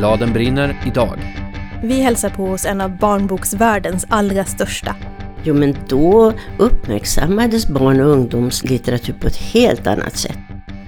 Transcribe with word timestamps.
Bladen 0.00 0.32
brinner 0.32 0.76
idag. 0.86 1.18
Vi 1.82 2.00
hälsar 2.00 2.30
på 2.30 2.46
hos 2.46 2.64
en 2.64 2.80
av 2.80 2.98
barnboksvärldens 2.98 4.06
allra 4.08 4.44
största. 4.44 4.96
Jo, 5.42 5.54
men 5.54 5.76
då 5.88 6.32
uppmärksammades 6.58 7.68
barn 7.68 8.00
och 8.00 8.10
ungdomslitteratur 8.10 9.12
på 9.12 9.26
ett 9.26 9.36
helt 9.36 9.86
annat 9.86 10.16
sätt. 10.16 10.38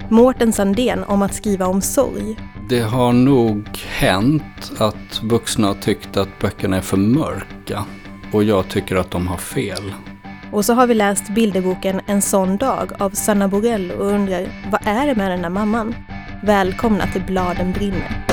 Mårten 0.09 0.53
Sandén 0.53 1.03
om 1.03 1.21
att 1.21 1.33
skriva 1.33 1.67
om 1.67 1.81
sorg. 1.81 2.37
Det 2.69 2.79
har 2.79 3.13
nog 3.13 3.67
hänt 3.87 4.71
att 4.77 5.23
vuxna 5.23 5.67
har 5.67 5.75
tyckt 5.75 6.17
att 6.17 6.39
böckerna 6.39 6.77
är 6.77 6.81
för 6.81 6.97
mörka. 6.97 7.85
Och 8.31 8.43
jag 8.43 8.69
tycker 8.69 8.95
att 8.95 9.11
de 9.11 9.27
har 9.27 9.37
fel. 9.37 9.93
Och 10.51 10.65
så 10.65 10.73
har 10.73 10.87
vi 10.87 10.93
läst 10.93 11.29
bilderboken 11.29 12.01
En 12.05 12.21
sån 12.21 12.57
dag 12.57 12.91
av 12.99 13.09
Sanna 13.09 13.47
Borell 13.47 13.91
och 13.91 14.07
undrar 14.07 14.47
vad 14.71 14.81
är 14.85 15.07
det 15.07 15.15
med 15.15 15.31
den 15.31 15.41
där 15.41 15.49
mamman? 15.49 15.95
Välkomna 16.43 17.07
till 17.07 17.23
Bladen 17.23 17.71
brinner. 17.71 18.32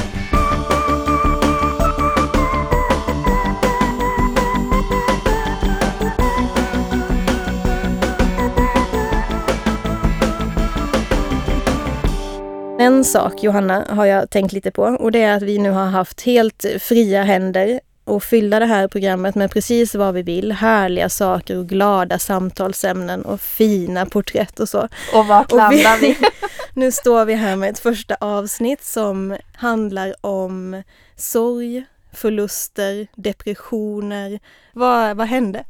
En 13.00 13.04
sak, 13.04 13.42
Johanna, 13.42 13.84
har 13.88 14.04
jag 14.04 14.30
tänkt 14.30 14.52
lite 14.52 14.70
på 14.70 14.82
och 14.82 15.12
det 15.12 15.22
är 15.22 15.36
att 15.36 15.42
vi 15.42 15.58
nu 15.58 15.70
har 15.70 15.86
haft 15.86 16.20
helt 16.20 16.64
fria 16.80 17.22
händer 17.22 17.80
och 18.04 18.22
fylla 18.22 18.58
det 18.58 18.66
här 18.66 18.88
programmet 18.88 19.34
med 19.34 19.50
precis 19.50 19.94
vad 19.94 20.14
vi 20.14 20.22
vill. 20.22 20.52
Härliga 20.52 21.08
saker 21.08 21.58
och 21.58 21.68
glada 21.68 22.18
samtalsämnen 22.18 23.24
och 23.24 23.40
fina 23.40 24.06
porträtt 24.06 24.60
och 24.60 24.68
så. 24.68 24.88
Och 25.14 25.26
vart 25.26 25.52
landar 25.52 26.00
vi? 26.00 26.18
nu 26.74 26.92
står 26.92 27.24
vi 27.24 27.34
här 27.34 27.56
med 27.56 27.70
ett 27.70 27.78
första 27.78 28.16
avsnitt 28.20 28.84
som 28.84 29.36
handlar 29.54 30.14
om 30.20 30.82
sorg, 31.16 31.84
förluster, 32.12 33.06
depressioner. 33.16 34.38
Vad, 34.72 35.16
vad 35.16 35.26
hände? 35.26 35.64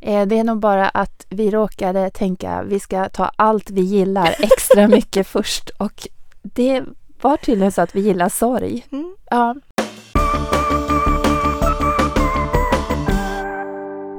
Eh, 0.00 0.26
det 0.26 0.38
är 0.38 0.44
nog 0.44 0.58
bara 0.58 0.88
att 0.88 1.26
vi 1.28 1.50
råkade 1.50 2.10
tänka 2.10 2.62
vi 2.62 2.80
ska 2.80 3.08
ta 3.08 3.30
allt 3.36 3.70
vi 3.70 3.80
gillar 3.80 4.36
extra 4.38 4.88
mycket 4.88 5.26
först 5.26 5.70
och 5.70 6.08
det 6.54 6.84
var 7.22 7.36
tydligen 7.36 7.72
så 7.72 7.82
att 7.82 7.96
vi 7.96 8.00
gillar 8.00 8.28
sorg. 8.28 8.86
Mm. 8.92 9.16
Ja. 9.30 9.54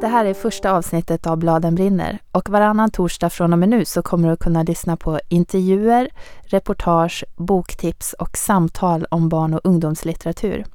Det 0.02 0.08
här 0.08 0.26
är 0.26 0.34
första 0.34 0.72
avsnittet 0.72 1.28
av 1.28 1.38
Bladen 1.38 1.76
brinner 1.76 2.20
och 2.32 2.50
varannan 2.50 2.92
torsdag 2.92 3.30
från 3.30 3.54
och 3.54 3.60
med 3.60 3.70
nu 3.70 3.86
så 3.86 4.02
kommer 4.02 4.28
du 4.28 4.34
att 4.34 4.40
kunna 4.40 4.64
lyssna 4.64 4.98
på 4.98 5.20
intervjuer, 5.30 6.10
reportage, 6.42 7.26
boktips 7.36 8.14
och 8.14 8.38
samtal 8.38 9.06
om 9.12 9.30
barn 9.30 9.54
och 9.54 9.62
ungdomslitteratur. 9.64 10.66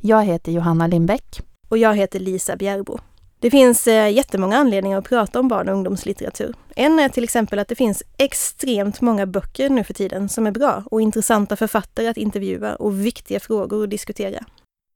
Jag 0.00 0.24
heter 0.24 0.52
Johanna 0.52 0.86
Lindbäck. 0.86 1.40
Och 1.68 1.78
jag 1.78 1.96
heter 1.96 2.20
Lisa 2.20 2.56
Bjärbo. 2.56 2.98
Det 3.42 3.50
finns 3.50 3.86
eh, 3.86 4.12
jättemånga 4.12 4.56
anledningar 4.56 4.98
att 4.98 5.08
prata 5.08 5.40
om 5.40 5.48
barn 5.48 5.68
och 5.68 5.74
ungdomslitteratur. 5.74 6.54
En 6.76 6.98
är 6.98 7.08
till 7.08 7.24
exempel 7.24 7.58
att 7.58 7.68
det 7.68 7.74
finns 7.74 8.02
extremt 8.16 9.00
många 9.00 9.26
böcker 9.26 9.70
nu 9.70 9.84
för 9.84 9.94
tiden 9.94 10.28
som 10.28 10.46
är 10.46 10.50
bra 10.50 10.82
och 10.90 11.00
intressanta 11.00 11.56
författare 11.56 12.08
att 12.08 12.16
intervjua 12.16 12.74
och 12.74 13.06
viktiga 13.06 13.40
frågor 13.40 13.84
att 13.84 13.90
diskutera. 13.90 14.44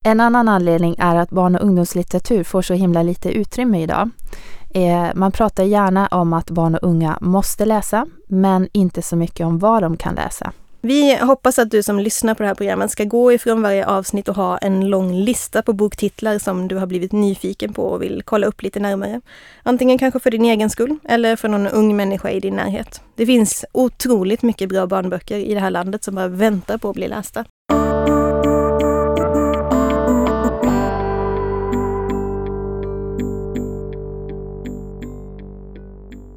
En 0.05 0.21
annan 0.21 0.49
anledning 0.49 0.97
är 0.99 1.17
att 1.17 1.31
barn 1.31 1.57
och 1.57 1.63
ungdomslitteratur 1.63 2.45
får 2.45 2.63
så 2.63 2.75
himla 2.75 3.03
lite 3.03 3.31
utrymme 3.31 3.83
idag. 3.83 4.11
Eh, 4.75 5.07
man 5.15 5.33
pratar 5.33 5.65
gärna 5.65 6.07
om 6.07 6.33
att 6.33 6.51
barn 6.51 6.75
och 6.75 6.89
unga 6.89 7.19
måste 7.21 7.65
läsa, 7.65 8.07
men 8.29 8.69
inte 8.73 9.03
så 9.03 9.17
mycket 9.17 9.47
om 9.47 9.59
vad 9.59 9.83
de 9.83 9.97
kan 9.97 10.15
läsa. 10.15 10.53
Vi 10.81 11.17
hoppas 11.17 11.59
att 11.59 11.71
du 11.71 11.83
som 11.83 11.99
lyssnar 11.99 12.35
på 12.35 12.43
det 12.43 12.47
här 12.47 12.55
programmet 12.55 12.91
ska 12.91 13.05
gå 13.05 13.33
ifrån 13.33 13.63
varje 13.63 13.87
avsnitt 13.87 14.29
och 14.29 14.37
ha 14.37 14.59
en 14.59 14.91
lång 14.91 15.13
lista 15.13 15.63
på 15.63 15.73
boktitlar 15.73 16.39
som 16.39 16.69
du 16.69 16.77
har 16.77 16.87
blivit 16.87 17.13
nyfiken 17.13 17.73
på 17.73 17.83
och 17.83 18.03
vill 18.03 18.23
kolla 18.25 18.47
upp 18.47 18.63
lite 18.63 18.81
närmare. 18.81 19.21
Antingen 19.63 19.99
kanske 19.99 20.21
för 20.21 20.31
din 20.31 20.45
egen 20.45 20.71
skull 20.71 20.99
eller 21.05 21.37
för 21.37 21.49
någon 21.49 21.67
ung 21.67 21.97
människa 21.97 22.31
i 22.31 22.41
din 22.41 22.57
närhet. 22.57 23.01
Det 23.15 23.27
finns 23.27 23.65
otroligt 23.73 24.43
mycket 24.43 24.69
bra 24.69 24.87
barnböcker 24.87 25.39
i 25.39 25.55
det 25.55 25.61
här 25.61 25.71
landet 25.71 26.05
som 26.05 26.15
bara 26.15 26.29
väntar 26.29 26.79
på 26.79 26.91
att 26.91 26.97
bli 26.97 27.09
lästa. 27.09 27.45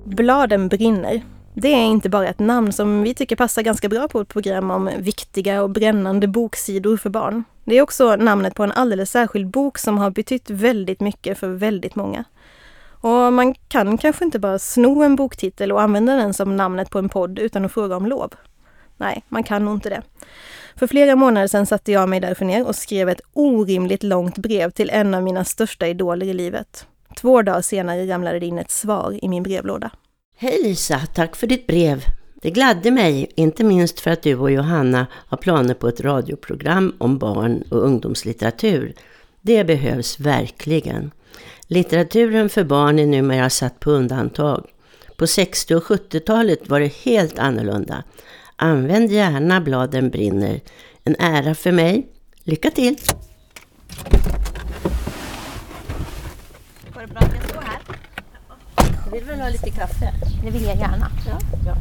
Bladen 0.06 0.68
brinner. 0.68 1.24
Det 1.54 1.74
är 1.74 1.86
inte 1.86 2.10
bara 2.10 2.28
ett 2.28 2.40
namn 2.40 2.74
som 2.74 3.04
vi 3.04 3.14
tycker 3.14 3.36
passar 3.36 3.62
ganska 3.62 3.90
bra 3.90 4.08
på 4.08 4.22
ett 4.22 4.28
program 4.28 4.72
om 4.72 4.90
viktiga 4.98 5.64
och 5.64 5.70
brännande 5.70 6.28
boksidor 6.28 6.98
för 6.98 7.10
barn. 7.10 7.44
Det 7.64 7.78
är 7.78 7.82
också 7.82 8.16
namnet 8.16 8.56
på 8.56 8.64
en 8.64 8.72
alldeles 8.72 9.12
särskild 9.12 9.48
bok 9.50 9.78
som 9.78 9.98
har 9.98 10.10
betytt 10.10 10.50
väldigt 10.50 11.00
mycket 11.00 11.38
för 11.38 11.48
väldigt 11.48 11.96
många. 11.96 12.24
Och 13.02 13.34
man 13.34 13.54
kan 13.54 13.98
kanske 13.98 14.26
inte 14.26 14.40
bara 14.40 14.60
sno 14.60 15.04
en 15.04 15.16
boktitel 15.16 15.72
och 15.72 15.82
använda 15.82 16.16
den 16.16 16.34
som 16.34 16.58
namnet 16.58 16.90
på 16.90 17.00
en 17.00 17.10
podd 17.10 17.40
utan 17.40 17.66
att 17.66 17.72
fråga 17.72 17.96
om 17.96 18.06
lov. 18.06 18.34
Nej, 18.98 19.24
man 19.30 19.44
kan 19.44 19.66
nog 19.66 19.74
inte 19.74 19.90
det. 19.90 20.02
För 20.76 20.88
flera 20.88 21.16
månader 21.16 21.48
sedan 21.48 21.66
satte 21.66 21.92
jag 21.92 22.10
mig 22.10 22.20
därför 22.20 22.46
ner 22.46 22.68
och 22.68 22.76
skrev 22.76 23.10
ett 23.10 23.22
orimligt 23.34 24.04
långt 24.04 24.38
brev 24.38 24.72
till 24.72 24.90
en 24.90 25.14
av 25.14 25.24
mina 25.24 25.46
största 25.46 25.88
idoler 25.88 26.26
i 26.26 26.34
livet. 26.34 26.88
Två 27.18 27.42
dagar 27.42 27.62
senare 27.62 28.14
ramlade 28.14 28.40
det 28.40 28.46
in 28.46 28.60
ett 28.60 28.72
svar 28.72 29.20
i 29.22 29.30
min 29.30 29.44
brevlåda. 29.44 29.92
Hej 30.42 30.60
Lisa, 30.64 31.00
tack 31.14 31.36
för 31.36 31.48
ditt 31.48 31.68
brev. 31.68 32.06
Det 32.42 32.52
gladde 32.52 32.92
mig, 32.92 33.32
inte 33.36 33.64
minst 33.64 34.00
för 34.00 34.12
att 34.12 34.24
du 34.24 34.36
och 34.36 34.52
Johanna 34.52 35.08
har 35.14 35.38
planer 35.38 35.74
på 35.74 35.88
ett 35.88 36.02
radioprogram 36.02 36.96
om 36.98 37.18
barn 37.18 37.64
och 37.70 37.86
ungdomslitteratur. 37.86 38.94
Det 39.42 39.64
behövs 39.64 40.20
verkligen. 40.20 41.12
Litteraturen 41.68 42.50
för 42.50 42.64
barn 42.64 43.00
är 43.00 43.06
numera 43.06 43.50
satt 43.50 43.80
på 43.80 43.92
undantag. 43.92 44.66
På 45.18 45.28
60 45.28 45.76
och 45.76 45.84
70-talet 45.84 46.70
var 46.70 46.80
det 46.80 46.94
helt 46.94 47.40
annorlunda. 47.40 48.04
Använd 48.56 49.12
gärna 49.12 49.62
Bladen 49.62 50.10
brinner. 50.10 50.62
En 51.04 51.16
ära 51.16 51.56
för 51.56 51.72
mig. 51.72 52.08
Lycka 52.44 52.72
till! 52.72 52.98
Går 56.94 57.02
det 57.02 57.08
bra 57.08 57.20
att 57.20 57.34
jag 57.34 57.50
står 57.50 57.62
här? 57.62 57.80
Du 59.12 59.16
vill 59.16 59.28
väl 59.28 59.40
ha 59.40 59.50
lite 59.50 59.70
kaffe? 59.70 60.14
Det 60.44 60.52
vill 60.52 60.64
jag 60.64 60.78
gärna. 60.78 61.12
Ja, 61.28 61.40
bra. 61.64 61.76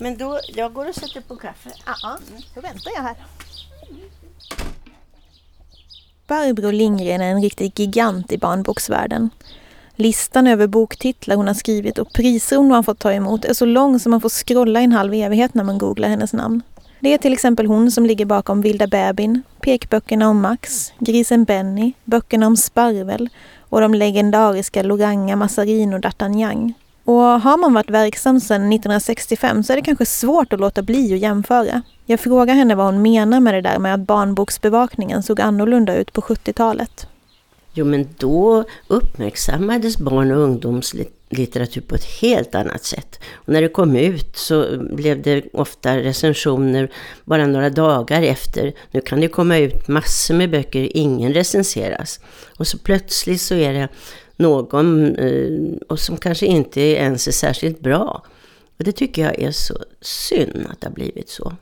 Men 0.00 0.18
då, 0.18 0.40
jag 0.56 0.72
går 0.72 0.88
och 0.88 0.94
sätter 0.94 1.20
på 1.20 1.36
kaffe. 1.36 1.70
Ja, 1.86 2.18
då 2.54 2.60
väntar 2.60 2.92
jag 2.94 3.02
här. 3.02 3.16
Barbro 6.26 6.70
Lindgren 6.70 7.20
är 7.20 7.30
en 7.30 7.42
riktig 7.42 7.80
gigant 7.80 8.32
i 8.32 8.38
barnboksvärlden. 8.38 9.30
Listan 9.96 10.46
över 10.46 10.66
boktitlar 10.66 11.36
hon 11.36 11.46
har 11.46 11.54
skrivit 11.54 11.98
och 11.98 12.12
priser 12.12 12.56
hon 12.56 12.70
har 12.70 12.82
fått 12.82 12.98
ta 12.98 13.12
emot 13.12 13.44
är 13.44 13.54
så 13.54 13.64
lång 13.64 13.98
som 13.98 14.10
man 14.10 14.20
får 14.20 14.28
scrolla 14.28 14.80
i 14.80 14.84
en 14.84 14.92
halv 14.92 15.14
evighet 15.14 15.54
när 15.54 15.64
man 15.64 15.78
googlar 15.78 16.08
hennes 16.08 16.32
namn. 16.32 16.62
Det 17.00 17.14
är 17.14 17.18
till 17.18 17.32
exempel 17.32 17.66
hon 17.66 17.90
som 17.90 18.06
ligger 18.06 18.24
bakom 18.24 18.60
Vilda 18.60 18.86
bebin, 18.86 19.42
pekböckerna 19.60 20.28
om 20.28 20.40
Max, 20.40 20.92
Grisen 20.98 21.44
Benny, 21.44 21.92
böckerna 22.04 22.46
om 22.46 22.56
Sparvel 22.56 23.28
och 23.68 23.80
de 23.80 23.94
legendariska 23.94 24.82
Loranga, 24.82 25.36
Mazarin 25.36 25.94
och 25.94 26.00
D'Artagnan. 26.00 26.72
Och 27.04 27.14
har 27.14 27.56
man 27.56 27.74
varit 27.74 27.90
verksam 27.90 28.40
sedan 28.40 28.72
1965 28.72 29.62
så 29.62 29.72
är 29.72 29.76
det 29.76 29.82
kanske 29.82 30.06
svårt 30.06 30.52
att 30.52 30.60
låta 30.60 30.82
bli 30.82 31.14
att 31.14 31.20
jämföra. 31.20 31.82
Jag 32.06 32.20
frågar 32.20 32.54
henne 32.54 32.74
vad 32.74 32.86
hon 32.86 33.02
menar 33.02 33.40
med 33.40 33.54
det 33.54 33.60
där 33.60 33.78
med 33.78 33.94
att 33.94 34.00
barnboksbevakningen 34.00 35.22
såg 35.22 35.40
annorlunda 35.40 35.96
ut 35.96 36.12
på 36.12 36.20
70-talet. 36.20 37.06
Jo, 37.72 37.84
men 37.84 38.08
då 38.18 38.64
uppmärksammades 38.88 39.98
barn 39.98 40.30
och 40.30 40.42
litteratur 41.30 41.80
på 41.80 41.94
ett 41.94 42.04
helt 42.04 42.54
annat 42.54 42.84
sätt. 42.84 43.20
Och 43.32 43.52
när 43.52 43.62
det 43.62 43.68
kom 43.68 43.96
ut 43.96 44.36
så 44.36 44.78
blev 44.78 45.22
det 45.22 45.44
ofta 45.52 45.96
recensioner 45.96 46.90
bara 47.24 47.46
några 47.46 47.70
dagar 47.70 48.22
efter. 48.22 48.72
Nu 48.90 49.00
kan 49.00 49.20
det 49.20 49.28
komma 49.28 49.58
ut 49.58 49.88
massor 49.88 50.34
med 50.34 50.50
böcker, 50.50 50.96
ingen 50.96 51.34
recenseras. 51.34 52.20
Och 52.58 52.66
så 52.66 52.78
plötsligt 52.78 53.40
så 53.40 53.54
är 53.54 53.72
det 53.72 53.88
någon 54.36 55.16
eh, 55.16 55.76
och 55.88 56.00
som 56.00 56.16
kanske 56.16 56.46
inte 56.46 56.80
ens 56.80 57.28
är 57.28 57.32
särskilt 57.32 57.80
bra. 57.80 58.24
Och 58.78 58.84
det 58.84 58.92
tycker 58.92 59.22
jag 59.22 59.42
är 59.42 59.50
så 59.50 59.74
synd 60.00 60.66
att 60.70 60.80
det 60.80 60.86
har 60.86 60.94
blivit 60.94 61.28
så. 61.28 61.52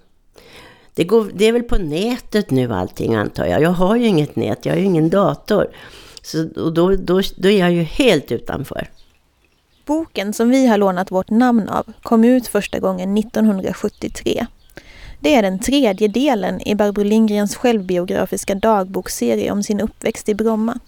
Det, 0.94 1.04
går, 1.04 1.30
det 1.34 1.44
är 1.44 1.52
väl 1.52 1.62
på 1.62 1.78
nätet 1.78 2.50
nu 2.50 2.72
allting 2.72 3.14
antar 3.14 3.46
jag. 3.46 3.62
Jag 3.62 3.70
har 3.70 3.96
ju 3.96 4.06
inget 4.06 4.36
nät, 4.36 4.66
jag 4.66 4.72
har 4.72 4.78
ju 4.78 4.84
ingen 4.84 5.10
dator. 5.10 5.66
Så, 6.22 6.48
och 6.56 6.74
då, 6.74 6.96
då, 6.96 7.20
då 7.36 7.48
är 7.48 7.58
jag 7.58 7.72
ju 7.72 7.82
helt 7.82 8.32
utanför. 8.32 8.88
Boken 9.86 10.32
som 10.32 10.50
vi 10.50 10.66
har 10.66 10.78
lånat 10.78 11.10
vårt 11.10 11.30
namn 11.30 11.68
av 11.68 11.92
kom 12.02 12.24
ut 12.24 12.46
första 12.46 12.78
gången 12.78 13.18
1973. 13.18 14.46
Det 15.20 15.34
är 15.34 15.42
den 15.42 15.58
tredje 15.58 16.08
delen 16.08 16.68
i 16.68 16.74
Barbro 16.74 17.02
Lindgrens 17.02 17.56
självbiografiska 17.56 18.54
dagboksserie 18.54 19.52
om 19.52 19.62
sin 19.62 19.80
uppväxt 19.80 20.28
i 20.28 20.34
Bromma. 20.34 20.78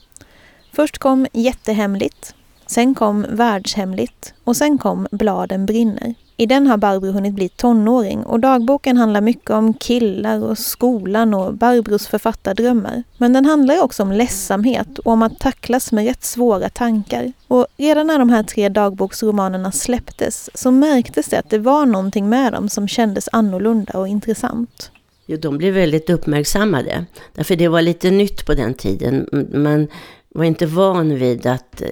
Först 0.73 0.99
kom 0.99 1.27
Jättehemligt 1.33 2.35
Sen 2.71 2.95
kom 2.95 3.27
Världshemligt 3.29 4.35
och 4.45 4.57
sen 4.57 4.79
kom 4.79 5.07
Bladen 5.11 5.67
brinner. 5.67 6.15
I 6.37 6.47
den 6.47 6.67
har 6.67 6.77
Barbro 6.77 7.13
hunnit 7.13 7.35
bli 7.35 7.49
tonåring 7.49 8.25
och 8.25 8.41
dagboken 8.41 8.97
handlar 8.97 9.21
mycket 9.21 9.51
om 9.51 9.75
killar 9.75 10.45
och 10.45 10.59
skolan 10.59 11.35
och 11.35 11.55
Barbros 11.55 12.07
författardrömmar. 12.07 13.03
Men 13.17 13.33
den 13.33 13.45
handlar 13.45 13.83
också 13.83 14.03
om 14.03 14.13
ledsamhet 14.13 14.99
och 14.99 15.13
om 15.13 15.23
att 15.23 15.39
tacklas 15.39 15.93
med 15.93 16.05
rätt 16.05 16.25
svåra 16.25 16.69
tankar. 16.69 17.33
Och 17.49 17.67
redan 17.77 18.07
när 18.07 18.19
de 18.19 18.31
här 18.31 18.43
tre 18.43 18.69
dagboksromanerna 18.69 19.73
släpptes 19.73 20.51
så 20.55 20.71
märktes 20.71 21.27
det 21.27 21.39
att 21.39 21.51
det 21.51 21.59
var 21.59 21.87
någonting 21.87 22.29
med 22.29 22.53
dem 22.53 22.69
som 22.69 22.89
kändes 22.89 23.29
annorlunda 23.33 23.99
och 23.99 24.09
intressant. 24.09 24.91
Jo, 25.27 25.37
de 25.37 25.59
blev 25.59 25.75
väldigt 25.75 26.11
uppmärksammade. 26.11 27.05
Därför 27.35 27.57
det 27.57 27.69
var 27.69 27.83
lite 27.83 28.11
nytt 28.11 28.47
på 28.47 28.55
den 28.55 28.75
tiden. 28.75 29.29
Man 29.53 29.89
var 30.29 30.45
inte 30.45 30.67
van 30.67 31.15
vid 31.15 31.47
att, 31.47 31.83
eh, 31.83 31.89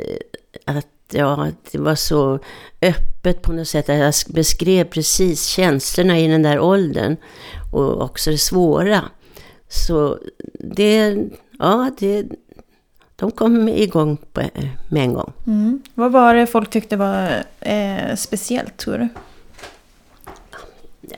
att 0.65 0.87
ja, 1.13 1.49
det 1.73 1.79
var 1.79 1.95
så 1.95 2.39
öppet 2.83 3.43
på 3.43 3.53
något 3.53 3.69
sätt. 3.69 3.89
Jag 3.89 4.15
beskrev 4.29 4.85
precis 4.85 5.47
känslorna 5.47 6.19
i 6.19 6.29
den 6.29 6.43
där 6.43 6.61
åldern. 6.61 7.17
Och 7.73 8.03
också 8.03 8.31
det 8.31 8.39
svåra. 8.39 9.05
Så 9.69 10.19
det, 10.61 11.17
ja, 11.59 11.91
det, 11.99 12.27
de 13.17 13.31
kom 13.31 13.69
igång 13.69 14.17
på, 14.17 14.43
med 14.89 15.03
en 15.03 15.15
gång. 15.15 15.33
Mm. 15.47 15.83
Vad 15.95 16.13
var 16.13 16.35
det 16.35 16.47
folk 16.47 16.71
tyckte 16.71 16.97
var 16.97 17.45
eh, 17.61 18.17
speciellt 18.17 18.77
tror 18.77 18.99
du? 18.99 19.09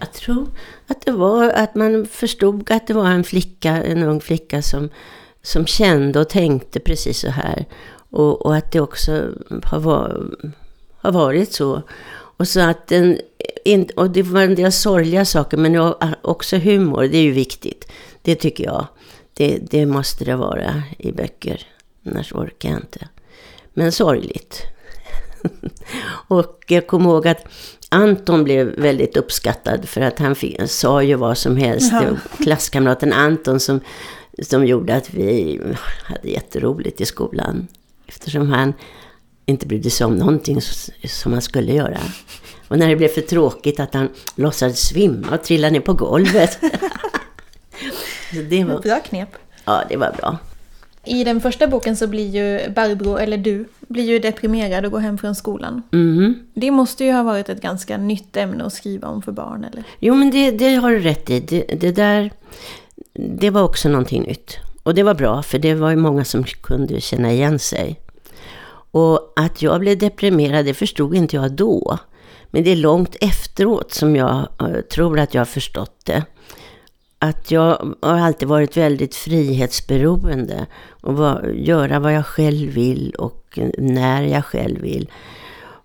Jag 0.01 0.13
tror 0.13 0.49
att 0.87 1.01
det 1.01 1.13
var 1.13 1.51
att 1.51 1.75
man 1.75 2.07
förstod 2.07 2.71
att 2.71 2.87
det 2.87 2.95
var 2.95 3.07
en 3.07 3.25
flicka, 3.25 3.71
en 3.71 4.03
ung 4.03 4.21
flicka 4.21 4.63
som, 4.63 4.89
som 5.49 5.67
kände 5.67 6.21
och 6.21 6.29
tänkte 6.29 6.81
precis 6.81 7.21
så 7.21 7.29
här. 7.29 7.67
Och, 8.11 8.47
och 8.47 8.57
att 8.57 8.73
det 8.73 8.81
också 8.81 9.33
har, 9.65 9.81
var, 9.81 10.31
har 10.97 11.13
varit 11.13 11.53
så. 11.53 11.83
Och, 12.11 12.49
så 12.49 12.61
att 12.61 12.87
den, 12.87 13.19
och 13.97 14.11
det 14.11 14.23
var 14.23 14.43
en 14.43 14.55
del 14.55 14.73
sorgliga 14.73 15.25
saker, 15.25 15.57
men 15.57 15.95
också 16.23 16.57
humor, 16.57 17.03
det 17.03 17.19
är 17.19 17.23
ju 17.23 17.33
viktigt. 17.33 17.93
Det 18.23 18.35
tycker 18.35 18.65
jag. 18.65 18.87
Det, 19.35 19.59
det 19.71 19.87
måste 19.87 20.25
det 20.25 20.37
vara 20.37 20.83
i 20.99 21.13
böcker, 21.13 21.67
annars 22.07 22.33
orkar 22.33 22.69
jag 22.69 22.79
inte. 22.79 23.09
Men 23.75 23.93
sorgligt. 23.93 24.63
och 26.29 26.65
jag 26.69 26.87
kommer 26.87 27.11
ihåg 27.11 27.29
att 27.29 27.45
Anton 27.89 28.45
blev 28.45 28.67
väldigt 28.67 29.17
uppskattad 29.17 29.89
för 29.89 30.01
att 30.01 30.19
han 30.19 30.35
fick, 30.35 30.61
sa 30.67 31.03
ju 31.03 31.15
vad 31.15 31.39
som 31.39 31.57
helst. 31.57 31.93
Ja. 31.93 32.17
Klasskamraten 32.45 33.13
Anton 33.13 33.61
som, 33.61 33.81
som 34.43 34.67
gjorde 34.67 34.95
att 34.95 35.15
vi 35.15 35.61
hade 36.05 36.29
jätteroligt 36.29 37.01
i 37.01 37.07
skolan. 37.07 37.69
Eftersom 38.07 38.49
han 38.49 38.73
inte 39.47 39.67
brydde 39.67 39.91
sig 39.91 40.07
om 40.07 40.17
någonting 40.17 40.61
som 41.09 41.33
han 41.33 41.43
skulle 41.43 41.73
göra. 41.73 41.99
Och 42.69 42.79
när 42.79 42.89
det 42.89 42.97
blev 42.97 43.09
för 43.09 43.21
tråkigt 43.21 43.81
att 43.81 43.95
han 43.95 44.09
låtsades 44.35 44.89
svimma 44.89 45.35
och 45.35 45.45
trilla 45.45 45.71
ner 45.71 45.81
på 45.81 45.93
golvet. 45.93 46.59
det 48.51 48.65
var 48.65 48.81
bra 48.81 49.01
knep. 49.01 49.29
Ja, 49.65 49.83
det 49.89 49.97
var 49.97 50.13
bra. 50.13 50.39
I 51.05 51.25
den 51.25 51.41
första 51.41 51.67
boken 51.67 51.97
så 51.97 52.07
blir 52.07 52.29
ju 52.29 52.71
Barbro, 52.71 53.17
eller 53.17 53.37
du, 53.37 53.69
blir 53.81 54.05
ju 54.05 54.19
deprimerad 54.19 54.85
och 54.85 54.93
går 54.93 54.99
hem 54.99 55.19
från 55.19 55.35
skolan. 55.35 55.83
Mm. 55.93 56.35
Det 56.55 56.71
måste 56.71 57.05
ju 57.05 57.13
ha 57.13 57.23
varit 57.23 57.49
ett 57.49 57.63
ganska 57.63 57.97
nytt 57.97 58.37
ämne 58.37 58.65
att 58.65 58.73
skriva 58.73 59.09
om 59.09 59.23
för 59.23 59.33
barn, 59.33 59.65
eller? 59.65 59.85
Jo, 59.99 60.15
men 60.15 60.31
det, 60.31 60.51
det 60.51 60.75
har 60.75 60.91
du 60.91 60.99
rätt 60.99 61.31
i. 61.31 61.41
Det, 61.41 61.61
det, 61.81 61.93
där, 61.93 62.31
det 63.15 63.51
var 63.51 63.63
också 63.63 63.89
någonting 63.89 64.23
nytt. 64.23 64.57
Och 64.83 64.95
det 64.95 65.03
var 65.03 65.15
bra, 65.15 65.43
för 65.43 65.59
det 65.59 65.75
var 65.75 65.91
ju 65.91 65.97
många 65.97 66.25
som 66.25 66.45
kunde 66.45 67.01
känna 67.01 67.33
igen 67.33 67.59
sig. 67.59 68.01
Och 68.91 69.33
att 69.37 69.63
jag 69.63 69.81
blev 69.81 69.99
deprimerad, 69.99 70.65
det 70.65 70.75
förstod 70.75 71.15
inte 71.15 71.37
jag 71.37 71.53
då. 71.53 71.99
Men 72.51 72.65
det 72.65 72.71
är 72.71 72.77
långt 72.77 73.17
efteråt 73.21 73.93
som 73.93 74.17
jag 74.17 74.49
eh, 74.61 74.81
tror 74.81 75.19
att 75.19 75.35
jag 75.35 75.41
har 75.41 75.47
förstått 75.47 76.01
det 76.05 76.25
att 77.19 77.51
jag 77.51 77.95
har 78.01 78.19
alltid 78.19 78.49
varit 78.49 78.77
väldigt 78.77 79.15
frihetsberoende 79.15 80.67
och 81.03 81.17
var, 81.17 81.43
göra 81.43 81.99
vad 81.99 82.13
jag 82.13 82.27
själv 82.27 82.71
vill 82.71 83.15
och 83.19 83.59
när 83.79 84.23
jag 84.23 84.45
själv 84.45 84.81
vill. 84.81 85.11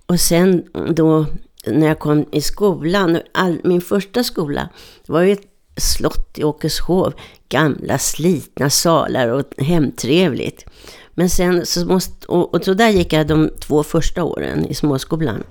Och 0.06 0.20
sen 0.20 0.64
då 0.90 1.26
när 1.66 1.88
jag 1.88 2.00
kom 2.00 2.26
i 2.32 2.42
skolan, 2.42 3.20
all, 3.32 3.62
min 3.64 3.82
första 3.82 4.24
skola, 4.24 4.70
det 5.06 5.14
var 5.14 5.22
ju 5.22 5.32
ett 5.32 5.53
slott 5.78 6.38
i 6.38 6.44
Åkeshov, 6.44 7.14
gamla 7.50 7.98
slitna 7.98 8.70
salar 8.70 9.28
och 9.28 9.44
hemtrevligt. 9.58 10.66
Men 11.14 11.30
sen 11.30 11.66
så 11.66 11.86
måste, 11.86 12.28
och, 12.28 12.54
och 12.54 12.64
så 12.64 12.74
där 12.74 12.90
gick 12.90 13.14
jag 13.14 13.28
de 13.28 13.50
två 13.60 13.84
första 13.84 14.24
åren 14.24 14.66
i 14.66 14.74
småskolan. 14.74 15.44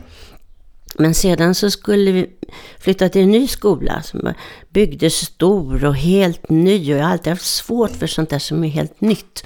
Men 0.94 1.14
sedan 1.14 1.54
så 1.54 1.70
skulle 1.70 2.12
vi 2.12 2.30
flytta 2.78 3.08
till 3.08 3.22
en 3.22 3.30
ny 3.30 3.48
skola 3.48 4.02
som 4.02 4.32
byggdes 4.68 5.14
stor 5.14 5.84
och 5.84 5.96
helt 5.96 6.48
ny. 6.48 6.94
Och 6.94 6.98
jag 6.98 7.04
har 7.04 7.12
alltid 7.12 7.32
haft 7.32 7.44
svårt 7.44 7.90
för 7.90 8.06
sånt 8.06 8.30
där 8.30 8.38
som 8.38 8.64
är 8.64 8.68
helt 8.68 9.00
nytt. 9.00 9.44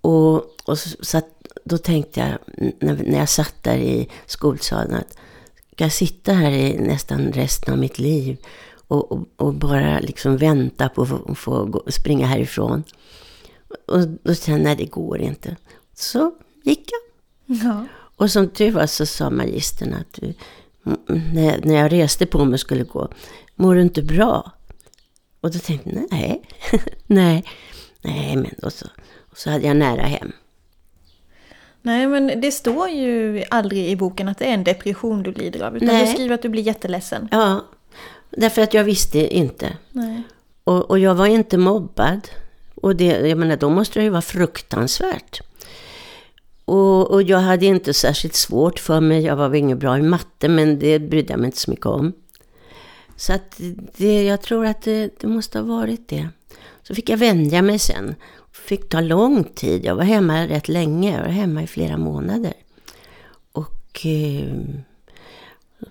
Och, 0.00 0.34
och 0.64 0.78
så, 0.78 0.88
så 1.00 1.20
då 1.64 1.78
tänkte 1.78 2.20
jag, 2.20 2.38
när, 2.80 2.94
när 2.94 3.18
jag 3.18 3.28
satt 3.28 3.54
där 3.62 3.76
i 3.76 4.08
skolsalen, 4.26 4.94
att 4.94 5.18
ska 5.72 5.84
jag 5.84 5.92
sitta 5.92 6.32
här 6.32 6.50
i 6.50 6.78
nästan 6.78 7.32
resten 7.32 7.72
av 7.72 7.78
mitt 7.78 7.98
liv 7.98 8.36
och, 8.88 9.12
och, 9.12 9.28
och 9.36 9.54
bara 9.54 10.00
liksom 10.00 10.36
vänta 10.36 10.88
på 10.88 11.02
att 11.02 11.08
få, 11.08 11.34
få 11.34 11.64
gå, 11.64 11.82
springa 11.88 12.26
härifrån? 12.26 12.84
Och 13.86 14.08
då 14.08 14.34
kände 14.34 14.60
jag, 14.60 14.64
nej 14.64 14.76
det 14.76 14.92
går 14.92 15.18
inte. 15.18 15.56
Så 15.94 16.34
gick 16.62 16.90
jag. 16.90 17.56
Ja. 17.56 17.86
Och 18.16 18.30
som 18.30 18.48
tur 18.48 18.70
var 18.70 18.86
så 18.86 19.06
sa 19.06 19.30
magistern 19.30 19.94
att 19.94 20.18
när, 21.34 21.60
när 21.64 21.74
jag 21.74 21.92
reste 21.92 22.26
på 22.26 22.44
mig 22.44 22.54
och 22.54 22.60
skulle 22.60 22.84
gå, 22.84 23.08
mår 23.54 23.74
du 23.74 23.82
inte 23.82 24.02
bra? 24.02 24.52
Och 25.40 25.50
då 25.50 25.58
tänkte 25.58 25.90
jag, 25.90 26.06
nej, 26.10 26.42
nej, 27.06 27.44
nej, 28.02 28.36
men 28.36 28.50
då 28.58 28.70
så. 28.70 28.86
Och 29.30 29.38
så 29.38 29.50
hade 29.50 29.66
jag 29.66 29.76
nära 29.76 30.02
hem. 30.02 30.32
Nej, 31.82 32.06
men 32.06 32.40
det 32.40 32.52
står 32.52 32.88
ju 32.88 33.44
aldrig 33.50 33.88
i 33.88 33.96
boken 33.96 34.28
att 34.28 34.38
det 34.38 34.44
är 34.44 34.54
en 34.54 34.64
depression 34.64 35.22
du 35.22 35.32
lider 35.32 35.62
av. 35.62 35.76
Utan 35.76 35.88
Nej. 35.88 36.06
du 36.06 36.12
skriver 36.12 36.34
att 36.34 36.42
du 36.42 36.48
blir 36.48 36.62
jätteledsen. 36.62 37.28
Ja, 37.30 37.64
därför 38.36 38.62
att 38.62 38.74
jag 38.74 38.84
visste 38.84 39.36
inte. 39.36 39.76
Nej. 39.90 40.22
Och, 40.64 40.90
och 40.90 40.98
jag 40.98 41.14
var 41.14 41.26
inte 41.26 41.58
mobbad. 41.58 42.28
Och 42.74 42.96
det, 42.96 43.04
jag 43.04 43.38
menar, 43.38 43.56
då 43.56 43.70
måste 43.70 43.98
det 43.98 44.04
ju 44.04 44.10
vara 44.10 44.22
fruktansvärt. 44.22 45.40
Och, 46.64 47.10
och, 47.10 47.22
jag 47.22 47.38
hade 47.38 47.66
inte 47.66 47.94
särskilt 47.94 48.34
svårt 48.34 48.78
för 48.78 49.00
mig. 49.00 49.22
Jag 49.22 49.36
var 49.36 49.48
väl 49.48 49.58
inget 49.58 49.78
bra 49.78 49.98
i 49.98 50.02
matte, 50.02 50.48
men 50.48 50.78
det 50.78 50.98
brydde 50.98 51.32
jag 51.32 51.40
mig 51.40 51.46
inte 51.46 51.60
så 51.60 51.70
mycket 51.70 51.86
om. 51.86 52.12
Så 53.16 53.32
att 53.32 53.60
det, 53.96 54.24
jag 54.24 54.42
tror 54.42 54.66
att 54.66 54.82
det, 54.82 55.20
det 55.20 55.26
måste 55.26 55.58
ha 55.58 55.66
varit 55.66 56.08
det. 56.08 56.28
Så 56.82 56.94
fick 56.94 57.08
jag 57.08 57.16
vänja 57.16 57.62
mig 57.62 57.78
sen. 57.78 58.14
Fick 58.52 58.88
ta 58.88 59.00
lång 59.00 59.44
tid. 59.44 59.84
Jag 59.84 59.94
var 59.94 60.04
hemma 60.04 60.46
rätt 60.46 60.68
länge. 60.68 61.12
Jag 61.12 61.20
var 61.20 61.28
hemma 61.28 61.62
i 61.62 61.66
flera 61.66 61.96
månader. 61.96 62.52
Och, 63.52 64.06
eh, 64.06 64.54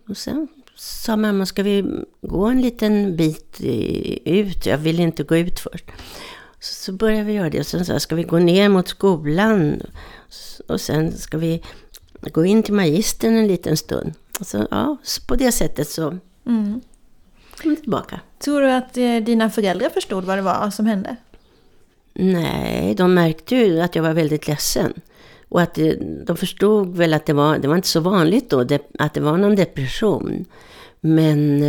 och 0.09 0.17
sen 0.17 0.47
sa 0.83 1.15
mamma, 1.15 1.45
ska 1.45 1.63
vi 1.63 1.85
gå 2.21 2.45
en 2.45 2.61
liten 2.61 3.15
bit 3.15 3.61
ut? 4.25 4.65
Jag 4.65 4.77
ville 4.77 5.03
inte 5.03 5.23
gå 5.23 5.37
ut 5.37 5.59
först. 5.59 5.85
Så, 6.59 6.73
så 6.73 6.91
började 6.91 7.23
vi 7.23 7.33
göra 7.33 7.49
det. 7.49 7.59
Och 7.59 7.65
sen 7.65 7.85
sa 7.85 7.93
jag, 7.93 8.01
ska 8.01 8.15
vi 8.15 8.23
gå 8.23 8.39
ner 8.39 8.69
mot 8.69 8.87
skolan? 8.87 9.81
Och 10.67 10.81
sen 10.81 11.11
ska 11.11 11.37
vi 11.37 11.63
gå 12.21 12.45
in 12.45 12.63
till 12.63 12.73
magistern 12.73 13.37
en 13.37 13.47
liten 13.47 13.77
stund. 13.77 14.13
Och 14.39 14.47
så, 14.47 14.67
ja, 14.71 14.97
så 15.03 15.21
på 15.21 15.35
det 15.35 15.51
sättet 15.51 15.89
så 15.89 16.17
mm. 16.45 16.81
kom 17.61 17.75
tillbaka. 17.75 18.19
Tror 18.39 18.61
du 18.61 18.71
att 18.71 18.97
eh, 18.97 19.15
dina 19.15 19.49
föräldrar 19.49 19.89
förstod 19.89 20.23
vad 20.23 20.37
det 20.37 20.41
var 20.41 20.69
som 20.69 20.85
hände? 20.85 21.15
Nej, 22.13 22.95
de 22.95 23.13
märkte 23.13 23.55
ju 23.55 23.81
att 23.81 23.95
jag 23.95 24.03
var 24.03 24.13
väldigt 24.13 24.47
ledsen. 24.47 24.93
Och 25.49 25.61
att 25.61 25.73
det, 25.73 25.97
de 26.25 26.37
förstod 26.37 26.97
väl 26.97 27.13
att 27.13 27.25
det 27.25 27.33
var, 27.33 27.57
det 27.57 27.67
var 27.67 27.75
inte 27.75 27.87
så 27.87 27.99
vanligt 27.99 28.49
då, 28.49 28.59
att 28.99 29.13
det 29.13 29.21
var 29.21 29.37
någon 29.37 29.55
depression. 29.55 30.45
Men, 31.05 31.59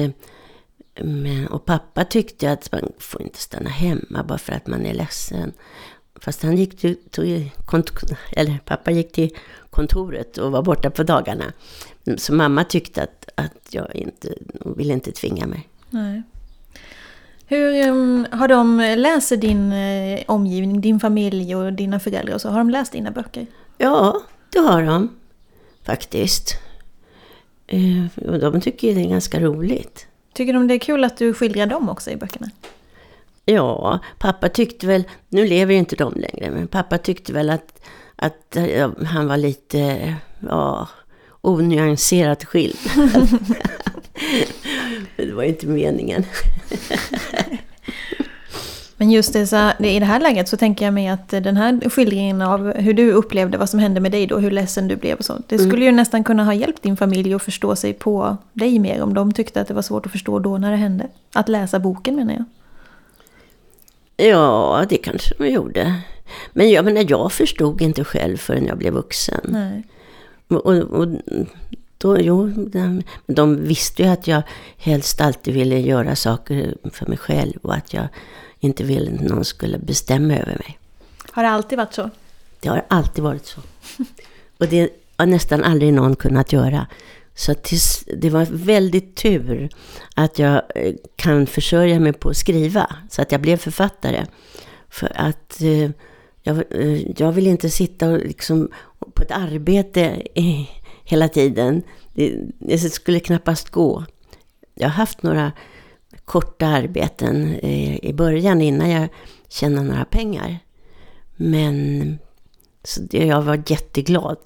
men, 1.01 1.47
och 1.47 1.65
pappa 1.65 2.05
tyckte 2.05 2.53
att 2.53 2.73
man 2.73 2.93
får 2.99 3.23
inte 3.23 3.39
stanna 3.39 3.71
hemma 3.71 4.25
bara 4.29 4.39
för 4.39 4.53
att 4.53 4.67
man 4.67 4.87
är 4.87 4.95
ledsen. 4.95 5.53
Fast 6.21 6.43
han 6.43 6.57
gick 6.57 6.79
till, 6.79 6.97
till 7.11 7.51
eller 8.33 8.59
pappa 8.65 8.91
gick 8.91 9.13
till 9.13 9.31
kontoret 9.71 10.39
och 10.39 10.53
var 10.53 10.63
borta 10.63 10.91
på 10.91 11.03
dagarna. 11.03 11.45
Så 12.17 12.35
mamma 12.35 12.65
tyckte 12.65 13.03
att, 13.03 13.29
att 13.35 13.69
jag 13.71 13.97
inte, 13.97 14.35
ville 14.77 14.93
inte 14.93 15.13
tvinga 15.13 15.47
mig. 15.47 15.69
Nej. 15.91 16.23
Hur 17.47 17.89
um, 17.89 18.27
har 18.33 18.49
de 18.49 18.95
läst 18.97 19.41
din 19.41 19.73
eh, 19.73 20.21
omgivning, 20.27 20.81
din 20.81 21.01
familj 21.01 21.57
och 21.57 21.73
dina 21.73 22.01
föräldrar 22.01 22.35
och 22.35 22.41
så? 22.41 22.49
Har 22.49 22.59
de 22.59 22.71
läst 22.71 22.93
dina 22.93 23.11
böcker? 23.11 23.47
Ja, 23.79 24.23
det 24.53 24.59
har 24.59 24.83
de 24.83 25.09
faktiskt. 25.83 26.59
Eh, 27.67 28.29
och 28.29 28.39
de 28.39 28.61
tycker 28.61 28.95
det 28.95 29.01
är 29.01 29.09
ganska 29.09 29.41
roligt. 29.41 30.07
Tycker 30.33 30.53
de 30.53 30.69
det 30.69 30.75
är 30.75 30.79
kul 30.79 31.05
att 31.05 31.17
du 31.17 31.35
skildrar 31.35 31.67
dem 31.67 31.89
också 31.89 32.11
i 32.11 32.17
böckerna? 32.17 32.51
Ja, 33.45 33.99
pappa 34.19 34.49
tyckte 34.49 34.87
väl, 34.87 35.05
nu 35.29 35.47
lever 35.47 35.73
ju 35.73 35.79
inte 35.79 35.97
de 35.97 36.15
längre, 36.15 36.51
men 36.51 36.69
pappa 36.69 36.99
tyckte 36.99 37.33
väl 37.33 37.51
att, 37.51 37.81
att 38.17 38.57
han 39.07 39.27
var 39.27 39.37
lite, 39.37 40.15
ja, 40.41 40.89
onyanserat 41.41 42.45
skild. 42.45 42.79
det 45.17 45.33
var 45.33 45.43
ju 45.43 45.49
inte 45.49 45.67
meningen. 45.67 46.25
Men 48.97 49.11
just 49.11 49.33
det, 49.33 49.47
så 49.47 49.71
i 49.79 49.99
det 49.99 50.05
här 50.07 50.21
läget 50.21 50.49
så 50.49 50.57
tänker 50.57 50.85
jag 50.85 50.95
mig 50.95 51.09
att 51.09 51.29
den 51.29 51.57
här 51.57 51.91
skildringen 51.91 52.43
av 52.43 52.73
hur 52.77 52.95
du 52.95 53.13
upplevde 53.13 53.59
vad 53.59 53.71
som 53.71 53.81
hände 53.81 54.01
med 54.01 54.13
dig 54.13 54.27
då, 54.27 54.39
hur 54.39 54.51
ledsen 54.51 54.89
du 54.89 54.97
blev 54.97 55.19
och 55.19 55.25
så. 55.25 55.43
Det 55.47 55.59
skulle 55.59 55.85
ju 55.85 55.93
nästan 55.93 56.25
kunna 56.25 56.45
ha 56.45 56.55
hjälpt 56.55 56.83
din 56.83 56.97
familj 56.97 57.35
att 57.35 57.43
förstå 57.43 57.77
sig 57.77 57.93
på 57.93 58.37
dig 58.53 58.79
mer 58.79 59.03
om 59.03 59.15
de 59.15 59.33
tyckte 59.33 59.61
att 59.61 59.69
det 59.69 59.75
var 59.75 59.83
svårt 59.83 60.07
att 60.07 60.13
förstå 60.13 60.39
då 60.39 60.59
när 60.59 60.71
det 60.71 60.77
hände. 60.77 61.07
Att 61.33 61.49
läsa 61.49 61.79
boken 61.79 62.17
menar 62.17 62.35
jag. 62.35 62.45
Ja, 64.17 64.85
det 64.89 64.97
kanske 64.97 65.35
de 65.39 65.49
gjorde. 65.49 65.95
Men 66.53 66.71
jag 66.71 66.85
menar, 66.85 67.07
jag 67.09 67.33
förstod 67.33 67.83
inte 67.83 68.05
själv 68.05 68.37
förrän 68.37 68.67
jag 68.67 68.79
blev 68.79 68.93
vuxen. 68.93 69.41
Nej. 69.45 69.83
Och, 70.49 70.67
och 70.67 71.09
då, 71.99 72.21
jo, 72.21 72.47
de, 72.47 73.03
de 73.27 73.67
visste 73.67 74.03
ju 74.03 74.09
att 74.09 74.27
jag 74.27 74.43
helst 74.79 75.21
alltid 75.21 75.55
ville 75.55 75.79
göra 75.79 76.17
saker 76.17 76.75
för 76.93 77.07
mig 77.07 77.19
själv 77.19 77.59
och 77.63 77.75
att 77.75 77.95
jag 77.95 78.09
inte 78.65 78.85
ville 78.85 79.15
att 79.15 79.21
någon 79.21 79.45
skulle 79.45 79.79
bestämma 79.79 80.35
över 80.35 80.53
mig. 80.53 80.79
Har 81.31 81.43
det 81.43 81.49
alltid 81.49 81.79
varit 81.79 81.95
så? 81.95 82.11
Det 82.61 82.69
har 82.69 82.85
alltid 82.89 83.25
varit 83.25 83.47
så. 83.47 83.61
Och 84.59 84.69
det 84.69 84.91
har 85.17 85.27
nästan 85.27 85.65
aldrig 85.65 85.93
någon 85.93 86.17
kunnat 86.17 86.53
göra. 86.53 86.87
Så 87.35 87.55
tills, 87.55 88.05
det 88.17 88.31
var 88.31 88.47
väldigt 88.51 89.17
tur 89.17 89.69
att 90.15 90.39
jag 90.39 90.63
eh, 90.75 90.95
kan 91.17 91.47
försörja 91.47 92.01
mig 92.01 92.13
på 92.13 92.29
att 92.29 92.37
skriva. 92.37 92.97
Så 93.11 93.23
att 93.23 93.33
jag 93.33 93.41
blev 93.41 93.57
författare. 93.57 94.27
För 94.89 95.13
att 95.15 95.61
eh, 95.61 95.91
jag, 96.43 96.63
eh, 96.71 97.11
jag 97.21 97.33
vill 97.33 97.47
inte 97.47 97.71
sitta 97.71 98.09
och 98.09 98.19
liksom 98.19 98.69
på 99.15 99.23
ett 99.23 99.31
arbete 99.31 100.23
hela 101.05 101.29
tiden. 101.29 101.83
Det, 102.15 102.39
det, 102.59 102.79
skulle 102.79 103.21
knappast 103.21 103.71
gå. 103.71 104.05
Jag 104.75 104.89
har 104.89 104.95
haft 104.95 105.23
några 105.23 105.53
korta 106.25 106.67
arbeten 106.67 107.55
eh, 107.63 108.05
i 108.05 108.13
början 108.13 108.61
innan 108.61 108.91
jag 108.91 109.09
tjänade 109.49 109.89
några 109.89 110.05
pengar. 110.05 110.59
Men 111.37 112.19
så 112.85 113.03
jag 113.11 113.43
var 113.43 113.63
jätteglad 113.67 114.39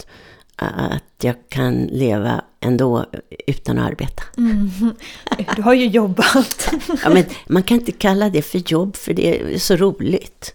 att 0.57 1.03
jag 1.23 1.35
kan 1.49 1.75
leva 1.75 2.45
ändå 2.61 3.07
utan 3.47 3.79
att 3.79 3.91
arbeta. 3.91 4.23
Mm. 4.37 4.71
Du 5.57 5.63
har 5.63 5.75
ju 5.75 5.87
jobbat. 5.87 6.71
ja, 7.05 7.11
men 7.11 7.25
man 7.47 7.63
kan 7.63 7.79
inte 7.81 7.93
kalla 7.93 8.31
det 8.31 8.43
för 8.43 8.73
jobb 8.73 8.97
för 8.97 9.15
det 9.15 9.41
är 9.41 9.59
så 9.59 9.77
roligt. 9.77 10.55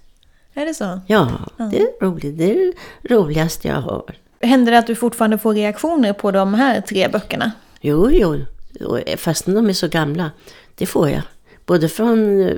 Är 0.54 0.66
det 0.66 0.74
så? 0.74 1.02
Ja, 1.08 1.32
det 1.72 1.80
är 1.80 2.06
roligt. 2.06 2.38
Det 2.38 2.52
är 2.52 2.56
det 2.56 2.74
roligaste 3.16 3.68
jag 3.68 3.82
har. 3.82 4.16
Händer 4.42 4.72
det 4.72 4.80
att 4.80 4.88
du 4.88 4.96
fortfarande 4.96 5.38
får 5.38 5.54
reaktioner 5.54 6.14
på 6.14 6.32
de 6.32 6.54
här 6.54 6.82
tre 6.82 7.08
böckerna? 7.08 7.52
Jo, 7.82 8.12
jo. 8.12 8.38
Fastän 9.18 9.54
de 9.54 9.70
är 9.70 9.74
så 9.74 9.88
gamla. 9.88 10.32
Det 10.76 10.86
får 10.86 11.10
jag. 11.10 11.22
Både 11.66 11.90
från 11.90 12.42
eh, 12.42 12.56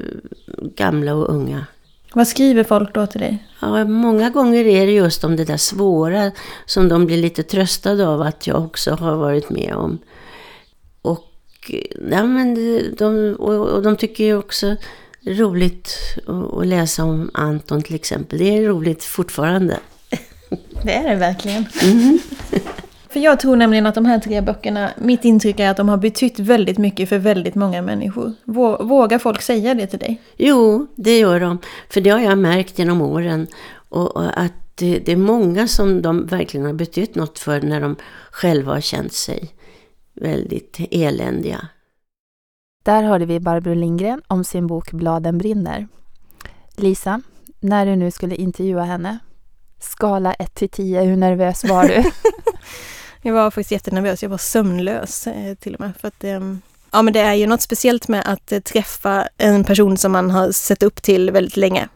gamla 0.75 1.15
och 1.15 1.29
unga. 1.29 1.65
Vad 2.13 2.27
skriver 2.27 2.63
folk 2.63 2.93
då 2.93 3.07
till 3.07 3.21
dig? 3.21 3.47
Ja, 3.61 3.85
många 3.85 4.29
gånger 4.29 4.65
är 4.65 4.85
det 4.85 4.91
just 4.91 5.23
om 5.23 5.35
det 5.35 5.45
där 5.45 5.57
svåra 5.57 6.31
som 6.65 6.89
de 6.89 7.05
blir 7.05 7.17
lite 7.17 7.43
tröstade 7.43 8.07
av 8.07 8.21
att 8.21 8.47
jag 8.47 8.65
också 8.65 8.91
har 8.91 9.15
varit 9.15 9.49
med 9.49 9.73
om. 9.75 9.99
Och, 11.01 11.71
ja, 12.11 12.23
men 12.23 12.55
de, 12.97 13.35
och 13.39 13.81
de 13.81 13.97
tycker 13.97 14.23
ju 14.23 14.37
också 14.37 14.75
roligt 15.25 15.97
att 16.57 16.67
läsa 16.67 17.03
om 17.03 17.31
Anton 17.33 17.81
till 17.81 17.95
exempel. 17.95 18.39
Det 18.39 18.57
är 18.57 18.63
roligt 18.63 19.03
fortfarande. 19.03 19.79
Det 20.83 20.93
är 20.93 21.09
det 21.09 21.15
verkligen. 21.15 21.65
Mm. 21.83 22.19
För 23.15 23.19
jag 23.19 23.39
tror 23.39 23.55
nämligen 23.55 23.85
att 23.85 23.95
de 23.95 24.05
här 24.05 24.19
tre 24.19 24.41
böckerna, 24.41 24.91
mitt 24.97 25.25
intryck 25.25 25.59
är 25.59 25.69
att 25.69 25.77
de 25.77 25.89
har 25.89 25.97
betytt 25.97 26.39
väldigt 26.39 26.77
mycket 26.77 27.09
för 27.09 27.17
väldigt 27.17 27.55
många 27.55 27.81
människor. 27.81 28.33
Vågar 28.83 29.19
folk 29.19 29.41
säga 29.41 29.73
det 29.73 29.87
till 29.87 29.99
dig? 29.99 30.21
Jo, 30.37 30.87
det 30.95 31.19
gör 31.19 31.39
de. 31.39 31.57
För 31.89 32.01
det 32.01 32.09
har 32.09 32.19
jag 32.19 32.37
märkt 32.37 32.79
genom 32.79 33.01
åren. 33.01 33.47
Och, 33.89 34.15
och 34.15 34.39
att 34.39 34.53
det, 34.75 34.99
det, 34.99 35.11
är 35.11 35.17
många 35.17 35.67
som 35.67 36.01
de 36.01 36.25
verkligen 36.25 36.65
har 36.65 36.73
betytt 36.73 37.15
något 37.15 37.39
för 37.39 37.61
när 37.61 37.81
de 37.81 37.95
själva 38.31 38.73
har 38.73 38.81
känt 38.81 39.13
sig 39.13 39.49
väldigt 40.13 40.77
eländiga. 40.91 41.67
Där 42.83 43.03
hörde 43.03 43.25
vi 43.25 43.39
Barbro 43.39 43.73
Lindgren 43.73 44.21
om 44.27 44.43
sin 44.43 44.67
bok 44.67 44.91
Bladen 44.91 45.37
brinner. 45.37 45.87
Lisa, 46.75 47.21
när 47.59 47.85
du 47.85 47.95
nu 47.95 48.11
skulle 48.11 48.35
intervjua 48.35 48.83
henne, 48.83 49.19
skala 49.79 50.33
1 50.33 50.55
till 50.55 50.69
10, 50.69 51.01
hur 51.01 51.15
nervös 51.15 51.63
var 51.63 51.87
du? 51.87 52.03
Jag 53.25 53.33
var 53.33 53.51
faktiskt 53.51 53.71
jättenervös. 53.71 54.23
Jag 54.23 54.29
var 54.29 54.37
sömnlös 54.37 55.27
eh, 55.27 55.55
till 55.55 55.73
och 55.73 55.79
med. 55.79 55.91
För 55.99 56.07
att, 56.07 56.23
ehm, 56.23 56.61
ja, 56.91 57.01
men 57.01 57.13
det 57.13 57.19
är 57.19 57.33
ju 57.33 57.47
något 57.47 57.61
speciellt 57.61 58.07
med 58.07 58.23
att 58.25 58.51
eh, 58.51 58.59
träffa 58.59 59.27
en 59.37 59.63
person 59.63 59.97
som 59.97 60.11
man 60.11 60.31
har 60.31 60.51
sett 60.51 60.83
upp 60.83 61.01
till 61.01 61.31
väldigt 61.31 61.57
länge. 61.57 61.87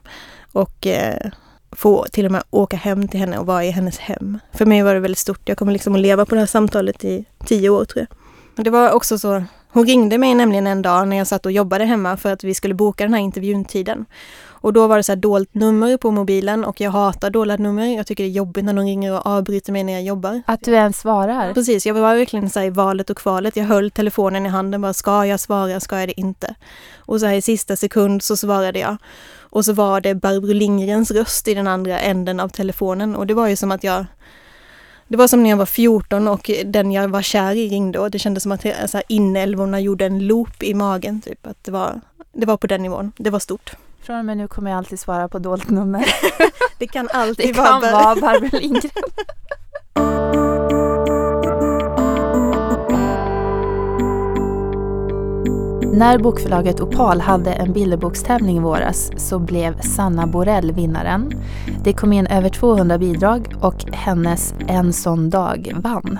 Och 0.52 0.88
eh, 0.88 1.32
få 1.72 2.06
till 2.12 2.26
och 2.26 2.32
med 2.32 2.44
åka 2.50 2.78
hem 2.78 3.08
till 3.08 3.20
henne 3.20 3.38
och 3.38 3.46
vara 3.46 3.66
i 3.66 3.72
hennes 3.72 3.98
hem. 3.98 4.40
För 4.54 4.66
mig 4.66 4.84
var 4.84 4.94
det 4.94 5.00
väldigt 5.00 5.18
stort. 5.18 5.50
Jag 5.50 5.58
kommer 5.58 5.72
liksom 5.72 5.96
att 5.96 6.02
leva 6.02 6.26
på 6.26 6.36
det 6.36 6.42
här 6.42 6.46
samtalet 6.46 7.04
i 7.04 7.26
tio 7.46 7.70
år 7.70 7.86
tror 7.86 8.06
jag. 8.10 8.18
Men 8.56 8.64
det 8.64 8.70
var 8.70 8.92
också 8.92 9.20
så, 9.20 9.44
hon 9.70 9.86
ringde 9.86 10.18
mig 10.18 10.36
nämligen 10.36 10.68
en 10.68 10.82
dag 10.82 11.08
när 11.08 11.18
jag 11.18 11.28
satt 11.28 11.46
och 11.46 11.52
jobbade 11.52 11.86
hemma 11.86 12.18
för 12.18 12.34
att 12.34 12.44
vi 12.44 12.54
skulle 12.54 12.74
boka 12.74 13.04
den 13.04 13.14
här 13.14 13.22
intervjuntiden. 13.22 14.06
Och 14.62 14.74
då 14.74 14.88
var 14.88 14.98
det 14.98 15.04
så 15.04 15.12
här 15.12 15.18
dolt 15.18 15.54
nummer 15.54 15.98
på 15.98 16.12
mobilen 16.12 16.66
och 16.66 16.82
jag 16.82 16.92
hatar 16.92 17.30
dolda 17.30 17.58
nummer. 17.58 17.96
Jag 17.96 18.08
tycker 18.08 18.24
det 18.24 18.30
är 18.30 18.32
jobbigt 18.32 18.66
när 18.66 18.74
de 18.74 18.86
ringer 18.86 19.14
och 19.14 19.26
avbryter 19.26 19.74
mig 19.74 19.84
när 19.84 19.94
jag 19.94 20.04
jobbar. 20.04 20.42
Att 20.46 20.64
du 20.64 20.74
ens 20.74 21.00
svarar? 21.00 21.54
Precis, 21.54 21.86
jag 21.86 21.94
var 21.94 22.02
verkligen 22.02 22.50
så 22.50 22.62
i 22.62 22.70
valet 22.70 23.10
och 23.10 23.18
kvalet. 23.18 23.56
Jag 23.56 23.66
höll 23.66 23.92
telefonen 23.92 24.46
i 24.46 24.50
handen 24.50 24.82
bara, 24.82 24.94
ska 24.94 25.26
jag 25.26 25.40
svara, 25.40 25.80
ska 25.80 26.00
jag 26.00 26.10
det 26.10 26.20
inte? 26.20 26.56
Och 26.98 27.20
så 27.20 27.26
här 27.26 27.34
i 27.34 27.42
sista 27.42 27.76
sekund 27.76 28.24
så 28.24 28.38
svarade 28.38 28.80
jag. 28.80 28.98
Och 29.40 29.66
så 29.66 29.74
var 29.74 30.02
det 30.02 30.16
Barbro 30.16 30.54
Lindgrens 30.54 31.12
röst 31.12 31.48
i 31.48 31.54
den 31.54 31.68
andra 31.68 32.00
änden 32.00 32.40
av 32.40 32.50
telefonen 32.50 33.16
och 33.16 33.28
det 33.28 33.34
var 33.34 33.48
ju 33.48 33.56
som 33.56 33.72
att 33.72 33.84
jag 33.84 34.06
det 35.10 35.18
var 35.18 35.28
som 35.28 35.44
när 35.44 35.50
jag 35.50 35.58
var 35.58 35.66
14 35.66 36.28
och 36.28 36.52
den 36.66 36.92
jag 36.92 37.08
var 37.08 37.22
kär 37.22 37.56
i 37.56 37.70
ringde 37.70 38.00
och 38.00 38.12
det 38.12 38.20
kändes 38.20 38.44
som 38.44 38.52
att 38.52 38.66
så 38.86 39.02
inälvorna 39.08 39.80
gjorde 39.80 40.06
en 40.06 40.28
loop 40.28 40.64
i 40.64 40.74
magen. 40.74 41.22
Typ. 41.22 41.48
Att 41.48 41.64
det, 41.64 41.72
var, 41.72 42.02
det 42.34 42.46
var 42.46 42.58
på 42.58 42.68
den 42.68 42.82
nivån. 42.82 43.12
Det 43.18 43.30
var 43.30 43.40
stort. 43.40 43.76
Från 44.02 44.20
och 44.20 44.26
med 44.26 44.38
nu 44.38 44.48
kommer 44.48 44.72
jag 44.72 44.78
alltid 44.78 45.00
svara 45.00 45.28
på 45.28 45.40
dolt 45.40 45.70
nummer. 45.70 46.06
det 46.78 46.88
kan 46.88 47.10
alltid 47.14 47.48
det 47.48 47.54
kan 47.54 47.82
vara, 47.82 47.92
vara 47.92 48.16
Barbro 48.16 48.60
Lindgren. 48.60 48.92
När 56.00 56.18
bokförlaget 56.18 56.82
Opal 56.82 57.22
hade 57.22 57.54
en 57.54 57.74
bilderbokstävling 57.74 58.58
i 58.58 58.60
våras 58.60 59.12
så 59.18 59.40
blev 59.40 59.82
Sanna 59.82 60.28
Borell 60.28 60.72
vinnaren. 60.72 61.32
Det 61.84 61.94
kom 61.94 62.14
in 62.14 62.28
över 62.28 62.50
200 62.50 62.98
bidrag 62.98 63.56
och 63.62 63.84
hennes 63.94 64.54
En 64.68 64.94
sån 64.94 65.30
dag 65.30 65.72
vann. 65.76 66.20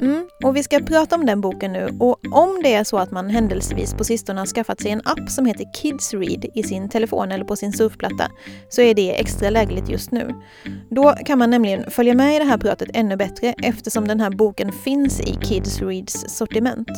Mm, 0.00 0.28
och 0.44 0.56
vi 0.56 0.62
ska 0.62 0.80
prata 0.80 1.16
om 1.16 1.26
den 1.26 1.40
boken 1.40 1.72
nu 1.72 1.88
och 2.00 2.18
om 2.32 2.60
det 2.62 2.74
är 2.74 2.84
så 2.84 2.98
att 2.98 3.10
man 3.10 3.30
händelsevis 3.30 3.94
på 3.94 4.04
sistone 4.04 4.40
har 4.40 4.46
skaffat 4.46 4.80
sig 4.80 4.90
en 4.90 5.02
app 5.04 5.30
som 5.30 5.46
heter 5.46 5.66
Kids 5.74 6.14
Read 6.14 6.46
i 6.54 6.62
sin 6.62 6.88
telefon 6.88 7.32
eller 7.32 7.44
på 7.44 7.56
sin 7.56 7.72
surfplatta 7.72 8.30
så 8.68 8.82
är 8.82 8.94
det 8.94 9.20
extra 9.20 9.50
lägligt 9.50 9.88
just 9.88 10.10
nu. 10.10 10.34
Då 10.90 11.12
kan 11.26 11.38
man 11.38 11.50
nämligen 11.50 11.90
följa 11.90 12.14
med 12.14 12.36
i 12.36 12.38
det 12.38 12.44
här 12.44 12.58
pratet 12.58 12.88
ännu 12.94 13.16
bättre 13.16 13.54
eftersom 13.62 14.08
den 14.08 14.20
här 14.20 14.30
boken 14.30 14.72
finns 14.72 15.20
i 15.20 15.38
Kids 15.42 15.82
Reads 15.82 16.36
sortiment. 16.36 16.88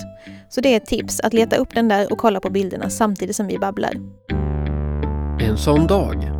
Så 0.48 0.60
det 0.60 0.72
är 0.72 0.76
ett 0.76 0.86
tips 0.86 1.20
att 1.20 1.32
leta 1.32 1.56
upp 1.56 1.74
den 1.74 1.88
där 1.88 2.12
och 2.12 2.18
kolla 2.18 2.40
på 2.40 2.50
bilderna 2.50 2.90
samtidigt 2.90 3.36
som 3.36 3.46
vi 3.46 3.58
babblar. 3.58 3.92
En 5.40 5.58
sån 5.58 5.86
dag. 5.86 6.30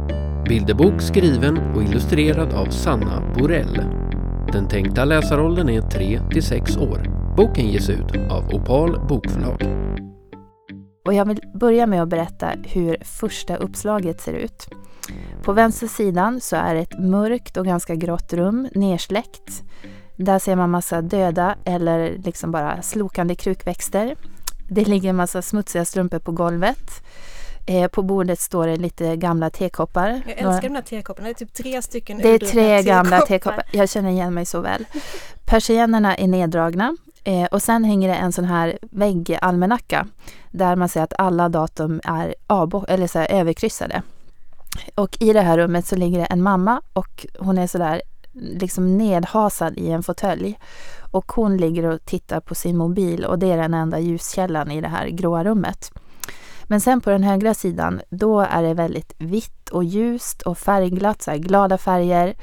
Bilderbok 0.48 1.02
skriven 1.02 1.58
och 1.58 1.82
illustrerad 1.82 2.52
av 2.52 2.70
Sanna 2.70 3.34
Borell. 3.38 3.80
Den 4.52 4.68
tänkta 4.68 5.04
läsaråldern 5.04 5.68
är 5.68 5.80
3 5.80 6.20
till 6.30 6.42
6 6.42 6.76
år. 6.76 7.02
Boken 7.36 7.68
ges 7.68 7.90
ut 7.90 8.16
av 8.30 8.54
Opal 8.54 9.06
Bokförlag. 9.08 9.62
Och 11.04 11.14
jag 11.14 11.24
vill 11.24 11.40
börja 11.54 11.86
med 11.86 12.02
att 12.02 12.08
berätta 12.08 12.52
hur 12.64 12.96
första 13.04 13.56
uppslaget 13.56 14.20
ser 14.20 14.32
ut. 14.32 14.68
På 15.42 15.52
vänster 15.52 15.86
sidan 15.86 16.40
så 16.40 16.56
är 16.56 16.74
det 16.74 16.80
ett 16.80 16.98
mörkt 16.98 17.56
och 17.56 17.64
ganska 17.64 17.94
grått 17.94 18.32
rum, 18.32 18.68
nersläckt. 18.74 19.62
Där 20.16 20.38
ser 20.38 20.56
man 20.56 20.70
massa 20.70 21.02
döda 21.02 21.56
eller 21.64 22.18
liksom 22.18 22.52
bara 22.52 22.82
slokande 22.82 23.34
krukväxter. 23.34 24.16
Det 24.70 24.88
ligger 24.88 25.10
en 25.10 25.16
massa 25.16 25.42
smutsiga 25.42 25.84
strumpor 25.84 26.18
på 26.18 26.32
golvet. 26.32 26.90
Eh, 27.66 27.88
på 27.88 28.02
bordet 28.02 28.40
står 28.40 28.66
det 28.66 28.76
lite 28.76 29.16
gamla 29.16 29.50
tekoppar. 29.50 30.08
Jag 30.08 30.30
älskar 30.30 30.44
Några... 30.44 30.60
de 30.60 30.68
där 30.68 30.82
tekopparna. 30.82 31.28
Det 31.28 31.32
är 31.32 31.34
typ 31.34 31.54
tre 31.54 31.82
stycken 31.82 32.18
Det 32.18 32.28
är 32.28 32.38
tre 32.38 32.82
gamla 32.82 33.20
tekoppar. 33.20 33.62
Jag 33.72 33.88
känner 33.88 34.10
igen 34.10 34.34
mig 34.34 34.46
så 34.46 34.60
väl. 34.60 34.84
Persiennerna 35.44 36.16
är 36.16 36.28
neddragna. 36.28 36.96
Eh, 37.24 37.44
och 37.44 37.62
sen 37.62 37.84
hänger 37.84 38.08
det 38.08 38.14
en 38.14 38.32
sån 38.32 38.44
här 38.44 38.78
väggalmanacka 38.80 40.06
där 40.50 40.76
man 40.76 40.88
ser 40.88 41.02
att 41.02 41.14
alla 41.18 41.48
datum 41.48 42.00
är 42.04 42.34
eller 42.88 43.06
så 43.06 43.18
här, 43.18 43.32
överkryssade. 43.32 44.02
Och 44.94 45.16
i 45.20 45.32
det 45.32 45.40
här 45.40 45.58
rummet 45.58 45.86
så 45.86 45.96
ligger 45.96 46.18
det 46.18 46.24
en 46.24 46.42
mamma 46.42 46.80
och 46.92 47.26
hon 47.38 47.58
är 47.58 47.66
sådär 47.66 48.02
liksom 48.32 48.98
nedhasad 48.98 49.78
i 49.78 49.90
en 49.90 50.02
fåtölj. 50.02 50.58
Och 51.10 51.32
hon 51.32 51.56
ligger 51.56 51.84
och 51.84 52.04
tittar 52.04 52.40
på 52.40 52.54
sin 52.54 52.76
mobil 52.76 53.24
och 53.24 53.38
det 53.38 53.52
är 53.52 53.56
den 53.56 53.74
enda 53.74 53.98
ljuskällan 53.98 54.70
i 54.70 54.80
det 54.80 54.88
här 54.88 55.08
gråa 55.08 55.44
rummet. 55.44 55.92
Men 56.66 56.80
sen 56.80 57.00
på 57.00 57.10
den 57.10 57.22
högra 57.22 57.54
sidan, 57.54 58.00
då 58.10 58.40
är 58.40 58.62
det 58.62 58.74
väldigt 58.74 59.12
vitt 59.18 59.68
och 59.68 59.84
ljust 59.84 60.42
och 60.42 60.58
färgglatt, 60.58 61.22
så 61.22 61.30
här 61.30 61.38
glada 61.38 61.78
färger. 61.78 62.36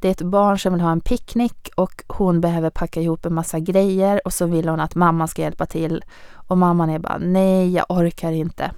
Det 0.00 0.08
är 0.08 0.12
ett 0.12 0.22
barn 0.22 0.58
som 0.58 0.72
vill 0.72 0.82
ha 0.82 0.92
en 0.92 1.00
picknick 1.00 1.70
och 1.76 2.04
hon 2.06 2.40
behöver 2.40 2.70
packa 2.70 3.00
ihop 3.00 3.26
en 3.26 3.34
massa 3.34 3.58
grejer 3.58 4.20
och 4.24 4.32
så 4.32 4.46
vill 4.46 4.68
hon 4.68 4.80
att 4.80 4.94
mamma 4.94 5.26
ska 5.26 5.42
hjälpa 5.42 5.66
till. 5.66 6.04
Och 6.32 6.58
mamman 6.58 6.90
är 6.90 6.98
bara, 6.98 7.18
nej 7.18 7.72
jag 7.72 7.86
orkar 7.88 8.32
inte. 8.32 8.70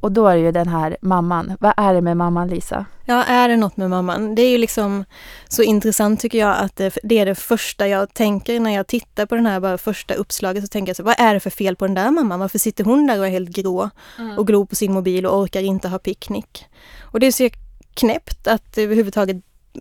Och 0.00 0.12
då 0.12 0.26
är 0.26 0.36
det 0.36 0.42
ju 0.42 0.52
den 0.52 0.68
här 0.68 0.96
mamman. 1.02 1.56
Vad 1.60 1.72
är 1.76 1.94
det 1.94 2.00
med 2.00 2.16
mamman 2.16 2.48
Lisa? 2.48 2.86
Ja, 3.04 3.24
är 3.24 3.48
det 3.48 3.56
något 3.56 3.76
med 3.76 3.90
mamman? 3.90 4.34
Det 4.34 4.42
är 4.42 4.50
ju 4.50 4.58
liksom 4.58 5.04
så 5.48 5.62
intressant 5.62 6.20
tycker 6.20 6.38
jag 6.38 6.56
att 6.58 6.76
det, 6.76 6.98
det 7.02 7.18
är 7.18 7.26
det 7.26 7.34
första 7.34 7.88
jag 7.88 8.14
tänker 8.14 8.60
när 8.60 8.74
jag 8.74 8.86
tittar 8.86 9.26
på 9.26 9.34
den 9.34 9.46
här 9.46 9.60
bara 9.60 9.78
första 9.78 10.14
uppslaget. 10.14 10.64
Så 10.64 10.68
tänker 10.68 10.90
jag 10.90 10.96
så, 10.96 11.02
vad 11.02 11.20
är 11.20 11.34
det 11.34 11.40
för 11.40 11.50
fel 11.50 11.76
på 11.76 11.86
den 11.86 11.94
där 11.94 12.10
mamman? 12.10 12.40
Varför 12.40 12.58
sitter 12.58 12.84
hon 12.84 13.06
där 13.06 13.18
och 13.18 13.26
är 13.26 13.30
helt 13.30 13.50
grå 13.50 13.90
och 14.36 14.46
glor 14.46 14.66
på 14.66 14.74
sin 14.74 14.92
mobil 14.92 15.26
och 15.26 15.38
orkar 15.38 15.62
inte 15.62 15.88
ha 15.88 15.98
picknick? 15.98 16.64
Och 17.00 17.20
det 17.20 17.26
är 17.26 17.32
så 17.32 17.48
knäppt 17.94 18.46
att 18.46 18.78
överhuvudtaget 18.78 19.36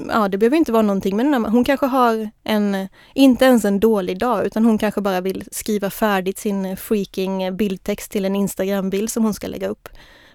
ja, 0.10 0.28
det 0.28 0.38
behöver 0.38 0.58
inte 0.58 0.72
vara 0.72 0.82
någonting 0.82 1.16
med 1.16 1.26
den 1.26 1.34
här. 1.34 1.52
Hon 1.52 1.64
kanske 1.64 1.86
har 1.86 2.30
en, 2.44 2.88
inte 3.14 3.46
ens 3.46 3.66
en 3.66 3.80
dålig 3.80 4.20
dag, 4.20 4.46
utan 4.46 4.66
hon 4.66 4.78
kanske 4.78 5.02
bara 5.02 5.22
vill 5.22 5.44
skriva 5.52 5.90
färdigt 5.90 6.38
sin 6.38 6.78
freaking 6.78 7.58
bildtext 7.58 8.12
till 8.12 8.26
en 8.26 8.36
Instagram-bild 8.36 9.12
som 9.12 9.24
hon 9.24 9.34
ska 9.34 9.48
lägga 9.48 9.68
upp. 9.68 9.90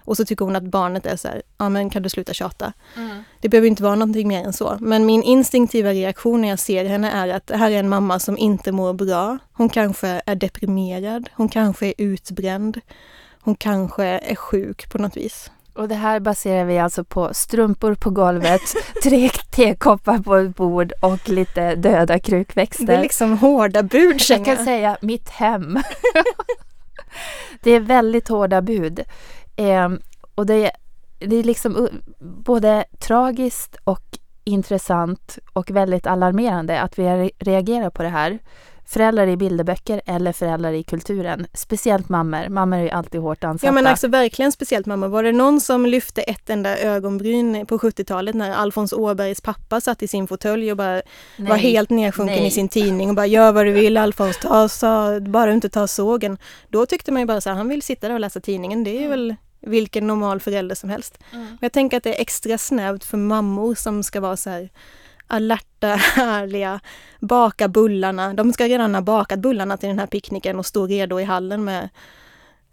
Och 0.05 0.17
så 0.17 0.25
tycker 0.25 0.45
hon 0.45 0.55
att 0.55 0.63
barnet 0.63 1.05
är 1.05 1.15
så 1.15 1.27
här, 1.27 1.41
ja 1.57 1.69
men 1.69 1.89
kan 1.89 2.03
du 2.03 2.09
sluta 2.09 2.33
tjata? 2.33 2.73
Mm. 2.97 3.23
Det 3.41 3.49
behöver 3.49 3.67
inte 3.67 3.83
vara 3.83 3.95
någonting 3.95 4.27
mer 4.27 4.43
än 4.43 4.53
så. 4.53 4.77
Men 4.79 5.05
min 5.05 5.23
instinktiva 5.23 5.91
reaktion 5.91 6.41
när 6.41 6.49
jag 6.49 6.59
ser 6.59 6.85
henne 6.85 7.11
är 7.11 7.27
att 7.27 7.47
det 7.47 7.57
här 7.57 7.71
är 7.71 7.79
en 7.79 7.89
mamma 7.89 8.19
som 8.19 8.37
inte 8.37 8.71
mår 8.71 8.93
bra. 8.93 9.37
Hon 9.53 9.69
kanske 9.69 10.21
är 10.25 10.35
deprimerad, 10.35 11.29
hon 11.33 11.49
kanske 11.49 11.87
är 11.87 11.93
utbränd. 11.97 12.81
Hon 13.43 13.55
kanske 13.55 14.03
är 14.05 14.35
sjuk 14.35 14.91
på 14.91 14.97
något 14.97 15.17
vis. 15.17 15.51
Och 15.73 15.87
det 15.87 15.95
här 15.95 16.19
baserar 16.19 16.65
vi 16.65 16.79
alltså 16.79 17.03
på 17.03 17.33
strumpor 17.33 17.95
på 17.95 18.09
golvet, 18.09 18.61
tre 19.03 19.29
tekoppar 19.29 20.17
på 20.17 20.35
ett 20.35 20.55
bord 20.55 20.93
och 21.01 21.29
lite 21.29 21.75
döda 21.75 22.19
krukväxter. 22.19 22.85
Det 22.85 22.95
är 22.95 23.01
liksom 23.01 23.37
hårda 23.37 23.83
bud 23.83 24.21
Jag 24.29 24.45
kan 24.45 24.65
säga 24.65 24.97
mitt 25.01 25.29
hem. 25.29 25.79
det 27.63 27.71
är 27.71 27.79
väldigt 27.79 28.27
hårda 28.27 28.61
bud. 28.61 28.99
Eh, 29.55 29.89
och 30.35 30.45
det 30.45 30.65
är, 30.65 30.71
det 31.19 31.35
är 31.35 31.43
liksom 31.43 31.89
både 32.19 32.85
tragiskt 32.99 33.75
och 33.83 34.03
intressant 34.43 35.37
och 35.53 35.71
väldigt 35.71 36.07
alarmerande 36.07 36.81
att 36.81 36.99
vi 36.99 37.31
reagerar 37.39 37.89
på 37.89 38.03
det 38.03 38.09
här 38.09 38.39
föräldrar 38.85 39.27
i 39.27 39.37
bilderböcker 39.37 40.01
eller 40.05 40.33
föräldrar 40.33 40.71
i 40.71 40.83
kulturen. 40.83 41.47
Speciellt 41.53 42.09
mammor. 42.09 42.49
Mammor 42.49 42.77
är 42.77 42.83
ju 42.83 42.89
alltid 42.89 43.21
hårt 43.21 43.43
ansatta. 43.43 43.67
Ja 43.67 43.71
men 43.71 43.87
alltså 43.87 44.07
verkligen 44.07 44.51
speciellt 44.51 44.85
mammor. 44.85 45.07
Var 45.07 45.23
det 45.23 45.31
någon 45.31 45.61
som 45.61 45.85
lyfte 45.85 46.21
ett 46.21 46.49
enda 46.49 46.77
ögonbryn 46.77 47.65
på 47.65 47.77
70-talet 47.77 48.35
när 48.35 48.51
Alfons 48.51 48.93
Åbergs 48.93 49.41
pappa 49.41 49.81
satt 49.81 50.03
i 50.03 50.07
sin 50.07 50.27
fåtölj 50.27 50.71
och 50.71 50.77
bara 50.77 51.01
nej, 51.37 51.49
var 51.49 51.55
helt 51.55 51.89
nedsjunken 51.89 52.35
nej. 52.35 52.47
i 52.47 52.51
sin 52.51 52.69
tidning 52.69 53.09
och 53.09 53.15
bara 53.15 53.25
gör 53.25 53.51
vad 53.51 53.65
du 53.65 53.71
vill 53.71 53.97
Alfons, 53.97 54.37
ta, 54.37 54.69
sa, 54.69 55.19
bara 55.19 55.53
inte 55.53 55.69
ta 55.69 55.87
sågen. 55.87 56.37
Då 56.69 56.85
tyckte 56.85 57.11
man 57.11 57.21
ju 57.21 57.25
bara 57.25 57.41
så 57.41 57.49
här, 57.49 57.57
han 57.57 57.69
vill 57.69 57.81
sitta 57.81 58.07
där 58.07 58.13
och 58.13 58.19
läsa 58.19 58.39
tidningen. 58.39 58.83
Det 58.83 58.91
är 58.91 59.05
mm. 59.05 59.09
väl 59.09 59.35
vilken 59.65 60.07
normal 60.07 60.39
förälder 60.39 60.75
som 60.75 60.89
helst. 60.89 61.17
Mm. 61.31 61.45
Men 61.45 61.57
jag 61.61 61.71
tänker 61.71 61.97
att 61.97 62.03
det 62.03 62.15
är 62.17 62.21
extra 62.21 62.57
snävt 62.57 63.03
för 63.03 63.17
mammor 63.17 63.75
som 63.75 64.03
ska 64.03 64.19
vara 64.19 64.37
så 64.37 64.49
här 64.49 64.69
alerta, 65.27 65.87
härliga, 65.87 66.79
baka 67.19 67.67
bullarna. 67.67 68.33
De 68.33 68.53
ska 68.53 68.65
redan 68.65 68.95
ha 68.95 69.01
bakat 69.01 69.39
bullarna 69.39 69.77
till 69.77 69.89
den 69.89 69.99
här 69.99 70.07
picknicken 70.07 70.59
och 70.59 70.65
stå 70.65 70.87
redo 70.87 71.19
i 71.19 71.23
hallen 71.23 71.63
med 71.63 71.89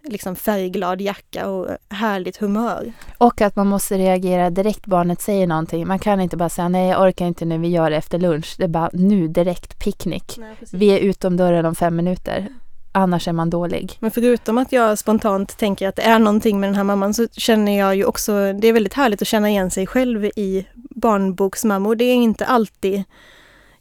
liksom 0.04 0.36
färgglad 0.36 1.00
jacka 1.00 1.48
och 1.48 1.68
härligt 1.88 2.36
humör. 2.36 2.92
Och 3.18 3.40
att 3.40 3.56
man 3.56 3.66
måste 3.66 3.98
reagera 3.98 4.50
direkt 4.50 4.86
barnet 4.86 5.20
säger 5.20 5.46
någonting. 5.46 5.86
Man 5.86 5.98
kan 5.98 6.20
inte 6.20 6.36
bara 6.36 6.48
säga 6.48 6.68
nej 6.68 6.88
jag 6.88 7.02
orkar 7.02 7.26
inte 7.26 7.44
nu, 7.44 7.58
vi 7.58 7.68
gör 7.68 7.90
det 7.90 7.96
efter 7.96 8.18
lunch. 8.18 8.54
Det 8.58 8.64
är 8.64 8.68
bara 8.68 8.90
nu 8.92 9.28
direkt 9.28 9.78
picknick. 9.78 10.34
Nej, 10.38 10.56
vi 10.72 10.86
är 10.86 10.98
utom 10.98 11.36
dörren 11.36 11.66
om 11.66 11.74
fem 11.74 11.96
minuter 11.96 12.48
annars 12.92 13.28
är 13.28 13.32
man 13.32 13.50
dålig. 13.50 13.96
Men 14.00 14.10
förutom 14.10 14.58
att 14.58 14.72
jag 14.72 14.98
spontant 14.98 15.58
tänker 15.58 15.88
att 15.88 15.96
det 15.96 16.02
är 16.02 16.18
någonting 16.18 16.60
med 16.60 16.68
den 16.68 16.74
här 16.74 16.84
mamman 16.84 17.14
så 17.14 17.28
känner 17.32 17.78
jag 17.78 17.96
ju 17.96 18.04
också, 18.04 18.52
det 18.52 18.68
är 18.68 18.72
väldigt 18.72 18.94
härligt 18.94 19.22
att 19.22 19.28
känna 19.28 19.50
igen 19.50 19.70
sig 19.70 19.86
själv 19.86 20.24
i 20.24 20.66
barnboksmammor. 21.00 21.94
Det 21.94 22.04
är 22.04 22.14
inte 22.14 22.46
alltid 22.46 23.04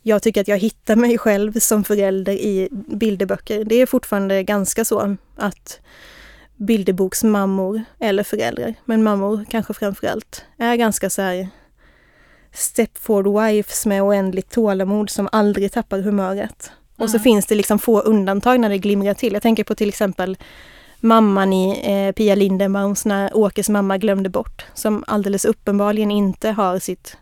jag 0.01 0.23
tycker 0.23 0.41
att 0.41 0.47
jag 0.47 0.57
hittar 0.57 0.95
mig 0.95 1.17
själv 1.17 1.59
som 1.59 1.83
förälder 1.83 2.33
i 2.33 2.69
bilderböcker. 2.71 3.63
Det 3.63 3.75
är 3.75 3.85
fortfarande 3.85 4.43
ganska 4.43 4.85
så 4.85 5.17
att 5.35 5.79
bilderboksmammor, 6.55 7.83
eller 7.99 8.23
föräldrar, 8.23 8.73
men 8.85 9.03
mammor 9.03 9.45
kanske 9.49 9.73
framförallt, 9.73 10.45
är 10.57 10.75
ganska 10.75 11.09
så 11.09 11.21
här 11.21 11.49
stepford 12.53 13.27
wives 13.27 13.85
med 13.85 14.03
oändligt 14.03 14.51
tålamod 14.51 15.09
som 15.09 15.29
aldrig 15.31 15.71
tappar 15.71 15.99
humöret. 15.99 16.71
Och 16.97 17.09
så 17.09 17.17
mm. 17.17 17.23
finns 17.23 17.45
det 17.45 17.55
liksom 17.55 17.79
få 17.79 18.01
undantag 18.01 18.59
när 18.59 18.69
det 18.69 18.77
glimrar 18.77 19.13
till. 19.13 19.33
Jag 19.33 19.41
tänker 19.41 19.63
på 19.63 19.75
till 19.75 19.89
exempel 19.89 20.37
mamman 20.99 21.53
i 21.53 21.81
eh, 21.83 22.11
Pia 22.11 22.35
Lindenbaums 22.35 23.05
när 23.05 23.37
Åkes 23.37 23.69
mamma 23.69 23.97
glömde 23.97 24.29
bort, 24.29 24.65
som 24.73 25.03
alldeles 25.07 25.45
uppenbarligen 25.45 26.11
inte 26.11 26.51
har 26.51 26.79
sitt, 26.79 27.17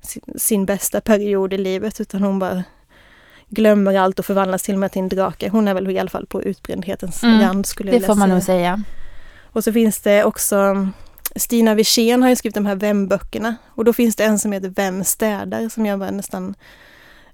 sin, 0.00 0.22
sin 0.36 0.66
bästa 0.66 1.00
period 1.00 1.52
i 1.52 1.58
livet, 1.58 2.00
utan 2.00 2.22
hon 2.22 2.38
bara 2.38 2.64
glömmer 3.48 3.94
allt 3.98 4.18
och 4.18 4.26
förvandlas 4.26 4.62
till 4.62 4.74
och 4.74 4.80
med 4.80 4.92
till 4.92 5.02
en 5.02 5.08
drake. 5.08 5.48
Hon 5.48 5.68
är 5.68 5.74
väl 5.74 5.90
i 5.90 5.98
alla 5.98 6.10
fall 6.10 6.26
på 6.26 6.42
utbrändhetens 6.42 7.22
mm, 7.22 7.40
rand 7.40 7.66
skulle 7.66 7.92
jag 7.92 8.00
Det 8.00 8.06
får 8.06 8.14
man 8.14 8.28
nog 8.28 8.42
säga. 8.42 8.82
Och 9.42 9.64
så 9.64 9.72
finns 9.72 10.00
det 10.00 10.24
också 10.24 10.88
Stina 11.36 11.74
Wirsén 11.74 12.22
har 12.22 12.30
ju 12.30 12.36
skrivit 12.36 12.54
de 12.54 12.66
här 12.66 12.74
Vem-böckerna 12.74 13.56
och 13.74 13.84
då 13.84 13.92
finns 13.92 14.16
det 14.16 14.24
en 14.24 14.38
som 14.38 14.52
heter 14.52 14.68
Vem 14.68 15.04
städar 15.04 15.68
som 15.68 15.86
jag 15.86 15.98
bara 15.98 16.10
nästan 16.10 16.54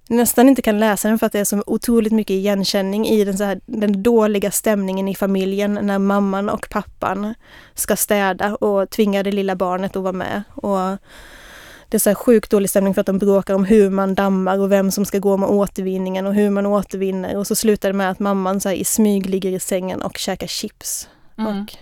nästan 0.08 0.48
inte 0.48 0.62
kan 0.62 0.80
läsa 0.80 1.08
den 1.08 1.18
för 1.18 1.26
att 1.26 1.32
det 1.32 1.40
är 1.40 1.44
så 1.44 1.62
otroligt 1.66 2.12
mycket 2.12 2.34
igenkänning 2.34 3.06
i 3.06 3.24
den, 3.24 3.38
så 3.38 3.44
här, 3.44 3.60
den 3.66 4.02
dåliga 4.02 4.50
stämningen 4.50 5.08
i 5.08 5.14
familjen 5.14 5.78
när 5.82 5.98
mamman 5.98 6.48
och 6.48 6.66
pappan 6.70 7.34
ska 7.74 7.96
städa 7.96 8.54
och 8.54 8.90
tvinga 8.90 9.22
det 9.22 9.32
lilla 9.32 9.56
barnet 9.56 9.96
att 9.96 10.02
vara 10.02 10.12
med. 10.12 10.42
Och 10.54 10.98
det 11.88 11.96
är 11.96 11.98
så 11.98 12.10
här 12.10 12.14
sjukt 12.14 12.50
dålig 12.50 12.70
stämning 12.70 12.94
för 12.94 13.00
att 13.00 13.06
de 13.06 13.18
bråkar 13.18 13.54
om 13.54 13.64
hur 13.64 13.90
man 13.90 14.14
dammar 14.14 14.58
och 14.58 14.72
vem 14.72 14.90
som 14.90 15.04
ska 15.04 15.18
gå 15.18 15.36
med 15.36 15.48
återvinningen 15.48 16.26
och 16.26 16.34
hur 16.34 16.50
man 16.50 16.66
återvinner. 16.66 17.36
Och 17.36 17.46
så 17.46 17.54
slutar 17.54 17.88
det 17.88 17.92
med 17.92 18.10
att 18.10 18.18
mamman 18.18 18.60
så 18.60 18.70
i 18.70 18.84
smyg 18.84 19.26
ligger 19.30 19.50
i 19.50 19.60
sängen 19.60 20.02
och 20.02 20.18
käkar 20.18 20.46
chips. 20.46 21.08
Mm. 21.38 21.62
Och, 21.62 21.76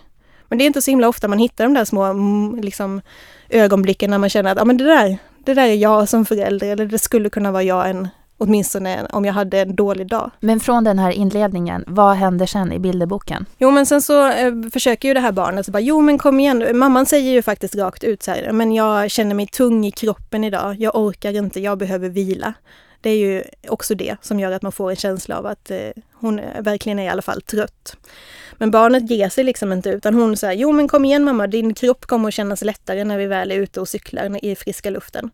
men 0.48 0.58
det 0.58 0.64
är 0.64 0.66
inte 0.66 0.82
så 0.82 0.90
himla 0.90 1.08
ofta 1.08 1.28
man 1.28 1.38
hittar 1.38 1.64
de 1.64 1.74
där 1.74 1.84
små 1.84 2.04
mm, 2.04 2.60
liksom, 2.62 3.00
ögonblicken 3.48 4.10
när 4.10 4.18
man 4.18 4.30
känner 4.30 4.52
att 4.52 4.60
ah, 4.60 4.64
men 4.64 4.76
det, 4.76 4.84
där, 4.84 5.18
det 5.44 5.54
där 5.54 5.68
är 5.68 5.74
jag 5.74 6.08
som 6.08 6.24
förälder 6.24 6.66
eller 6.66 6.86
det 6.86 6.98
skulle 6.98 7.30
kunna 7.30 7.52
vara 7.52 7.62
jag 7.62 7.90
en, 7.90 8.08
åtminstone 8.38 9.06
om 9.10 9.24
jag 9.24 9.32
hade 9.32 9.60
en 9.60 9.76
dålig 9.76 10.06
dag. 10.06 10.30
Men 10.40 10.60
från 10.60 10.84
den 10.84 10.98
här 10.98 11.10
inledningen, 11.10 11.84
vad 11.86 12.16
händer 12.16 12.46
sen 12.46 12.72
i 12.72 12.78
bilderboken? 12.78 13.46
Jo 13.58 13.70
men 13.70 13.86
sen 13.86 14.02
så 14.02 14.28
eh, 14.30 14.52
försöker 14.72 15.08
ju 15.08 15.14
det 15.14 15.20
här 15.20 15.32
barnet 15.32 15.66
så 15.66 15.72
bara, 15.72 15.80
jo 15.80 16.00
men 16.00 16.18
kom 16.18 16.40
igen, 16.40 16.78
mamman 16.78 17.06
säger 17.06 17.32
ju 17.32 17.42
faktiskt 17.42 17.74
rakt 17.74 18.04
ut 18.04 18.22
så 18.22 18.30
här, 18.30 18.52
men 18.52 18.72
jag 18.72 19.10
känner 19.10 19.34
mig 19.34 19.46
tung 19.46 19.86
i 19.86 19.90
kroppen 19.90 20.44
idag, 20.44 20.76
jag 20.78 20.96
orkar 20.96 21.36
inte, 21.36 21.60
jag 21.60 21.78
behöver 21.78 22.08
vila. 22.08 22.54
Det 23.00 23.10
är 23.10 23.16
ju 23.16 23.42
också 23.68 23.94
det 23.94 24.16
som 24.20 24.40
gör 24.40 24.52
att 24.52 24.62
man 24.62 24.72
får 24.72 24.90
en 24.90 24.96
känsla 24.96 25.38
av 25.38 25.46
att 25.46 25.70
eh, 25.70 25.78
hon 26.12 26.40
verkligen 26.60 26.98
är 26.98 27.04
i 27.04 27.08
alla 27.08 27.22
fall 27.22 27.42
trött. 27.42 27.96
Men 28.62 28.70
barnet 28.70 29.10
ger 29.10 29.28
sig 29.28 29.44
liksom 29.44 29.72
inte 29.72 29.90
utan 29.90 30.14
hon 30.14 30.36
säger 30.36 30.60
jo 30.60 30.72
men 30.72 30.88
kom 30.88 31.04
igen 31.04 31.24
mamma, 31.24 31.46
din 31.46 31.74
kropp 31.74 32.06
kommer 32.06 32.28
att 32.28 32.34
kännas 32.34 32.62
lättare 32.62 33.04
när 33.04 33.18
vi 33.18 33.26
väl 33.26 33.50
är 33.50 33.56
ute 33.56 33.80
och 33.80 33.88
cyklar 33.88 34.44
i 34.44 34.56
friska 34.56 34.90
luften. 34.90 35.30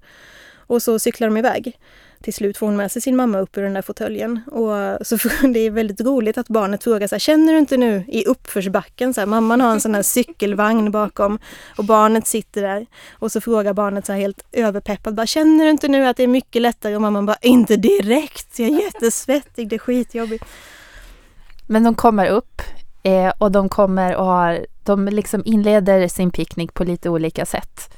Och 0.57 0.83
så 0.83 0.99
cyklar 0.99 1.29
de 1.29 1.37
iväg. 1.37 1.79
Till 2.23 2.35
slut 2.35 2.59
får 2.59 2.67
hon 2.67 2.77
med 2.77 2.93
sig 2.93 3.03
sin 3.03 3.17
mamma 3.17 3.39
upp 3.39 3.59
ur 3.59 3.63
den 3.63 3.75
där 3.75 3.83
fåtöljen. 3.83 4.41
Och 4.47 5.07
så 5.07 5.17
det 5.53 5.61
är 5.61 5.71
väldigt 5.71 6.01
roligt 6.01 6.39
att 6.39 6.49
barnet 6.49 6.85
frågar 6.85 7.09
så 7.09 7.15
här, 7.15 7.21
känner 7.21 7.53
du 7.53 7.59
inte 7.59 7.77
nu 7.77 8.05
i 8.09 8.25
uppförsbacken, 8.25 9.15
så 9.15 9.21
här, 9.21 9.27
mamman 9.27 9.61
har 9.61 9.73
en 9.73 9.81
sån 9.81 9.95
här 9.95 10.03
cykelvagn 10.03 10.91
bakom 10.91 11.39
och 11.77 11.85
barnet 11.85 12.27
sitter 12.27 12.63
där. 12.63 12.87
Och 13.13 13.33
så 13.33 13.41
frågar 13.41 13.73
barnet 13.73 14.07
så 14.07 14.13
här 14.13 14.21
helt 14.21 14.45
överpeppad, 14.53 15.15
bara, 15.15 15.27
känner 15.27 15.65
du 15.65 15.71
inte 15.71 15.89
nu 15.89 16.07
att 16.07 16.17
det 16.17 16.23
är 16.23 16.29
mycket 16.29 16.63
lättare? 16.63 16.97
Och 16.97 17.03
mamman 17.03 17.27
bara, 17.27 17.39
inte 17.43 17.77
direkt, 17.77 18.59
jag 18.59 18.69
är 18.69 18.83
jättesvettig, 18.83 19.69
det 19.69 19.77
är 19.77 19.79
skitjobbigt. 19.79 20.45
Men 21.67 21.85
de 21.85 21.95
kommer 21.95 22.27
upp 22.27 22.58
eh, 23.09 23.33
och 23.39 23.53
de 23.53 23.69
kommer 23.69 24.17
och 24.17 24.25
har, 24.25 24.67
de 24.85 25.07
liksom 25.07 25.43
inleder 25.45 26.09
sin 26.09 26.31
picknick 26.31 26.75
på 26.75 26.85
lite 26.85 27.11
olika 27.11 27.47
sätt. 27.47 27.95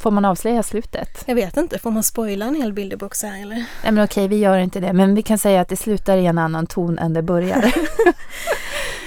Får 0.00 0.10
man 0.10 0.24
avslöja 0.24 0.62
slutet? 0.62 1.24
Jag 1.26 1.34
vet 1.34 1.56
inte, 1.56 1.78
får 1.78 1.90
man 1.90 2.02
spoila 2.02 2.46
en 2.46 2.54
hel 2.54 2.72
bilderbok 2.72 3.14
så 3.14 3.26
här 3.26 3.42
eller? 3.42 3.56
Nej 3.56 3.92
men 3.92 4.04
okej, 4.04 4.28
vi 4.28 4.36
gör 4.36 4.58
inte 4.58 4.80
det. 4.80 4.92
Men 4.92 5.14
vi 5.14 5.22
kan 5.22 5.38
säga 5.38 5.60
att 5.60 5.68
det 5.68 5.76
slutar 5.76 6.16
i 6.16 6.26
en 6.26 6.38
annan 6.38 6.66
ton 6.66 6.98
än 6.98 7.12
det 7.12 7.22
börjar. 7.22 7.74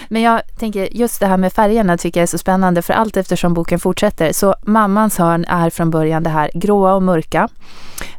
men 0.07 0.21
jag 0.21 0.41
tänker, 0.59 0.89
just 0.91 1.19
det 1.19 1.25
här 1.25 1.37
med 1.37 1.53
färgerna 1.53 1.97
tycker 1.97 2.19
jag 2.19 2.23
är 2.23 2.27
så 2.27 2.37
spännande 2.37 2.81
för 2.81 2.93
allt 2.93 3.17
eftersom 3.17 3.53
boken 3.53 3.79
fortsätter. 3.79 4.33
Så 4.33 4.55
mammans 4.61 5.17
hörn 5.17 5.45
är 5.45 5.69
från 5.69 5.89
början 5.89 6.23
det 6.23 6.29
här 6.29 6.51
gråa 6.53 6.93
och 6.93 7.03
mörka. 7.03 7.49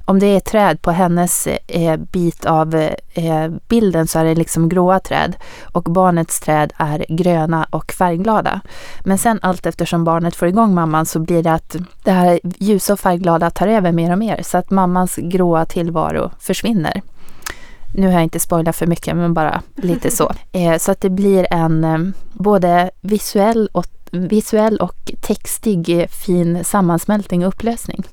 Om 0.04 0.18
det 0.18 0.26
är 0.26 0.40
träd 0.40 0.82
på 0.82 0.90
hennes 0.90 1.46
eh, 1.46 1.96
bit 1.96 2.44
av 2.44 2.74
eh, 3.14 3.48
bilden 3.68 4.06
så 4.06 4.18
är 4.18 4.24
det 4.24 4.34
liksom 4.34 4.68
gråa 4.68 5.00
träd 5.00 5.36
och 5.72 5.82
barnets 5.82 6.40
träd 6.40 6.72
är 6.76 7.06
gröna 7.08 7.66
och 7.70 7.92
färgglada. 7.92 8.60
Men 9.04 9.18
sen 9.18 9.38
allt 9.42 9.66
eftersom 9.66 10.04
barnet 10.04 10.36
får 10.36 10.48
igång 10.48 10.74
mamman 10.74 11.06
så 11.06 11.18
blir 11.18 11.42
det 11.42 11.52
att 11.52 11.76
det 12.04 12.10
här 12.10 12.40
ljusa 12.58 12.92
och 12.92 13.00
färgglada 13.00 13.50
tar 13.50 13.66
över 13.66 13.92
mer 13.92 14.12
och 14.12 14.18
mer 14.18 14.42
så 14.42 14.58
att 14.58 14.70
mammans 14.70 15.16
gråa 15.16 15.64
tillvaro 15.64 16.30
försvinner. 16.40 17.02
Nu 17.94 18.06
har 18.06 18.14
jag 18.14 18.22
inte 18.22 18.40
spoilat 18.40 18.76
för 18.76 18.86
mycket 18.86 19.16
men 19.16 19.34
bara 19.34 19.62
lite 19.76 20.10
så. 20.10 20.32
Eh, 20.52 20.78
så 20.78 20.92
att 20.92 21.00
det 21.00 21.10
blir 21.10 21.46
en 21.50 21.84
eh, 21.84 21.98
både 22.32 22.90
visuell 23.00 23.68
och, 23.72 23.86
visuell 24.10 24.78
och 24.78 25.12
textig 25.20 26.00
eh, 26.00 26.06
fin 26.06 26.64
sammansmältning 26.64 27.46
och 27.46 27.48
upplösning. 27.48 28.04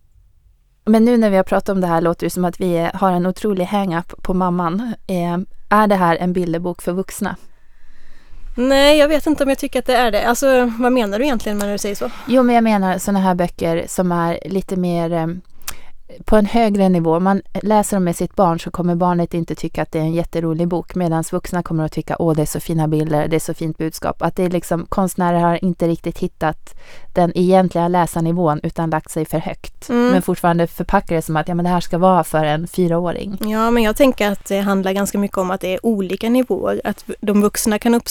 Men 0.85 1.05
nu 1.05 1.17
när 1.17 1.29
vi 1.29 1.37
har 1.37 1.43
pratat 1.43 1.69
om 1.69 1.81
det 1.81 1.87
här 1.87 2.01
låter 2.01 2.25
det 2.25 2.29
som 2.29 2.45
att 2.45 2.59
vi 2.59 2.89
har 2.93 3.11
en 3.11 3.25
otrolig 3.25 3.65
hang-up 3.65 4.13
på 4.21 4.33
mamman. 4.33 4.93
Eh, 5.07 5.37
är 5.69 5.87
det 5.87 5.95
här 5.95 6.15
en 6.15 6.33
bilderbok 6.33 6.81
för 6.81 6.91
vuxna? 6.91 7.35
Nej, 8.57 8.97
jag 8.97 9.07
vet 9.07 9.27
inte 9.27 9.43
om 9.43 9.49
jag 9.49 9.57
tycker 9.57 9.79
att 9.79 9.85
det 9.85 9.95
är 9.95 10.11
det. 10.11 10.27
Alltså, 10.27 10.71
vad 10.79 10.91
menar 10.91 11.19
du 11.19 11.25
egentligen 11.25 11.57
när 11.57 11.71
du 11.71 11.77
säger 11.77 11.95
så? 11.95 12.09
Jo, 12.27 12.43
men 12.43 12.55
jag 12.55 12.63
menar 12.63 12.97
sådana 12.97 13.19
här 13.19 13.35
böcker 13.35 13.85
som 13.87 14.11
är 14.11 14.39
lite 14.45 14.75
mer 14.75 15.13
eh, 15.13 15.27
på 16.25 16.35
en 16.35 16.45
högre 16.45 16.89
nivå. 16.89 17.19
Man 17.19 17.41
läser 17.53 17.97
dem 17.97 18.03
med 18.03 18.15
sitt 18.15 18.35
barn 18.35 18.59
så 18.59 18.71
kommer 18.71 18.95
barnet 18.95 19.33
inte 19.33 19.55
tycka 19.55 19.81
att 19.81 19.91
det 19.91 19.99
är 19.99 20.03
en 20.03 20.13
jätterolig 20.13 20.67
bok 20.67 20.95
medan 20.95 21.23
vuxna 21.31 21.63
kommer 21.63 21.85
att 21.85 21.91
tycka 21.91 22.15
åh 22.19 22.35
det 22.35 22.41
är 22.41 22.45
så 22.45 22.59
fina 22.59 22.87
bilder, 22.87 23.27
det 23.27 23.35
är 23.35 23.39
så 23.39 23.53
fint 23.53 23.77
budskap. 23.77 24.21
Att 24.21 24.35
det 24.35 24.43
är 24.43 24.49
liksom 24.49 24.85
konstnärer 24.89 25.39
har 25.39 25.65
inte 25.65 25.87
riktigt 25.87 26.19
hittat 26.19 26.75
den 27.13 27.31
egentliga 27.37 27.87
läsarnivån 27.87 28.59
utan 28.63 28.89
lagt 28.89 29.11
sig 29.11 29.25
för 29.25 29.37
högt. 29.37 29.89
Mm. 29.89 30.11
Men 30.11 30.21
fortfarande 30.21 30.67
förpackar 30.67 31.15
det 31.15 31.21
som 31.21 31.37
att 31.37 31.47
ja, 31.47 31.55
men 31.55 31.65
det 31.65 31.71
här 31.71 31.79
ska 31.79 31.97
vara 31.97 32.23
för 32.23 32.43
en 32.43 32.67
fyraåring. 32.67 33.37
Ja, 33.39 33.71
men 33.71 33.83
jag 33.83 33.95
tänker 33.95 34.31
att 34.31 34.45
det 34.45 34.59
handlar 34.59 34.91
ganska 34.91 35.17
mycket 35.17 35.37
om 35.37 35.51
att 35.51 35.61
det 35.61 35.73
är 35.73 35.85
olika 35.85 36.29
nivåer. 36.29 36.81
Att 36.83 37.05
de 37.21 37.41
vuxna 37.41 37.79
kan 37.79 38.01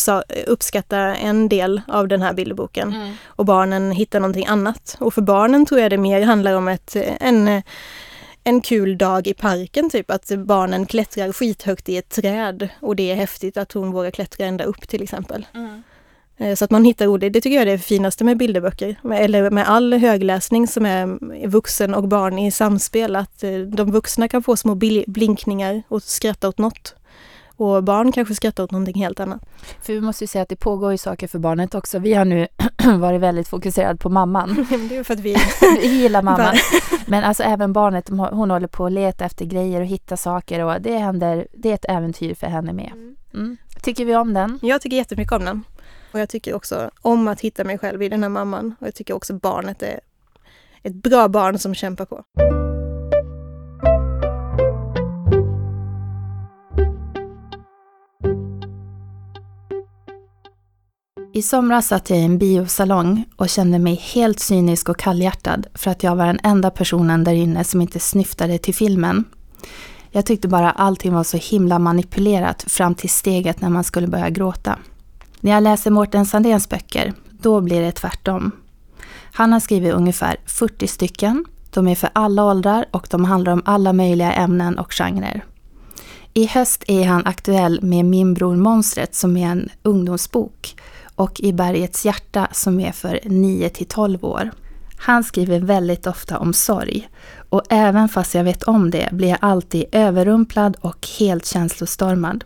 uppskatta 0.46 0.98
en 0.98 1.48
del 1.48 1.82
av 1.88 2.08
den 2.08 2.22
här 2.22 2.32
bilderboken 2.32 2.94
mm. 2.94 3.14
och 3.26 3.44
barnen 3.44 3.90
hittar 3.90 4.20
någonting 4.20 4.46
annat. 4.46 4.96
Och 5.00 5.14
för 5.14 5.22
barnen 5.22 5.66
tror 5.66 5.80
jag 5.80 5.90
det 5.90 5.98
mer 5.98 6.22
handlar 6.22 6.54
om 6.54 6.68
ett, 6.68 6.96
en 7.20 7.62
en 8.44 8.60
kul 8.60 8.98
dag 8.98 9.26
i 9.26 9.34
parken, 9.34 9.90
typ 9.90 10.10
att 10.10 10.32
barnen 10.38 10.86
klättrar 10.86 11.32
skithögt 11.32 11.88
i 11.88 11.96
ett 11.96 12.08
träd 12.08 12.68
och 12.80 12.96
det 12.96 13.10
är 13.10 13.14
häftigt 13.14 13.56
att 13.56 13.72
hon 13.72 13.92
vågar 13.92 14.10
klättra 14.10 14.46
ända 14.46 14.64
upp 14.64 14.88
till 14.88 15.02
exempel. 15.02 15.46
Mm. 15.54 15.82
Eh, 16.36 16.54
så 16.54 16.64
att 16.64 16.70
man 16.70 16.84
hittar 16.84 17.06
ord, 17.06 17.20
det 17.20 17.30
tycker 17.30 17.50
jag 17.50 17.62
är 17.62 17.66
det 17.66 17.78
finaste 17.78 18.24
med 18.24 18.36
bilderböcker, 18.36 18.96
eller 19.14 19.50
med 19.50 19.68
all 19.68 19.92
högläsning 19.92 20.66
som 20.66 20.86
är 20.86 21.46
vuxen 21.46 21.94
och 21.94 22.08
barn 22.08 22.38
i 22.38 22.50
samspel, 22.50 23.16
att 23.16 23.44
eh, 23.44 23.58
de 23.58 23.90
vuxna 23.90 24.28
kan 24.28 24.42
få 24.42 24.56
små 24.56 24.74
blinkningar 25.06 25.82
och 25.88 26.02
skratta 26.02 26.48
åt 26.48 26.58
något. 26.58 26.94
Och 27.56 27.84
barn 27.84 28.12
kanske 28.12 28.34
skrattar 28.34 28.64
åt 28.64 28.70
någonting 28.70 29.02
helt 29.02 29.20
annat. 29.20 29.42
För 29.82 29.92
vi 29.92 30.00
måste 30.00 30.24
ju 30.24 30.28
säga 30.28 30.42
att 30.42 30.48
det 30.48 30.56
pågår 30.56 30.92
ju 30.92 30.98
saker 30.98 31.28
för 31.28 31.38
barnet 31.38 31.74
också. 31.74 31.98
Vi 31.98 32.14
har 32.14 32.24
nu 32.24 32.48
varit 32.98 33.20
väldigt 33.20 33.48
fokuserade 33.48 33.98
på 33.98 34.08
mamman. 34.08 34.66
det 34.88 34.96
är 34.96 35.04
för 35.04 35.14
att 35.14 35.20
vi, 35.20 35.36
vi 35.80 35.86
gillar 35.86 36.22
mamman. 36.30 36.54
Men 37.06 37.24
alltså 37.24 37.42
även 37.42 37.72
barnet, 37.72 38.08
hon 38.08 38.50
håller 38.50 38.66
på 38.66 38.86
att 38.86 38.92
leta 38.92 39.24
efter 39.24 39.44
grejer 39.44 39.80
och 39.80 39.86
hitta 39.86 40.16
saker 40.16 40.64
och 40.64 40.80
det 40.80 40.98
händer, 40.98 41.46
det 41.52 41.70
är 41.70 41.74
ett 41.74 41.84
äventyr 41.88 42.34
för 42.34 42.46
henne 42.46 42.72
med. 42.72 42.92
Mm. 42.92 43.16
mm. 43.34 43.56
Tycker 43.82 44.04
vi 44.04 44.16
om 44.16 44.34
den? 44.34 44.58
Jag 44.62 44.80
tycker 44.80 44.96
jättemycket 44.96 45.32
om 45.32 45.44
den. 45.44 45.64
Och 46.12 46.20
jag 46.20 46.28
tycker 46.28 46.54
också 46.54 46.90
om 47.00 47.28
att 47.28 47.40
hitta 47.40 47.64
mig 47.64 47.78
själv 47.78 48.02
i 48.02 48.08
den 48.08 48.22
här 48.22 48.30
mamman. 48.30 48.74
Och 48.80 48.86
jag 48.86 48.94
tycker 48.94 49.14
också 49.14 49.34
barnet 49.34 49.82
är 49.82 50.00
ett 50.82 50.94
bra 50.94 51.28
barn 51.28 51.58
som 51.58 51.74
kämpar 51.74 52.04
på. 52.04 52.24
I 61.36 61.42
somras 61.42 61.86
satt 61.86 62.10
jag 62.10 62.18
i 62.18 62.22
en 62.22 62.38
biosalong 62.38 63.24
och 63.36 63.48
kände 63.48 63.78
mig 63.78 63.94
helt 63.94 64.40
cynisk 64.40 64.88
och 64.88 64.98
kallhjärtad 64.98 65.66
för 65.74 65.90
att 65.90 66.02
jag 66.02 66.16
var 66.16 66.26
den 66.26 66.40
enda 66.42 66.70
personen 66.70 67.24
där 67.24 67.32
inne 67.32 67.64
som 67.64 67.80
inte 67.80 68.00
snyftade 68.00 68.58
till 68.58 68.74
filmen. 68.74 69.24
Jag 70.10 70.26
tyckte 70.26 70.48
bara 70.48 70.70
allting 70.70 71.14
var 71.14 71.24
så 71.24 71.36
himla 71.36 71.78
manipulerat 71.78 72.64
fram 72.68 72.94
till 72.94 73.10
steget 73.10 73.60
när 73.60 73.68
man 73.68 73.84
skulle 73.84 74.06
börja 74.06 74.30
gråta. 74.30 74.78
När 75.40 75.52
jag 75.52 75.62
läser 75.62 75.90
Mårten 75.90 76.26
Sandéns 76.26 76.68
böcker, 76.68 77.12
då 77.30 77.60
blir 77.60 77.80
det 77.80 77.92
tvärtom. 77.92 78.50
Han 79.32 79.52
har 79.52 79.60
skrivit 79.60 79.94
ungefär 79.94 80.36
40 80.46 80.86
stycken. 80.86 81.44
De 81.70 81.88
är 81.88 81.94
för 81.94 82.10
alla 82.12 82.44
åldrar 82.44 82.84
och 82.90 83.06
de 83.10 83.24
handlar 83.24 83.52
om 83.52 83.62
alla 83.64 83.92
möjliga 83.92 84.32
ämnen 84.32 84.78
och 84.78 84.92
genrer. 84.92 85.44
I 86.34 86.46
höst 86.46 86.84
är 86.88 87.04
han 87.04 87.26
aktuell 87.26 87.82
med 87.82 88.04
Min 88.04 88.34
bror 88.34 88.56
Monstret 88.56 89.14
som 89.14 89.36
är 89.36 89.46
en 89.46 89.68
ungdomsbok 89.82 90.76
och 91.16 91.40
I 91.40 91.52
bergets 91.52 92.04
hjärta 92.04 92.48
som 92.52 92.80
är 92.80 92.92
för 92.92 93.20
9 93.24 93.68
till 93.68 93.86
12 93.86 94.24
år. 94.24 94.50
Han 94.96 95.24
skriver 95.24 95.60
väldigt 95.60 96.06
ofta 96.06 96.38
om 96.38 96.52
sorg 96.52 97.08
och 97.48 97.62
även 97.68 98.08
fast 98.08 98.34
jag 98.34 98.44
vet 98.44 98.62
om 98.62 98.90
det 98.90 99.08
blir 99.12 99.28
jag 99.28 99.38
alltid 99.40 99.84
överrumplad 99.92 100.76
och 100.80 101.08
helt 101.18 101.46
känslostormad. 101.46 102.44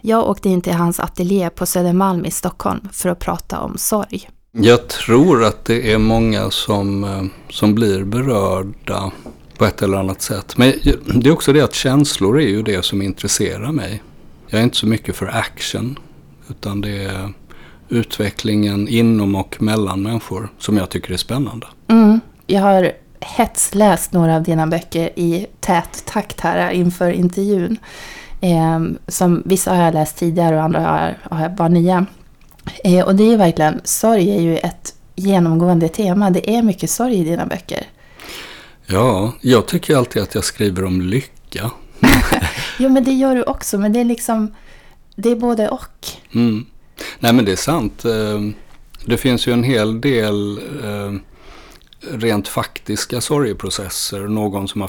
Jag 0.00 0.28
åkte 0.28 0.48
in 0.48 0.60
till 0.60 0.72
hans 0.72 1.00
ateljé 1.00 1.50
på 1.50 1.66
Södermalm 1.66 2.24
i 2.24 2.30
Stockholm 2.30 2.88
för 2.92 3.08
att 3.08 3.18
prata 3.18 3.60
om 3.60 3.78
sorg. 3.78 4.28
Jag 4.52 4.88
tror 4.88 5.44
att 5.44 5.64
det 5.64 5.92
är 5.92 5.98
många 5.98 6.50
som, 6.50 7.04
eh, 7.04 7.24
som 7.50 7.74
blir 7.74 8.04
berörda 8.04 9.12
på 9.58 9.64
ett 9.64 9.82
eller 9.82 9.98
annat 9.98 10.22
sätt. 10.22 10.56
Men 10.56 10.72
det 11.14 11.28
är 11.28 11.32
också 11.32 11.52
det 11.52 11.60
att 11.60 11.74
känslor 11.74 12.40
är 12.40 12.48
ju 12.48 12.62
det 12.62 12.84
som 12.84 13.02
intresserar 13.02 13.72
mig. 13.72 14.02
Jag 14.48 14.60
är 14.60 14.64
inte 14.64 14.76
så 14.76 14.86
mycket 14.86 15.16
för 15.16 15.26
action. 15.26 15.98
Utan 16.48 16.80
det 16.80 17.04
är 17.04 17.32
utvecklingen 17.94 18.88
inom 18.88 19.34
och 19.34 19.62
mellan 19.62 20.02
människor 20.02 20.48
som 20.58 20.76
jag 20.76 20.90
tycker 20.90 21.12
är 21.12 21.16
spännande. 21.16 21.66
Mm. 21.88 22.20
Jag 22.46 22.60
har 22.60 22.92
hetsläst 23.20 24.12
några 24.12 24.36
av 24.36 24.42
dina 24.42 24.66
böcker 24.66 25.10
i 25.18 25.46
tät 25.60 26.04
takt 26.06 26.40
här 26.40 26.70
inför 26.70 27.10
intervjun. 27.10 27.78
Eh, 28.40 28.80
som 29.08 29.42
vissa 29.44 29.74
har 29.74 29.84
jag 29.84 29.94
läst 29.94 30.16
tidigare 30.16 30.56
och 30.56 30.62
andra 30.62 30.80
har, 30.80 31.18
har 31.36 31.48
var 31.48 31.68
nya. 31.68 32.06
Eh, 32.84 33.04
och 33.04 33.14
det 33.14 33.24
är 33.24 33.30
ju 33.30 33.36
verkligen, 33.36 33.80
sorg 33.84 34.30
är 34.36 34.40
ju 34.40 34.56
ett 34.56 34.94
genomgående 35.14 35.88
tema. 35.88 36.30
Det 36.30 36.50
är 36.56 36.62
mycket 36.62 36.90
sorg 36.90 37.14
i 37.14 37.24
dina 37.24 37.46
böcker. 37.46 37.86
Ja, 38.86 39.32
jag 39.40 39.66
tycker 39.66 39.96
alltid 39.96 40.22
att 40.22 40.34
jag 40.34 40.44
skriver 40.44 40.84
om 40.84 41.00
lycka. 41.00 41.70
jo, 42.78 42.88
men 42.88 43.04
det 43.04 43.12
gör 43.12 43.34
du 43.34 43.42
också. 43.42 43.78
Men 43.78 43.92
det 43.92 44.00
är 44.00 44.04
liksom, 44.04 44.54
det 45.16 45.30
är 45.30 45.36
både 45.36 45.68
och. 45.68 46.06
Mm. 46.34 46.66
Nej 47.18 47.32
men 47.32 47.44
det 47.44 47.52
är 47.52 47.56
sant. 47.56 48.04
Eh, 48.04 48.40
det 49.04 49.16
finns 49.16 49.48
ju 49.48 49.52
en 49.52 49.62
hel 49.62 50.00
del 50.00 50.58
eh, 50.84 51.12
rent 52.10 52.48
faktiska 52.48 53.20
sorgeprocesser. 53.20 54.20
Någon 54.20 54.68
som 54.68 54.80
har 54.80 54.88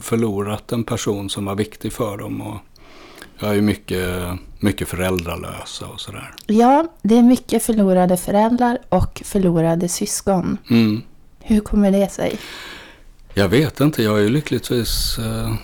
förlorat 0.00 0.72
en 0.72 0.84
person 0.84 1.30
som 1.30 1.44
var 1.44 1.54
viktig 1.54 1.92
för 1.92 2.18
dem. 2.18 2.40
Och 2.40 2.56
jag 3.38 3.50
är 3.50 3.54
ju 3.54 3.60
mycket, 3.60 4.08
mycket 4.60 4.88
föräldralösa 4.88 5.86
och 5.86 6.00
sådär. 6.00 6.34
Ja, 6.46 6.86
det 7.02 7.18
är 7.18 7.22
mycket 7.22 7.62
förlorade 7.62 8.16
föräldrar 8.16 8.78
och 8.88 9.22
förlorade 9.24 9.88
syskon. 9.88 10.58
Mm. 10.70 11.02
Hur 11.40 11.60
kommer 11.60 11.90
det 11.90 12.12
sig? 12.12 12.38
Jag 13.34 13.48
vet 13.48 13.80
inte. 13.80 14.02
Jag 14.02 14.10
har 14.10 14.18
ju 14.18 14.28
lyckligtvis 14.28 15.18
eh, 15.18 15.54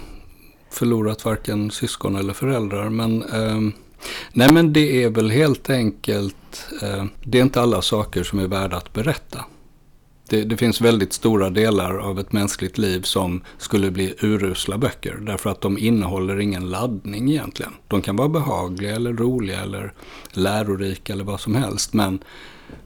förlorat 0.70 1.24
varken 1.24 1.70
syskon 1.70 2.16
eller 2.16 2.32
föräldrar. 2.32 2.88
Men 2.88 3.22
Nej 4.32 4.52
men 4.52 4.72
det 4.72 5.04
är 5.04 5.10
väl 5.10 5.30
helt 5.30 5.70
enkelt, 5.70 6.66
eh, 6.82 7.04
det 7.24 7.38
är 7.38 7.42
inte 7.42 7.60
alla 7.60 7.82
saker 7.82 8.22
som 8.22 8.38
är 8.38 8.46
värda 8.46 8.76
att 8.76 8.92
berätta. 8.92 9.44
Det, 10.28 10.44
det, 10.44 10.56
finns 10.56 10.80
väldigt 10.80 11.12
stora 11.12 11.50
delar 11.50 11.98
av 11.98 12.20
ett 12.20 12.32
mänskligt 12.32 12.78
liv 12.78 13.02
som 13.02 13.42
skulle 13.58 13.90
bli 13.90 14.14
urusla 14.20 14.78
böcker. 14.78 15.18
Därför 15.20 15.50
att 15.50 15.60
de 15.60 15.78
innehåller 15.78 16.40
ingen 16.40 16.70
laddning 16.70 17.30
egentligen. 17.30 17.72
De 17.88 18.02
kan 18.02 18.16
vara 18.16 18.28
behagliga 18.28 18.96
eller 18.96 19.12
roliga 19.12 19.60
eller 19.60 19.92
lärorika 20.30 21.12
eller 21.12 21.24
vad 21.24 21.40
som 21.40 21.54
helst. 21.54 21.92
Men 21.92 22.18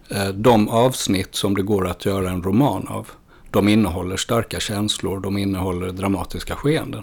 eh, 0.09 0.29
de 0.29 0.69
avsnitt 0.69 1.35
som 1.35 1.55
det 1.55 1.63
går 1.63 1.87
att 1.87 2.05
göra 2.05 2.31
en 2.31 2.43
roman 2.43 2.89
av, 2.89 3.09
de 3.51 3.69
innehåller 3.69 4.17
starka 4.17 4.61
känslor, 4.61 5.21
de 5.21 5.39
innehåller 5.39 5.93
dramatiska 5.93 6.57
skeenden 6.57 7.03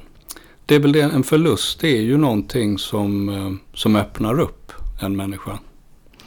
det 0.66 0.76
är 0.76 0.80
väl 0.80 0.92
det, 0.92 1.02
en 1.02 1.24
förlust 1.24 1.80
det 1.80 1.98
är 1.98 2.02
ju 2.02 2.18
någonting 2.18 2.78
som, 2.78 3.30
eh, 3.30 3.76
som 3.78 3.96
öppnar 3.96 4.40
upp 4.40 4.72
en 5.02 5.16
människa. 5.16 5.60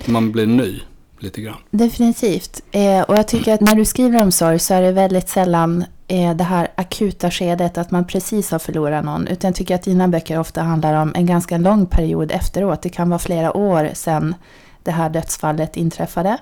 Man 0.07 0.33
blir 0.33 0.46
ny. 0.46 0.81
lite 1.18 1.40
grann. 1.40 1.57
Definitivt. 1.70 2.62
Eh, 2.70 3.01
och 3.01 3.16
jag 3.16 3.29
tycker 3.29 3.55
att 3.55 3.61
när 3.61 3.75
du 3.75 3.85
skriver 3.85 4.22
om 4.22 4.33
sorg 4.33 4.59
så 4.59 4.75
är 4.75 4.83
det 4.83 4.92
väldigt 4.92 5.29
sällan 5.29 5.85
eh, 6.09 6.35
det 6.35 6.44
här 6.44 6.68
akuta 6.75 7.31
skedet 7.31 7.79
att 7.79 7.90
man 7.90 8.07
precis 8.07 8.51
har 8.51 8.59
förlorat 8.59 9.05
någon. 9.05 9.27
Utan 9.27 9.49
jag 9.49 9.55
tycker 9.55 9.75
att 9.75 9.83
dina 9.83 10.09
böcker 10.09 10.38
ofta 10.38 10.62
handlar 10.62 11.03
om 11.03 11.12
en 11.14 11.27
ganska 11.27 11.59
lång 11.59 11.87
period 11.87 12.33
efteråt. 12.33 12.83
Det 12.83 12.88
kan 12.88 13.11
vara 13.11 13.18
flera 13.18 13.57
år 13.57 13.90
sedan 13.94 14.35
det 14.83 14.90
här 14.90 15.11
dödsfallet 15.11 15.77
inträffade. 15.77 16.38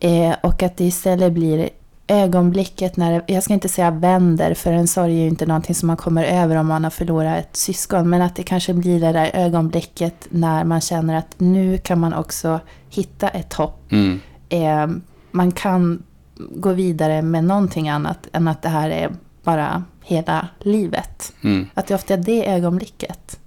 Eh, 0.00 0.34
och 0.42 0.62
att 0.62 0.76
det 0.76 0.84
istället 0.84 1.32
blir 1.32 1.68
ögonblicket 2.06 2.96
när, 2.96 3.22
jag 3.26 3.42
ska 3.42 3.54
inte 3.54 3.68
säga 3.68 3.90
vänder, 3.90 4.54
för 4.54 4.72
en 4.72 4.88
sorg 4.88 5.12
är 5.12 5.22
ju 5.22 5.28
inte 5.28 5.46
någonting 5.46 5.74
som 5.74 5.86
man 5.86 5.96
kommer 5.96 6.24
över 6.24 6.56
om 6.56 6.66
man 6.66 6.84
har 6.84 6.90
förlorat 6.90 7.38
ett 7.38 7.56
syskon, 7.56 8.10
men 8.10 8.22
att 8.22 8.36
det 8.36 8.42
kanske 8.42 8.74
blir 8.74 9.00
det 9.00 9.12
där 9.12 9.30
ögonblicket 9.34 10.26
när 10.30 10.64
man 10.64 10.80
känner 10.80 11.18
att 11.18 11.40
nu 11.40 11.78
kan 11.78 12.00
man 12.00 12.14
också 12.14 12.60
hitta 12.90 13.28
ett 13.28 13.54
hopp. 13.54 13.92
Mm. 13.92 14.20
Eh, 14.48 14.96
man 15.30 15.52
kan 15.52 16.02
gå 16.36 16.72
vidare 16.72 17.22
med 17.22 17.44
någonting 17.44 17.88
annat 17.88 18.28
än 18.32 18.48
att 18.48 18.62
det 18.62 18.68
här 18.68 18.90
är 18.90 19.10
bara 19.42 19.84
hela 20.02 20.48
livet. 20.58 21.32
Mm. 21.42 21.66
Att 21.74 21.86
det 21.86 21.94
ofta 21.94 22.14
är 22.14 22.18
det 22.18 22.46
ögonblicket. 22.50 23.38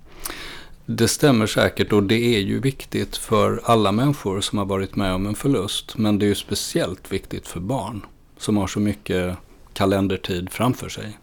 Det 0.85 1.07
stämmer 1.07 1.47
säkert 1.47 1.93
och 1.93 2.03
det 2.03 2.35
är 2.35 2.39
ju 2.39 2.59
viktigt 2.59 3.17
för 3.17 3.61
alla 3.63 3.91
människor 3.91 4.41
som 4.41 4.57
har 4.57 4.65
varit 4.65 4.95
med 4.95 5.13
om 5.13 5.27
en 5.27 5.35
förlust. 5.35 5.97
Men 5.97 6.19
det 6.19 6.25
är 6.25 6.27
ju 6.27 6.35
speciellt 6.35 7.11
viktigt 7.11 7.47
för 7.47 7.59
barn 7.59 8.01
som 8.37 8.57
har 8.57 8.67
så 8.67 8.79
mycket 8.79 9.37
kalendertid 9.73 10.49
framför 10.49 10.89
sig. 10.89 11.17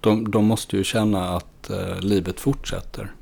De, 0.00 0.30
de 0.30 0.44
måste 0.44 0.76
ju 0.76 0.84
känna 0.84 1.28
att 1.28 1.70
eh, 1.70 2.00
livet 2.00 2.40
fortsätter. 2.40 3.12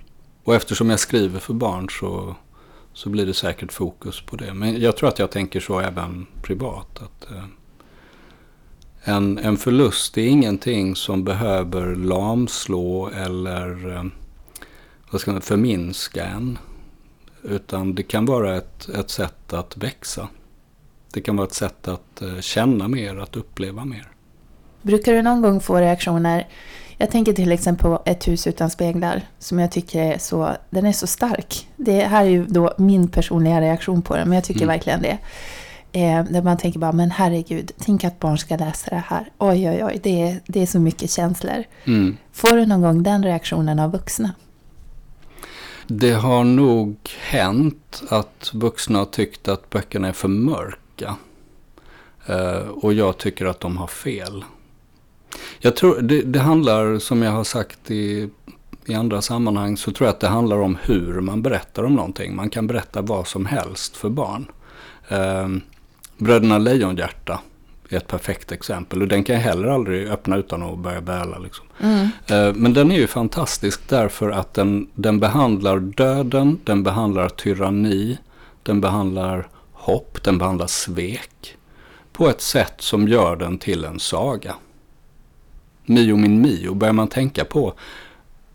Och 0.44 0.55
eftersom 0.55 0.90
jag 0.90 1.01
skriver 1.01 1.40
för 1.40 1.55
barn 1.55 1.88
så, 1.90 2.37
så 2.92 3.09
blir 3.09 3.27
det 3.27 3.35
säkert 3.35 3.72
fokus 3.72 4.20
på 4.20 4.37
det. 4.37 4.55
Men 4.55 4.81
jag 4.81 4.96
tror 4.96 5.09
att 5.09 5.18
jag 5.18 5.31
tänker 5.31 5.61
så 5.61 5.81
även 5.81 6.27
privat. 6.42 7.03
Att, 7.03 7.31
eh, 7.31 7.44
en, 9.03 9.38
en 9.38 9.57
förlust 9.57 10.18
är 10.18 10.27
ingenting 10.27 10.96
som 10.96 11.24
behöver 11.24 11.94
lamslå 11.94 13.09
eller 13.09 13.96
eh, 13.96 14.05
vad 15.11 15.20
ska 15.20 15.33
man, 15.33 15.40
förminska 15.40 16.24
en. 16.24 16.59
Utan 17.42 17.94
det 17.94 18.03
kan 18.03 18.27
vara 18.27 18.57
ett, 18.57 18.88
ett 18.88 19.11
sätt 19.11 19.53
att 19.53 19.77
växa. 19.77 20.29
Det 21.12 21.21
kan 21.21 21.37
vara 21.37 21.47
ett 21.47 21.55
sätt 21.55 21.88
att 21.88 22.23
eh, 22.23 22.40
känna 22.40 22.88
mer, 22.88 23.16
att 23.18 23.37
uppleva 23.37 23.85
mer. 23.85 24.09
Brukar 24.83 25.12
du 25.12 25.23
någon 25.23 25.42
gång 25.42 25.61
få 25.61 25.77
reaktioner? 25.77 26.47
Jag 26.99 27.11
tänker 27.11 27.33
till 27.33 27.53
exempel 27.53 27.83
på 27.83 28.03
Ett 28.05 28.29
hus 28.29 28.47
utan 28.47 28.71
speglar 28.71 29.23
som 29.38 29.59
jag 29.59 29.73
tycker 29.73 30.03
är 30.03 30.18
så, 30.18 30.57
den 30.71 30.87
är 30.87 30.92
så 30.92 31.07
stark. 31.07 31.68
Det 31.77 32.01
här 32.05 32.25
är 32.25 32.29
ju 32.29 32.47
då 32.47 32.75
min 32.79 33.09
personliga 33.09 33.61
reaktion 33.61 34.03
på 34.03 34.16
den, 34.16 34.29
men 34.29 34.35
jag 34.37 34.44
tycker 34.44 34.62
Mm. 34.62 34.75
verkligen 34.75 35.03
det. 35.03 35.18
Eh, 35.92 36.25
där 36.25 36.42
man 36.42 36.57
tänker 36.59 36.79
bara, 36.79 36.92
men 36.92 37.11
herregud, 37.11 37.73
tänk 37.79 38.05
att 38.05 38.18
barn 38.21 38.38
ska 38.38 38.57
läsa 38.57 38.90
det 38.90 39.03
här. 39.07 39.31
Oj, 39.38 39.71
oj, 39.71 39.85
oj, 39.85 40.01
det 40.03 40.23
är, 40.23 40.40
det 40.47 40.62
är 40.62 40.66
så 40.66 40.81
mycket 40.81 41.11
känslor. 41.11 41.64
Mm. 41.85 42.16
Får 42.33 42.57
du 42.57 42.66
någon 42.66 42.81
gång 42.81 43.03
den 43.03 43.25
reaktionen 43.25 43.79
av 43.79 43.92
vuxna? 43.92 44.31
Det 45.87 46.12
har 46.12 46.44
nog 46.44 46.97
hänt 47.21 48.03
att 48.11 48.51
vuxna 48.55 48.99
har 48.99 49.07
tyckt 49.07 49.49
att 49.49 49.71
böckerna 49.71 50.09
är 50.09 50.12
för 50.12 50.29
mörka. 50.29 50.79
Eh, 52.27 52.69
och 52.69 52.93
jag 52.93 53.19
tycker 53.19 53.47
att 53.47 53.61
de 53.61 53.77
har 53.77 53.87
fel. 53.87 54.45
Jag 55.59 55.77
tror 55.77 56.01
det, 56.01 56.23
det 56.23 56.39
handlar, 56.39 56.99
som 56.99 57.23
jag 57.23 57.33
har 57.33 57.45
sagt 57.45 57.91
i, 57.91 58.31
i 58.87 58.95
andra 58.95 59.23
sammanhang, 59.23 59.77
så 59.77 59.93
tror 59.93 60.07
jag 60.07 60.15
att 60.15 60.21
det 60.21 60.29
handlar 60.29 60.59
om 60.59 60.79
hur 60.83 61.21
man 61.21 61.43
berättar 61.43 61.83
om 61.85 61.95
någonting. 61.95 62.37
Man 62.37 62.51
kan 62.51 62.67
berätta 62.67 63.03
vad 63.03 63.27
som 63.27 63.47
helst 63.47 63.97
för 63.97 64.09
barn. 64.09 64.47
Eh, 65.09 65.49
Bröderna 66.17 66.59
Lejonhjärta 66.59 67.41
är 67.89 67.97
ett 67.97 68.07
perfekt 68.07 68.53
exempel. 68.53 69.03
Och 69.03 69.09
den 69.09 69.25
kan 69.25 69.35
jag 69.35 69.43
heller 69.43 69.69
aldrig 69.69 70.09
öppna 70.09 70.37
utan 70.37 70.63
att 70.63 70.79
börja 70.79 71.01
bäla. 71.01 71.39
Liksom. 71.39 71.67
Eh, 72.27 72.55
Men 72.55 72.75
den 72.75 72.93
är 72.93 72.97
ju 72.97 73.07
fantastisk 73.07 73.89
därför 73.89 74.31
att 74.31 74.55
den, 74.55 74.87
den 74.95 75.21
behandlar 75.21 75.79
döden, 75.79 76.59
den 76.65 76.83
behandlar 76.83 77.29
tyranni, 77.29 78.19
den 78.63 78.81
behandlar 78.81 79.49
hopp, 79.88 80.22
den 80.22 80.38
behandlar 80.38 80.66
svek. 80.66 81.57
På 82.12 82.29
ett 82.29 82.40
sätt 82.40 82.74
som 82.79 83.09
gör 83.09 83.37
den 83.37 83.59
till 83.59 83.85
en 83.85 84.01
saga. 84.01 84.55
Mio 85.87 86.16
min 86.16 86.40
Mio, 86.40 86.74
börjar 86.74 86.92
man 86.92 87.09
tänka 87.09 87.44
på 87.44 87.74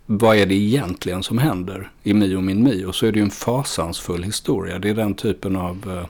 vad 0.05 0.37
är 0.37 0.45
det 0.45 0.55
egentligen 0.55 1.23
som 1.23 1.37
händer 1.37 1.91
i 2.03 2.13
Mio 2.13 2.41
min 2.41 2.63
Mio 2.63 2.91
så 2.91 3.05
är 3.05 3.11
det 3.11 3.19
ju 3.19 3.23
en 3.23 3.31
fasansfull 3.31 4.23
historia. 4.23 4.79
Det 4.79 4.89
är 4.89 4.93
den 4.93 5.13
typen 5.13 5.55
av 5.55 5.97
eh, 5.97 6.07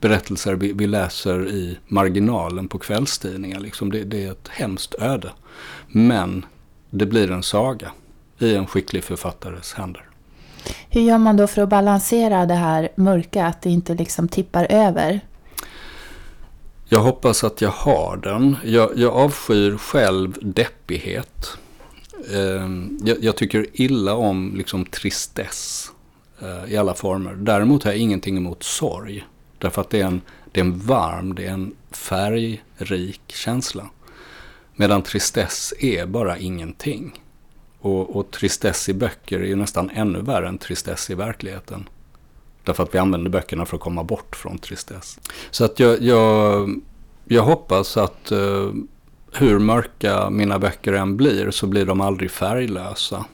berättelser 0.00 0.54
vi, 0.54 0.72
vi 0.72 0.86
läser 0.86 1.48
i 1.48 1.78
marginalen 1.86 2.68
på 2.68 2.78
kvällstidningar. 2.78 3.60
Liksom 3.60 3.92
det, 3.92 4.04
det 4.04 4.24
är 4.24 4.32
ett 4.32 4.48
hemskt 4.48 4.94
öde. 4.94 5.32
Men 5.88 6.46
det 6.90 7.06
blir 7.06 7.30
en 7.30 7.42
saga 7.42 7.92
i 8.38 8.54
en 8.54 8.66
skicklig 8.66 9.04
författares 9.04 9.72
händer. 9.72 10.11
Hur 10.90 11.00
gör 11.00 11.18
man 11.18 11.36
då 11.36 11.46
för 11.46 11.62
att 11.62 11.68
balansera 11.68 12.46
det 12.46 12.54
här 12.54 12.88
mörka, 12.94 13.46
att 13.46 13.62
det 13.62 13.70
inte 13.70 13.94
liksom 13.94 14.28
tippar 14.28 14.66
över? 14.70 15.20
Jag 16.88 17.00
hoppas 17.00 17.44
att 17.44 17.60
jag 17.60 17.70
har 17.70 18.16
den. 18.16 18.56
Jag, 18.64 18.90
jag 18.96 19.14
avskyr 19.14 19.76
själv 19.76 20.38
deppighet. 20.42 21.58
Ehm, 22.34 22.98
jag, 23.04 23.24
jag 23.24 23.36
tycker 23.36 23.66
illa 23.72 24.14
om 24.14 24.54
liksom 24.56 24.84
tristess 24.84 25.90
eh, 26.40 26.72
i 26.72 26.76
alla 26.76 26.94
former. 26.94 27.34
Däremot 27.34 27.84
har 27.84 27.90
jag 27.90 28.00
ingenting 28.00 28.36
emot 28.36 28.62
sorg. 28.62 29.24
Därför 29.58 29.80
att 29.80 29.90
det 29.90 30.00
är 30.00 30.06
en, 30.06 30.20
det 30.52 30.60
är 30.60 30.64
en 30.64 30.78
varm, 30.78 31.34
det 31.34 31.46
är 31.46 31.52
en 31.52 31.74
färgrik 31.90 33.22
känsla. 33.26 33.90
Medan 34.76 35.02
tristess 35.02 35.74
är 35.78 36.06
bara 36.06 36.38
ingenting. 36.38 37.21
Och, 37.82 38.16
och 38.16 38.30
tristess 38.30 38.88
i 38.88 38.94
böcker 38.94 39.40
är 39.40 39.44
ju 39.44 39.56
nästan 39.56 39.90
ännu 39.90 40.20
värre 40.20 40.48
än 40.48 40.58
tristess 40.58 41.10
i 41.10 41.14
verkligheten. 41.14 41.88
Därför 42.64 42.82
att 42.82 42.94
vi 42.94 42.98
använder 42.98 43.30
böckerna 43.30 43.66
för 43.66 43.76
att 43.76 43.82
komma 43.82 44.04
bort 44.04 44.36
från 44.36 44.58
tristess. 44.58 45.18
Så 45.50 45.64
att 45.64 45.80
jag, 45.80 46.02
jag, 46.02 46.70
jag 47.24 47.42
hoppas 47.42 47.96
att 47.96 48.32
eh, 48.32 48.70
hur 49.32 49.58
mörka 49.58 50.30
mina 50.30 50.58
böcker 50.58 50.92
än 50.92 51.16
blir 51.16 51.50
så 51.50 51.66
blir 51.66 51.86
de 51.86 52.00
aldrig 52.00 52.30
färglösa. 52.30 53.24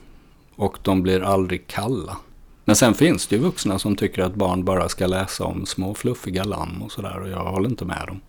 Och 0.55 0.77
de 0.81 1.01
blir 1.01 1.23
aldrig 1.23 1.67
kalla. 1.67 2.17
Men 2.65 2.75
sen 2.75 2.93
finns 2.93 3.27
det 3.27 3.35
ju 3.35 3.41
vuxna 3.41 3.79
som 3.79 3.95
tycker 3.95 4.23
att 4.23 4.35
barn 4.35 4.63
bara 4.63 4.89
ska 4.89 5.07
läsa 5.07 5.43
om 5.43 5.65
små 5.65 5.93
fluffiga 5.93 6.43
lamm 6.43 6.81
och 6.81 6.91
sådär. 6.91 7.19
Och 7.21 7.29
jag 7.29 7.43
håller 7.43 7.69
inte 7.69 7.85
med 7.85 8.03
dem. 8.07 8.21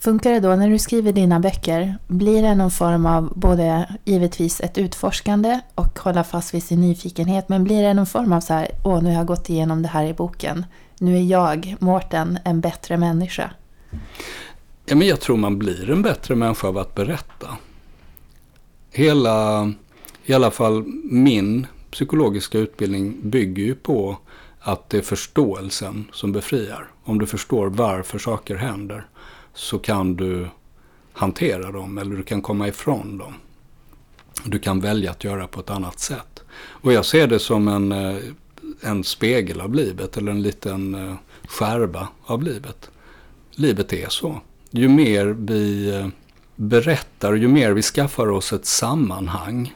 Funkar 0.00 0.32
det 0.32 0.40
då 0.40 0.56
när 0.56 0.70
du 0.70 0.78
skriver 0.78 1.12
dina 1.12 1.40
böcker? 1.40 1.98
Blir 2.06 2.42
det 2.42 2.54
någon 2.54 2.70
form 2.70 3.06
av 3.06 3.32
både 3.34 3.96
givetvis 4.04 4.60
ett 4.60 4.78
utforskande 4.78 5.60
och 5.74 5.98
hålla 5.98 6.24
fast 6.24 6.54
vid 6.54 6.62
sin 6.62 6.80
nyfikenhet, 6.80 7.48
men 7.48 7.64
blir 7.64 7.82
det 7.82 7.94
någon 7.94 8.06
form 8.06 8.32
av 8.32 8.40
så 8.40 8.52
här, 8.52 8.68
åh 8.84 9.02
nu 9.02 9.08
har 9.10 9.16
jag 9.16 9.26
gått 9.26 9.50
igenom 9.50 9.82
det 9.82 9.88
här 9.88 10.04
i 10.04 10.14
boken, 10.14 10.66
nu 10.98 11.16
är 11.16 11.22
jag, 11.22 11.76
Mårten, 11.78 12.38
en 12.44 12.60
bättre 12.60 12.96
människa? 12.96 13.50
Ja, 14.86 14.96
men 14.96 15.08
jag 15.08 15.20
tror 15.20 15.36
man 15.36 15.58
blir 15.58 15.90
en 15.90 16.02
bättre 16.02 16.34
människa 16.34 16.68
av 16.68 16.78
att 16.78 16.94
berätta. 16.94 17.48
Hela, 18.90 19.72
i 20.24 20.34
alla 20.34 20.50
fall 20.50 20.84
min 21.10 21.66
psykologiska 21.90 22.58
utbildning 22.58 23.30
bygger 23.30 23.62
ju 23.62 23.74
på 23.74 24.16
att 24.60 24.90
det 24.90 24.98
är 24.98 25.02
förståelsen 25.02 26.04
som 26.12 26.32
befriar. 26.32 26.90
Om 27.04 27.18
du 27.18 27.26
förstår 27.26 27.66
varför 27.66 28.18
saker 28.18 28.56
händer 28.56 29.06
så 29.54 29.78
kan 29.78 30.16
du 30.16 30.48
hantera 31.12 31.72
dem 31.72 31.98
eller 31.98 32.16
du 32.16 32.22
kan 32.22 32.42
komma 32.42 32.68
ifrån 32.68 33.18
dem. 33.18 33.34
Du 34.44 34.58
kan 34.58 34.80
välja 34.80 35.10
att 35.10 35.24
göra 35.24 35.46
på 35.46 35.60
ett 35.60 35.70
annat 35.70 35.98
sätt. 35.98 36.42
Och 36.56 36.92
jag 36.92 37.04
ser 37.04 37.26
det 37.26 37.38
som 37.38 37.68
en, 37.68 37.92
eh, 37.92 38.16
en 38.80 39.04
spegel 39.04 39.60
av 39.60 39.74
livet 39.74 40.16
eller 40.16 40.32
en 40.32 40.42
liten 40.42 40.94
eh, 40.94 41.14
skärva 41.48 42.08
av 42.24 42.42
livet. 42.42 42.90
Livet 43.50 43.92
är 43.92 44.08
så. 44.08 44.40
Ju 44.70 44.88
mer 44.88 45.26
vi 45.26 45.94
eh, 45.94 46.08
berättar, 46.56 47.34
ju 47.34 47.48
mer 47.48 47.72
vi 47.72 47.82
skaffar 47.82 48.28
oss 48.30 48.52
ett 48.52 48.66
sammanhang, 48.66 49.74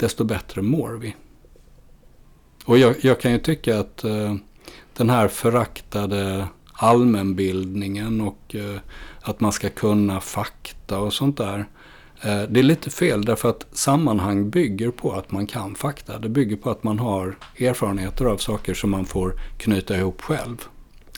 desto 0.00 0.24
bättre 0.24 0.62
mår 0.62 0.90
vi. 0.90 1.16
Och 2.64 2.78
jag, 2.78 2.94
jag 3.00 3.20
kan 3.20 3.32
ju 3.32 3.38
tycka 3.38 3.78
att 3.78 4.04
eh, 4.04 4.34
den 4.96 5.10
här 5.10 5.28
föraktade 5.28 6.46
allmänbildningen 6.72 8.20
och 8.20 8.54
eh, 8.54 8.80
att 9.22 9.40
man 9.40 9.52
ska 9.52 9.68
kunna 9.68 10.20
fakta 10.20 10.98
och 10.98 11.12
sånt 11.12 11.36
där. 11.36 11.66
Eh, 12.20 12.42
det 12.42 12.60
är 12.60 12.62
lite 12.62 12.90
fel 12.90 13.24
därför 13.24 13.50
att 13.50 13.66
sammanhang 13.72 14.50
bygger 14.50 14.90
på 14.90 15.12
att 15.12 15.30
man 15.30 15.46
kan 15.46 15.74
fakta. 15.74 16.18
Det 16.18 16.28
bygger 16.28 16.56
på 16.56 16.70
att 16.70 16.84
man 16.84 16.98
har 16.98 17.36
erfarenheter 17.58 18.24
av 18.24 18.36
saker 18.36 18.74
som 18.74 18.90
man 18.90 19.04
får 19.04 19.34
knyta 19.56 19.96
ihop 19.96 20.22
själv. 20.22 20.56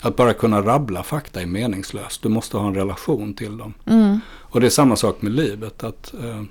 Att 0.00 0.16
bara 0.16 0.34
kunna 0.34 0.62
rabbla 0.62 1.02
fakta 1.02 1.42
är 1.42 1.46
meningslöst. 1.46 2.22
Du 2.22 2.28
måste 2.28 2.56
ha 2.56 2.68
en 2.68 2.74
relation 2.74 3.34
till 3.34 3.56
dem. 3.56 3.74
Mm. 3.86 4.20
Och 4.30 4.60
det 4.60 4.66
är 4.66 4.70
samma 4.70 4.96
sak 4.96 5.22
med 5.22 5.32
livet. 5.32 5.84
Att 5.84 6.14
eh, 6.14 6.42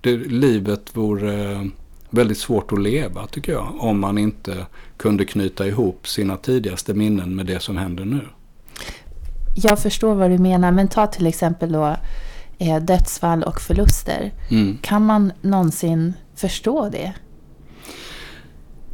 det, 0.00 0.16
livet 0.16 0.96
vore 0.96 1.70
väldigt 2.10 2.38
svårt 2.38 2.72
att 2.72 2.82
leva 2.82 3.26
tycker 3.26 3.52
jag. 3.52 3.74
Om 3.78 4.00
man 4.00 4.18
inte 4.18 4.66
kunde 4.96 5.24
knyta 5.24 5.66
ihop 5.66 6.08
sina 6.08 6.36
tidigaste 6.36 6.94
minnen 6.94 7.36
med 7.36 7.46
det 7.46 7.60
som 7.60 7.76
händer 7.76 8.04
nu. 8.04 8.20
Jag 9.58 9.78
förstår 9.78 10.14
vad 10.14 10.30
du 10.30 10.38
menar, 10.38 10.72
men 10.72 10.88
ta 10.88 11.06
till 11.06 11.26
exempel 11.26 11.72
då 11.72 11.96
eh, 12.58 12.76
dödsfall 12.76 13.42
och 13.42 13.60
förluster. 13.60 14.32
Mm. 14.50 14.78
Kan 14.82 15.06
man 15.06 15.32
någonsin 15.40 16.14
förstå 16.34 16.88
det? 16.88 17.12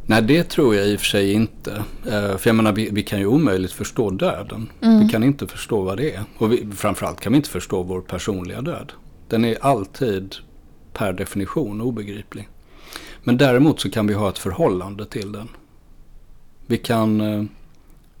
Nej, 0.05 0.21
det 0.21 0.43
tror 0.43 0.75
jag 0.75 0.87
i 0.87 0.95
och 0.95 0.99
för 0.99 1.05
sig 1.05 1.33
inte. 1.33 1.83
Eh, 2.05 2.37
för 2.37 2.49
jag 2.49 2.55
menar, 2.55 2.71
vi, 2.71 2.89
vi 2.91 3.03
kan 3.03 3.19
ju 3.19 3.25
omöjligt 3.25 3.71
förstå 3.71 4.09
döden. 4.09 4.69
Vi 4.79 5.09
kan 5.09 5.23
inte 5.23 5.47
förstå 5.47 5.81
vad 5.81 5.97
det 5.97 6.15
är. 6.15 6.23
Och 6.37 6.51
vi, 6.51 6.67
framförallt 6.75 7.19
kan 7.19 7.33
vi 7.33 7.37
inte 7.37 7.49
förstå 7.49 7.83
vår 7.83 8.01
personliga 8.01 8.61
död. 8.61 8.91
Den 9.27 9.45
är 9.45 9.57
alltid 9.61 10.35
per 10.93 11.13
definition 11.13 11.81
obegriplig. 11.81 12.49
Men 13.23 13.37
däremot 13.37 13.79
så 13.79 13.89
kan 13.89 14.07
vi 14.07 14.13
ha 14.13 14.29
ett 14.29 14.37
förhållande 14.37 15.05
till 15.05 15.31
den. 15.31 15.49
Vi 16.67 16.77
kan, 16.77 17.21
eh, 17.21 17.43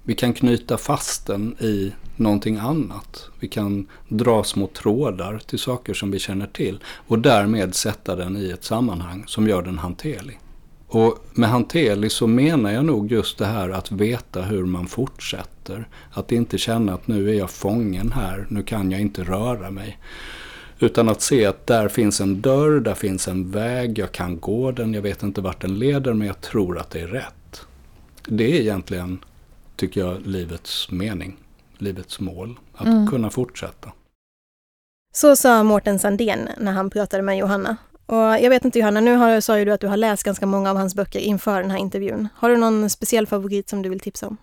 vi 0.03 0.15
kan 0.15 0.33
knyta 0.33 0.77
fast 0.77 1.27
den 1.27 1.55
i 1.59 1.93
någonting 2.15 2.57
annat. 2.57 3.29
Vi 3.39 3.47
kan 3.47 3.87
dra 4.09 4.43
små 4.43 4.67
trådar 4.67 5.41
till 5.45 5.59
saker 5.59 5.93
som 5.93 6.11
vi 6.11 6.19
känner 6.19 6.47
till 6.47 6.83
och 7.07 7.19
därmed 7.19 7.75
sätta 7.75 8.15
den 8.15 8.37
i 8.37 8.49
ett 8.49 8.63
sammanhang 8.63 9.23
som 9.27 9.47
gör 9.47 9.61
den 9.61 9.77
hanterlig. 9.77 10.39
Och 10.87 11.25
med 11.31 11.49
hanterlig 11.49 12.11
så 12.11 12.27
menar 12.27 12.71
jag 12.71 12.85
nog 12.85 13.11
just 13.11 13.37
det 13.37 13.45
här 13.45 13.69
att 13.69 13.91
veta 13.91 14.41
hur 14.41 14.65
man 14.65 14.87
fortsätter. 14.87 15.87
Att 16.11 16.31
inte 16.31 16.57
känna 16.57 16.93
att 16.93 17.07
nu 17.07 17.29
är 17.29 17.33
jag 17.33 17.49
fången 17.49 18.11
här, 18.11 18.45
nu 18.49 18.63
kan 18.63 18.91
jag 18.91 19.01
inte 19.01 19.23
röra 19.23 19.71
mig. 19.71 19.99
Utan 20.79 21.09
att 21.09 21.21
se 21.21 21.45
att 21.45 21.67
där 21.67 21.87
finns 21.87 22.21
en 22.21 22.41
dörr, 22.41 22.79
där 22.79 22.93
finns 22.93 23.27
en 23.27 23.51
väg, 23.51 23.99
jag 23.99 24.11
kan 24.11 24.39
gå 24.39 24.71
den, 24.71 24.93
jag 24.93 25.01
vet 25.01 25.23
inte 25.23 25.41
vart 25.41 25.61
den 25.61 25.79
leder 25.79 26.13
men 26.13 26.27
jag 26.27 26.41
tror 26.41 26.79
att 26.79 26.89
det 26.89 27.01
är 27.01 27.07
rätt. 27.07 27.65
Det 28.27 28.57
är 28.57 28.61
egentligen, 28.61 29.19
tycker 29.75 30.01
jag, 30.01 30.27
livets 30.27 30.91
mening, 30.91 31.37
livets 31.77 32.19
mål. 32.19 32.59
Att 32.75 33.09
kunna 33.09 33.29
fortsätta. 33.29 33.91
Så 35.15 35.35
sa 35.35 35.63
Mårten 35.63 35.99
Sandén 35.99 36.49
när 36.57 36.71
han 36.71 36.89
pratade 36.89 37.23
med 37.23 37.37
Johanna. 37.37 37.77
Och 38.05 38.17
jag 38.17 38.49
vet 38.49 38.65
inte 38.65 38.79
Johanna, 38.79 38.99
nu 38.99 39.15
har, 39.15 39.41
sa 39.41 39.59
ju 39.59 39.65
du 39.65 39.71
att 39.71 39.81
du 39.81 39.87
har 39.87 39.97
läst 39.97 40.23
ganska 40.23 40.45
många 40.45 40.69
av 40.69 40.77
hans 40.77 40.95
böcker 40.95 41.19
inför 41.19 41.61
den 41.61 41.71
här 41.71 41.77
intervjun. 41.77 42.27
Har 42.35 42.49
du 42.49 42.57
någon 42.57 42.89
speciell 42.89 43.27
favorit 43.27 43.69
som 43.69 43.81
du 43.81 43.89
vill 43.89 43.99
tipsa 43.99 44.27
om? 44.27 44.37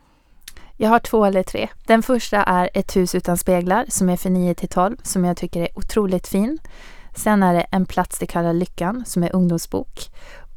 Jag 0.76 0.90
har 0.90 0.98
två 0.98 1.24
eller 1.24 1.42
tre. 1.42 1.68
Den 1.86 2.02
första 2.02 2.42
är 2.42 2.70
Ett 2.74 2.96
hus 2.96 3.14
utan 3.14 3.38
speglar 3.38 3.84
som 3.88 4.08
är 4.08 4.16
för 4.16 4.30
9 4.30 4.54
till 4.54 4.68
12 4.68 4.96
som 5.02 5.24
jag 5.24 5.36
tycker 5.36 5.60
är 5.60 5.78
otroligt 5.78 6.28
fin. 6.28 6.58
Sen 7.16 7.42
är 7.42 7.54
det 7.54 7.66
En 7.70 7.86
plats 7.86 8.18
de 8.18 8.26
kallar 8.26 8.52
lyckan 8.52 9.04
som 9.06 9.22
är 9.22 9.36
ungdomsbok. 9.36 10.08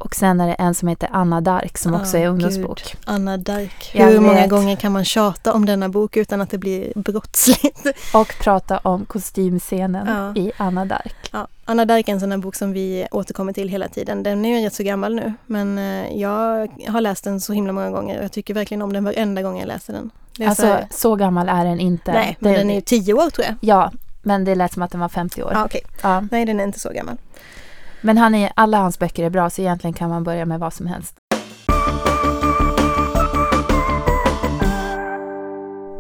Och 0.04 0.16
sen 0.16 0.42
är 0.42 0.48
det 0.48 0.54
en 0.54 0.74
som 0.76 0.88
heter 0.88 1.10
Anna 1.12 1.42
Dark 1.42 1.78
som 1.78 1.94
också 1.94 2.18
Ah, 2.18 2.20
är 2.20 2.28
ungdomsbok. 2.28 2.84
Gud, 2.84 3.02
Anna 3.06 3.38
Dark. 3.38 3.92
Jag 3.94 4.06
Hur 4.08 4.20
många 4.20 4.34
vet. 4.34 4.50
gånger 4.50 4.76
kan 4.76 4.92
man 4.92 5.06
tjata 5.06 5.54
om 5.54 5.66
denna 5.66 5.90
bok 5.90 6.18
utan 6.18 6.42
att 6.42 6.50
det 6.50 6.58
blir 6.58 6.92
brottsligt? 6.96 7.86
Och 8.14 8.36
prata 8.42 8.78
om 8.78 9.06
kostymscenen 9.06 10.08
Ja. 10.08 10.42
i 10.42 10.52
Anna 10.58 10.86
Dark. 10.86 11.16
Ja, 11.32 11.48
Anna 11.66 11.86
Dark 11.86 12.08
är 12.08 12.14
en 12.14 12.20
sån 12.20 12.32
här 12.32 12.38
bok 12.38 12.56
som 12.56 12.72
vi 12.74 13.08
återkommer 13.12 13.54
till 13.54 13.70
hela 13.70 13.88
tiden. 13.88 14.24
Den 14.24 14.46
är 14.46 14.58
ju 14.60 14.66
rätt 14.66 14.74
så 14.74 14.84
gammal 14.84 15.16
nu, 15.16 15.34
men 15.46 15.78
eh, 15.78 16.18
jag 16.22 16.68
har 16.88 17.02
läst 17.02 17.24
den 17.24 17.42
så 17.42 17.54
himla 17.54 17.74
många 17.74 17.90
gånger 17.92 18.18
och 18.18 18.24
jag 18.24 18.32
tycker 18.32 18.54
verkligen 18.54 18.82
om 18.82 18.94
den 18.94 19.04
varenda 19.04 19.42
gång 19.42 19.60
jag 19.60 19.68
läser 19.68 19.94
den. 19.94 20.10
Så 20.38 20.44
Alltså 20.48 20.78
så 20.92 21.16
gammal 21.16 21.50
är 21.50 21.66
den 21.66 21.80
inte. 21.80 22.12
nej, 22.12 22.38
men 22.40 22.52
Det- 22.52 22.58
den 22.60 22.70
är 22.70 22.76
ju 22.76 22.82
tio 22.82 23.14
år 23.14 23.30
tror 23.30 23.46
jag. 23.46 23.56
Ja, 23.62 23.92
men 24.22 24.46
det 24.46 24.56
lät 24.56 24.74
som 24.74 24.82
att 24.82 24.92
den 24.92 25.02
var 25.02 25.10
50 25.10 25.44
år. 25.44 25.62
Okej. 25.66 25.82
Ja. 26.02 26.24
Nej, 26.32 26.46
den 26.46 26.60
är 26.60 26.64
inte 26.64 26.80
så 26.80 26.90
gammal. 26.90 27.18
Men 28.06 28.18
han 28.18 28.36
är, 28.36 28.52
alla 28.56 28.78
hans 28.78 29.00
böcker 29.00 29.24
är 29.24 29.30
bra 29.30 29.50
så 29.50 29.62
egentligen 29.62 29.94
kan 29.94 30.10
man 30.10 30.24
börja 30.24 30.46
med 30.46 30.60
vad 30.60 30.74
som 30.74 30.88
helst. 30.88 31.16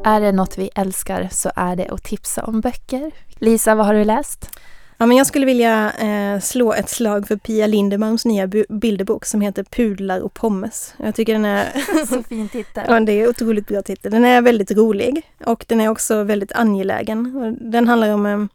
Är 0.05 0.21
det 0.21 0.31
något 0.31 0.57
vi 0.57 0.69
älskar 0.75 1.29
så 1.31 1.51
är 1.55 1.75
det 1.75 1.87
att 1.87 2.03
tipsa 2.03 2.43
om 2.43 2.61
böcker. 2.61 3.11
Lisa, 3.29 3.75
vad 3.75 3.85
har 3.85 3.93
du 3.93 4.03
läst? 4.03 4.59
Ja, 5.03 5.07
men 5.07 5.17
jag 5.17 5.27
skulle 5.27 5.45
vilja 5.45 5.91
eh, 5.91 6.39
slå 6.39 6.73
ett 6.73 6.89
slag 6.89 7.27
för 7.27 7.35
Pia 7.35 7.67
Lindermans 7.67 8.25
nya 8.25 8.47
bilderbok 8.69 9.25
som 9.25 9.41
heter 9.41 9.63
Pudlar 9.63 10.19
och 10.21 10.33
pommes. 10.33 10.93
Jag 10.97 11.15
tycker 11.15 11.33
den 11.33 11.45
är 11.45 12.05
Så 12.05 12.23
fin 12.23 12.49
titel. 12.49 12.83
Ja, 12.87 12.99
det 12.99 13.11
är 13.11 13.29
otroligt 13.29 13.67
bra 13.67 13.81
titel. 13.81 14.11
Den 14.11 14.25
är 14.25 14.41
väldigt 14.41 14.71
rolig 14.71 15.21
och 15.45 15.65
den 15.67 15.81
är 15.81 15.89
också 15.89 16.23
väldigt 16.23 16.51
angelägen. 16.51 17.57
Den 17.61 17.87
handlar 17.87 18.13
om 18.13 18.25
eh, 18.25 18.45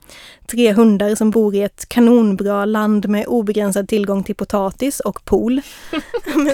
tre 0.47 0.73
hundar 0.73 1.15
som 1.15 1.31
bor 1.31 1.55
i 1.55 1.63
ett 1.63 1.89
kanonbra 1.89 2.65
land 2.65 3.09
med 3.09 3.27
obegränsad 3.27 3.89
tillgång 3.89 4.25
till 4.25 4.35
potatis 4.35 5.01
och 5.01 5.25
pool. 5.25 5.63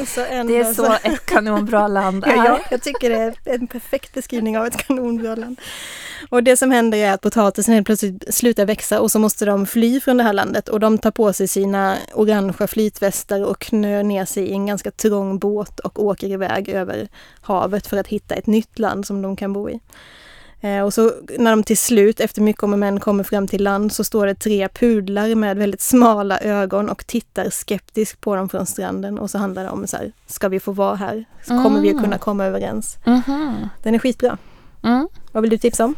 Så 0.06 0.20
Det 0.20 0.56
är 0.56 0.74
så 0.74 0.92
ett 0.92 1.26
kanonbra 1.26 1.88
land 1.88 2.24
är. 2.26 2.36
Ja, 2.36 2.44
ja, 2.44 2.60
jag 2.70 2.82
tycker 2.82 3.10
det 3.10 3.16
är 3.16 3.34
en 3.44 3.66
perfekt 3.66 4.14
beskrivning 4.14 4.58
av 4.58 4.66
ett 4.66 4.76
kanonbra 4.76 5.34
land. 5.34 5.60
Och 6.30 6.42
det 6.42 6.56
som 6.56 6.70
händer 6.70 6.98
är 6.98 7.12
att 7.12 7.20
potatisen 7.20 7.74
helt 7.74 7.86
plötsligt 7.86 8.34
slutar 8.34 8.66
växa 8.66 9.00
och 9.00 9.10
så 9.10 9.18
måste 9.18 9.44
de 9.44 9.66
fly 9.66 9.83
från 10.04 10.16
det 10.16 10.22
här 10.22 10.32
landet 10.32 10.68
och 10.68 10.80
de 10.80 10.98
tar 10.98 11.10
på 11.10 11.32
sig 11.32 11.48
sina 11.48 11.96
orangea 12.14 12.66
flytvästar 12.66 13.44
och 13.44 13.58
knör 13.58 14.02
ner 14.02 14.24
sig 14.24 14.44
i 14.46 14.52
en 14.52 14.66
ganska 14.66 14.90
trång 14.90 15.38
båt 15.38 15.80
och 15.80 16.04
åker 16.04 16.28
iväg 16.28 16.68
över 16.68 17.08
havet 17.40 17.86
för 17.86 17.96
att 17.96 18.06
hitta 18.06 18.34
ett 18.34 18.46
nytt 18.46 18.78
land 18.78 19.06
som 19.06 19.22
de 19.22 19.36
kan 19.36 19.52
bo 19.52 19.70
i. 19.70 19.80
Eh, 20.60 20.80
Och 20.80 20.94
så 20.94 21.12
när 21.38 21.50
de 21.50 21.62
till 21.62 21.78
slut, 21.78 22.20
efter 22.20 22.42
mycket 22.42 22.62
om 22.62 22.72
och 22.72 22.78
men, 22.78 23.00
kommer 23.00 23.24
fram 23.24 23.48
till 23.48 23.64
land 23.64 23.92
så 23.92 24.04
står 24.04 24.26
det 24.26 24.34
tre 24.34 24.68
pudlar 24.68 25.34
med 25.34 25.56
väldigt 25.56 25.80
smala 25.80 26.38
ögon 26.40 26.88
och 26.88 27.06
tittar 27.06 27.50
skeptiskt 27.50 28.20
på 28.20 28.36
dem 28.36 28.48
från 28.48 28.66
stranden. 28.66 29.18
Och 29.18 29.30
så 29.30 29.38
handlar 29.38 29.64
det 29.64 29.70
om 29.70 29.86
så 29.86 29.96
här, 29.96 30.12
ska 30.26 30.48
vi 30.48 30.60
få 30.60 30.72
vara 30.72 30.96
här? 30.96 31.24
Kommer 31.46 31.80
vi 31.80 31.90
att 31.94 32.02
kunna 32.02 32.18
komma 32.18 32.44
överens? 32.44 32.96
Mhm. 33.06 33.68
Den 33.82 33.94
är 33.94 33.98
skitbra. 33.98 34.38
Mm. 34.82 35.08
Vad 35.32 35.42
vill 35.42 35.50
du 35.50 35.58
tipsa 35.58 35.84
om? 35.84 35.94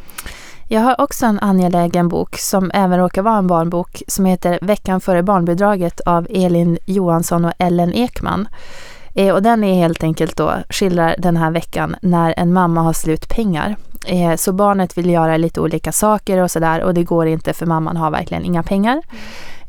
Jag 0.69 0.81
har 0.81 1.01
också 1.01 1.27
en 1.27 1.39
angelägen 1.39 2.09
bok 2.09 2.39
som 2.39 2.71
även 2.75 2.99
råkar 2.99 3.23
vara 3.23 3.39
en 3.39 3.47
barnbok 3.47 4.03
som 4.09 4.25
heter 4.25 4.59
Veckan 4.63 5.01
före 5.01 5.23
barnbidraget 5.23 6.01
av 6.01 6.27
Elin 6.31 6.79
Johansson 6.87 7.45
och 7.45 7.53
Ellen 7.59 7.95
Ekman. 7.95 8.49
Eh, 9.15 9.35
och 9.35 9.43
den 9.43 9.65
är 9.65 9.75
helt 9.75 10.03
enkelt 10.03 10.37
då 10.37 10.55
skildrar 10.71 11.15
den 11.19 11.37
här 11.37 11.51
veckan 11.51 11.97
när 12.03 12.35
en 12.37 12.53
mamma 12.53 12.83
har 12.83 12.93
slut 12.93 13.29
pengar. 13.29 13.77
Eh, 14.07 14.37
så 14.37 14.53
barnet 14.53 14.99
vill 14.99 15.11
göra 15.11 15.37
lite 15.37 15.61
olika 15.61 15.93
saker 15.93 16.43
och 16.43 16.51
sådär 16.51 16.83
och 16.83 16.95
det 16.95 17.05
går 17.05 17.27
inte 17.27 17.53
för 17.53 17.67
mamman 17.67 17.97
har 17.97 18.11
verkligen 18.11 18.45
inga 18.45 18.63
pengar. 18.63 19.03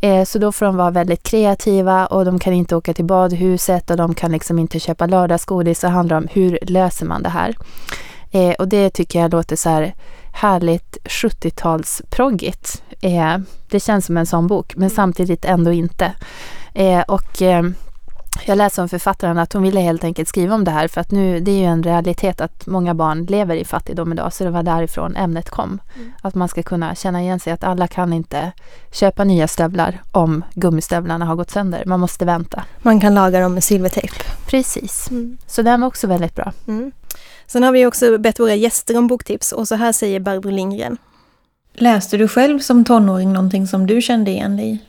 Eh, 0.02 0.24
så 0.24 0.40
då 0.40 0.52
får 0.52 0.66
de 0.66 0.78
vara 0.78 0.92
väldigt 0.92 1.24
kreativa 1.24 2.06
och 2.06 2.26
de 2.26 2.40
kan 2.40 2.54
inte 2.54 2.76
åka 2.76 2.94
till 2.94 3.06
badhuset 3.06 3.90
och 3.90 3.98
de 3.98 4.14
kan 4.14 4.32
liksom 4.32 4.60
inte 4.60 4.80
köpa 4.80 5.06
lördagsgodis. 5.06 5.80
Så 5.80 5.88
det 5.88 5.94
handlar 5.94 6.18
om 6.18 6.28
hur 6.32 6.60
löser 6.62 7.06
man 7.06 7.24
det 7.24 7.30
här. 7.30 7.56
Och 8.60 8.68
det 8.68 8.90
tycker 8.90 9.22
jag 9.22 9.32
låter 9.32 9.56
så 9.56 9.70
här 9.70 9.94
härligt 10.38 10.98
70-talsproggigt. 11.04 12.82
Eh, 13.02 13.38
det 13.70 13.80
känns 13.80 14.06
som 14.06 14.18
en 14.18 14.26
sån 14.26 14.48
bok, 14.48 14.76
men 14.76 14.90
samtidigt 14.90 15.46
ändå 15.46 15.72
inte. 15.72 16.14
Eh, 16.74 17.02
och 17.02 17.42
eh, 17.42 17.64
jag 18.46 18.58
läste 18.58 18.82
om 18.82 18.90
författaren 18.90 19.38
att 19.38 19.54
hon 19.54 19.64
ville 19.64 19.80
helt 19.80 20.04
enkelt 20.04 20.30
skriva 20.30 20.56
om 20.56 20.64
det 20.64 20.72
här 20.72 20.88
för 20.88 21.02
att 21.02 21.12
nu, 21.12 21.40
det 21.40 21.52
är 21.52 21.58
ju 21.58 21.66
en 21.66 21.84
realitet 21.84 22.42
att 22.42 22.68
många 22.68 22.94
barn 22.94 23.26
lever 23.26 23.56
i 23.56 23.66
fattigdom 23.66 24.12
idag, 24.12 24.34
så 24.34 24.44
det 24.44 24.50
var 24.50 24.64
därifrån 24.64 25.16
ämnet 25.16 25.50
kom. 25.50 25.80
Att 26.22 26.36
man 26.36 26.48
ska 26.48 26.64
kunna 26.64 26.96
känna 26.96 27.22
igen 27.22 27.40
sig 27.40 27.54
att 27.54 27.64
alla 27.64 27.88
kan 27.88 28.14
inte 28.14 28.52
köpa 28.92 29.24
nya 29.24 29.48
stövlar 29.48 30.02
om 30.12 30.44
gummistövlarna 30.54 31.26
har 31.26 31.36
gått 31.36 31.52
sönder. 31.52 31.84
Man 31.86 32.00
måste 32.00 32.26
vänta. 32.26 32.64
Man 32.82 33.00
kan 33.00 33.14
laga 33.16 33.40
dem 33.40 33.54
med 33.54 33.64
silvertejp. 33.64 34.14
Precis. 34.46 35.10
Så 35.48 35.62
den 35.62 35.82
var 35.82 35.88
också 35.88 36.08
väldigt 36.08 36.36
bra. 36.36 36.54
Mm. 36.68 36.92
Sen 37.48 37.64
har 37.64 37.72
vi 37.72 37.86
också 37.86 38.18
bett 38.18 38.40
våra 38.40 38.56
gäster 38.56 38.98
om 38.98 39.08
boktips 39.08 39.52
och 39.52 39.68
så 39.68 39.76
här 39.76 39.92
säger 39.92 40.20
Barbro 40.20 40.50
Lindgren. 40.50 40.98
Läste 41.74 42.18
du 42.18 42.28
själv 42.28 42.60
som 42.60 42.86
tonåring 42.86 43.34
någonting 43.34 43.68
som 43.68 43.88
du 43.88 44.02
kände 44.02 44.32
igen 44.32 44.58
dig 44.58 44.70
i? 44.70 44.80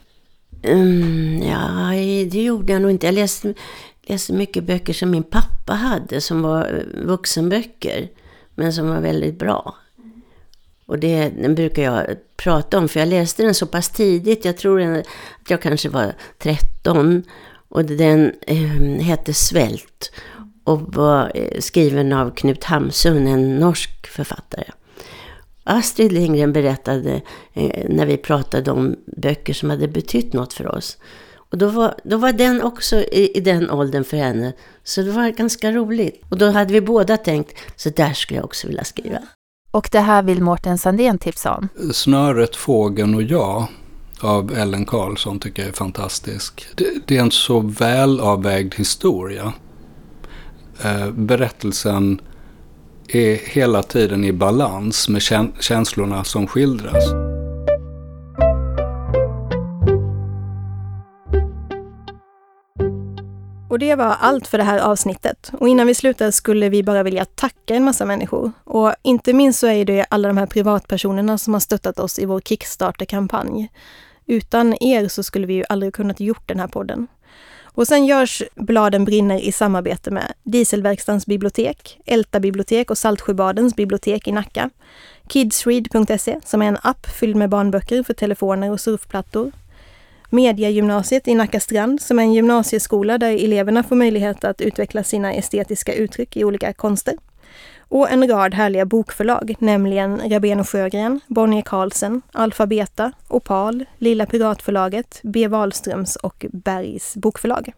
Mm, 0.68 1.42
ja, 1.42 1.90
det 2.30 2.42
gjorde 2.42 2.72
jag 2.72 2.82
nog 2.82 2.90
inte. 2.90 3.06
Jag 3.06 3.14
läste, 3.14 3.54
läste 4.02 4.32
mycket 4.32 4.64
böcker 4.64 4.92
som 4.92 5.10
min 5.10 5.22
pappa 5.22 5.72
hade 5.72 6.20
som 6.20 6.42
var 6.42 6.64
eh, 6.64 7.06
vuxenböcker. 7.06 8.08
Men 8.54 8.72
som 8.72 8.88
var 8.88 9.00
väldigt 9.00 9.38
bra. 9.38 9.76
Och 10.86 10.98
det, 10.98 11.28
den 11.28 11.54
brukar 11.54 11.82
jag 11.82 12.06
prata 12.36 12.78
om 12.78 12.88
för 12.88 13.00
jag 13.00 13.08
läste 13.08 13.42
den 13.42 13.54
så 13.54 13.66
pass 13.66 13.88
tidigt. 13.88 14.44
Jag 14.44 14.56
tror 14.56 14.80
att 14.80 15.06
jag 15.48 15.62
kanske 15.62 15.88
var 15.88 16.12
13. 16.38 17.22
Och 17.68 17.84
den 17.84 18.32
eh, 18.46 19.04
hette 19.04 19.34
Svält. 19.34 20.12
Och 20.68 20.94
var 20.94 21.32
eh, 21.34 21.60
skriven 21.60 22.12
av 22.12 22.30
Knut 22.30 22.64
Hamsun, 22.64 23.26
en 23.26 23.58
norsk 23.58 24.06
författare. 24.06 24.64
Astrid 25.64 26.12
Lindgren 26.12 26.52
berättade 26.52 27.20
eh, 27.54 27.86
när 27.88 28.06
vi 28.06 28.16
pratade 28.16 28.70
om 28.70 28.96
böcker 29.16 29.54
som 29.54 29.70
hade 29.70 29.88
betytt 29.88 30.32
något 30.32 30.52
för 30.52 30.74
oss. 30.76 30.96
Och 31.50 31.58
då 31.58 31.68
var, 31.68 31.94
då 32.04 32.16
var 32.16 32.32
den 32.32 32.62
också 32.62 32.96
i, 32.96 33.32
i 33.34 33.40
den 33.40 33.70
åldern 33.70 34.04
för 34.04 34.16
henne. 34.16 34.52
Så 34.84 35.02
det 35.02 35.10
var 35.10 35.28
ganska 35.28 35.72
roligt. 35.72 36.22
Och 36.28 36.38
då 36.38 36.50
hade 36.50 36.72
vi 36.72 36.80
båda 36.80 37.16
tänkt, 37.16 37.58
så 37.76 37.90
där 37.90 38.12
skulle 38.12 38.38
jag 38.38 38.44
också 38.44 38.66
vilja 38.66 38.84
skriva. 38.84 39.18
Och 39.70 39.88
det 39.92 40.00
här 40.00 40.22
vill 40.22 40.42
Mårten 40.42 40.78
Sandén 40.78 41.18
tipsa 41.18 41.54
om. 41.54 41.68
Snöret, 41.92 42.56
fågeln 42.56 43.14
och 43.14 43.22
jag 43.22 43.66
av 44.20 44.52
Ellen 44.52 44.84
Karlsson 44.86 45.38
tycker 45.38 45.62
jag 45.62 45.68
är 45.68 45.76
fantastisk. 45.76 46.66
Det, 46.74 47.06
det 47.06 47.16
är 47.16 47.20
en 47.20 47.30
så 47.30 47.60
väl 47.60 48.20
avvägd 48.20 48.74
historia. 48.74 49.52
Eh, 50.84 51.10
berättelsen 51.10 52.20
är 53.08 53.34
hela 53.34 53.82
tiden 53.82 54.24
i 54.24 54.32
balans 54.32 55.08
med 55.08 55.22
känslorna 55.60 56.24
som 56.24 56.46
skildras. 56.46 57.04
Och 63.68 63.78
det 63.78 63.94
var 63.94 64.16
allt 64.20 64.46
för 64.46 64.58
det 64.58 64.64
här 64.64 64.78
avsnittet. 64.78 65.50
Och 65.60 65.68
innan 65.68 65.86
vi 65.86 65.94
slutar 65.94 66.30
skulle 66.30 66.68
vi 66.68 66.82
bara 66.82 67.02
vilja 67.02 67.24
tacka 67.24 67.74
en 67.74 67.84
massa 67.84 68.04
människor. 68.04 68.52
Och 68.64 68.94
inte 69.02 69.32
minst 69.32 69.58
så 69.58 69.66
är 69.66 69.84
det 69.84 70.06
alla 70.10 70.28
de 70.28 70.36
här 70.36 70.46
privatpersonerna 70.46 71.38
som 71.38 71.52
har 71.52 71.60
stöttat 71.60 71.98
oss 71.98 72.18
i 72.18 72.24
vår 72.24 72.40
Kickstarter-kampanj. 72.40 73.68
Utan 74.26 74.82
er 74.82 75.08
så 75.08 75.22
skulle 75.22 75.46
vi 75.46 75.54
ju 75.54 75.64
aldrig 75.68 75.94
kunnat 75.94 76.20
gjort 76.20 76.48
den 76.48 76.60
här 76.60 76.66
podden. 76.66 77.06
Och 77.78 77.86
sen 77.86 78.06
görs 78.06 78.42
Bladen 78.54 79.04
brinner 79.04 79.40
i 79.40 79.52
samarbete 79.52 80.10
med 80.10 80.32
Dieselverkstans 80.42 81.26
bibliotek, 81.26 82.00
Älta 82.06 82.40
bibliotek 82.40 82.90
och 82.90 82.98
Saltsjöbadens 82.98 83.76
bibliotek 83.76 84.28
i 84.28 84.32
Nacka. 84.32 84.70
Kidsread.se 85.28 86.40
som 86.44 86.62
är 86.62 86.66
en 86.66 86.78
app 86.82 87.06
fylld 87.06 87.36
med 87.36 87.50
barnböcker 87.50 88.02
för 88.02 88.14
telefoner 88.14 88.70
och 88.70 88.80
surfplattor. 88.80 89.52
Mediagymnasiet 90.30 91.28
i 91.28 91.34
Nacka 91.34 91.60
Strand 91.60 92.02
som 92.02 92.18
är 92.18 92.22
en 92.22 92.34
gymnasieskola 92.34 93.18
där 93.18 93.44
eleverna 93.44 93.82
får 93.82 93.96
möjlighet 93.96 94.44
att 94.44 94.60
utveckla 94.60 95.04
sina 95.04 95.32
estetiska 95.32 95.94
uttryck 95.94 96.36
i 96.36 96.44
olika 96.44 96.72
konster. 96.72 97.14
Och 97.88 98.10
en 98.10 98.28
rad 98.28 98.54
härliga 98.54 98.86
bokförlag, 98.86 99.54
nämligen 99.58 100.30
Rabén 100.30 100.60
och 100.60 100.68
Sjögren, 100.68 101.20
Bonnier 101.26 101.62
Carlsen, 101.62 102.22
Alfabeta, 102.32 103.12
Opal, 103.28 103.84
Lilla 103.98 104.26
Piratförlaget, 104.26 105.20
B. 105.22 105.48
Wahlströms 105.48 106.16
och 106.16 106.46
Bergs 106.52 107.16
bokförlag. 107.16 107.72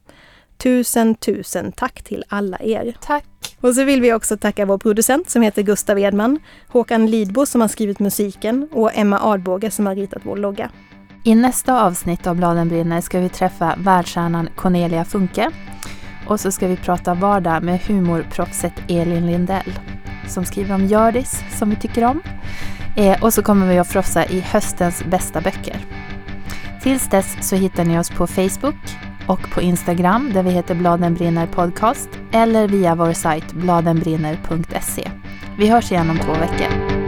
Tusen, 0.57 1.15
tusen 1.15 1.73
tack 1.73 2.03
till 2.03 2.25
alla 2.29 2.59
er. 2.61 2.97
Tack! 3.01 3.25
Och 3.61 3.75
så 3.75 3.85
vill 3.85 4.01
vi 4.01 4.13
också 4.13 4.37
tacka 4.37 4.67
vår 4.67 4.79
producent 4.79 5.31
som 5.31 5.43
heter 5.43 5.63
Gustav 5.63 5.99
Edman, 5.99 6.39
Håkan 6.69 7.07
Lidbo 7.07 7.47
som 7.47 7.61
har 7.61 7.69
skrivit 7.69 7.99
musiken 7.99 8.69
och 8.73 8.91
Emma 8.95 9.19
Adbåge 9.23 9.71
som 9.71 9.87
har 9.87 9.95
ritat 9.95 10.23
vår 10.25 10.37
logga. 10.37 10.71
I 11.25 11.35
nästa 11.35 11.83
avsnitt 11.83 12.27
av 12.27 12.37
Bladen 12.37 12.69
brinner 12.69 13.01
ska 13.01 13.21
vi 13.21 13.29
träffa 13.29 13.75
världsstjärnan 13.79 14.49
Cornelia 14.57 15.05
Funke. 15.05 15.51
Och 16.27 16.41
så 16.41 16.53
ska 16.53 16.67
vi 16.67 16.77
prata 16.77 17.15
vardag 17.15 17.63
med 17.63 17.81
humorproffset 17.81 18.73
Elin 18.89 19.27
Lindell 19.27 19.73
som 20.31 20.45
skriver 20.45 20.75
om 20.75 20.87
Gördis 20.87 21.45
som 21.59 21.71
vi 21.71 21.77
tycker 21.77 22.05
om. 22.05 22.23
Eh, 22.97 23.23
och 23.23 23.35
så 23.35 23.43
kommer 23.43 23.69
vi 23.69 23.79
att 23.79 23.89
frossa 23.89 24.27
i 24.27 24.41
höstens 24.41 25.05
bästa 25.05 25.41
böcker. 25.41 25.77
Tills 26.83 27.09
dess 27.09 27.49
så 27.49 27.57
hittar 27.57 27.85
ni 27.85 27.99
oss 27.99 28.11
på 28.11 28.27
Facebook 28.27 28.77
och 29.27 29.51
på 29.51 29.61
Instagram 29.61 30.31
där 30.35 30.43
vi 30.43 30.51
heter 30.51 30.75
Bladen 30.75 31.15
brinner 31.15 31.47
podcast 31.47 32.09
eller 32.33 32.69
via 32.69 32.95
vår 32.95 33.13
sajt 33.13 33.53
bladenbrinner.se. 33.53 35.11
Vi 35.59 35.69
hörs 35.69 35.93
igen 35.93 36.11
om 36.11 36.19
två 36.19 36.33
veckor. 36.33 37.00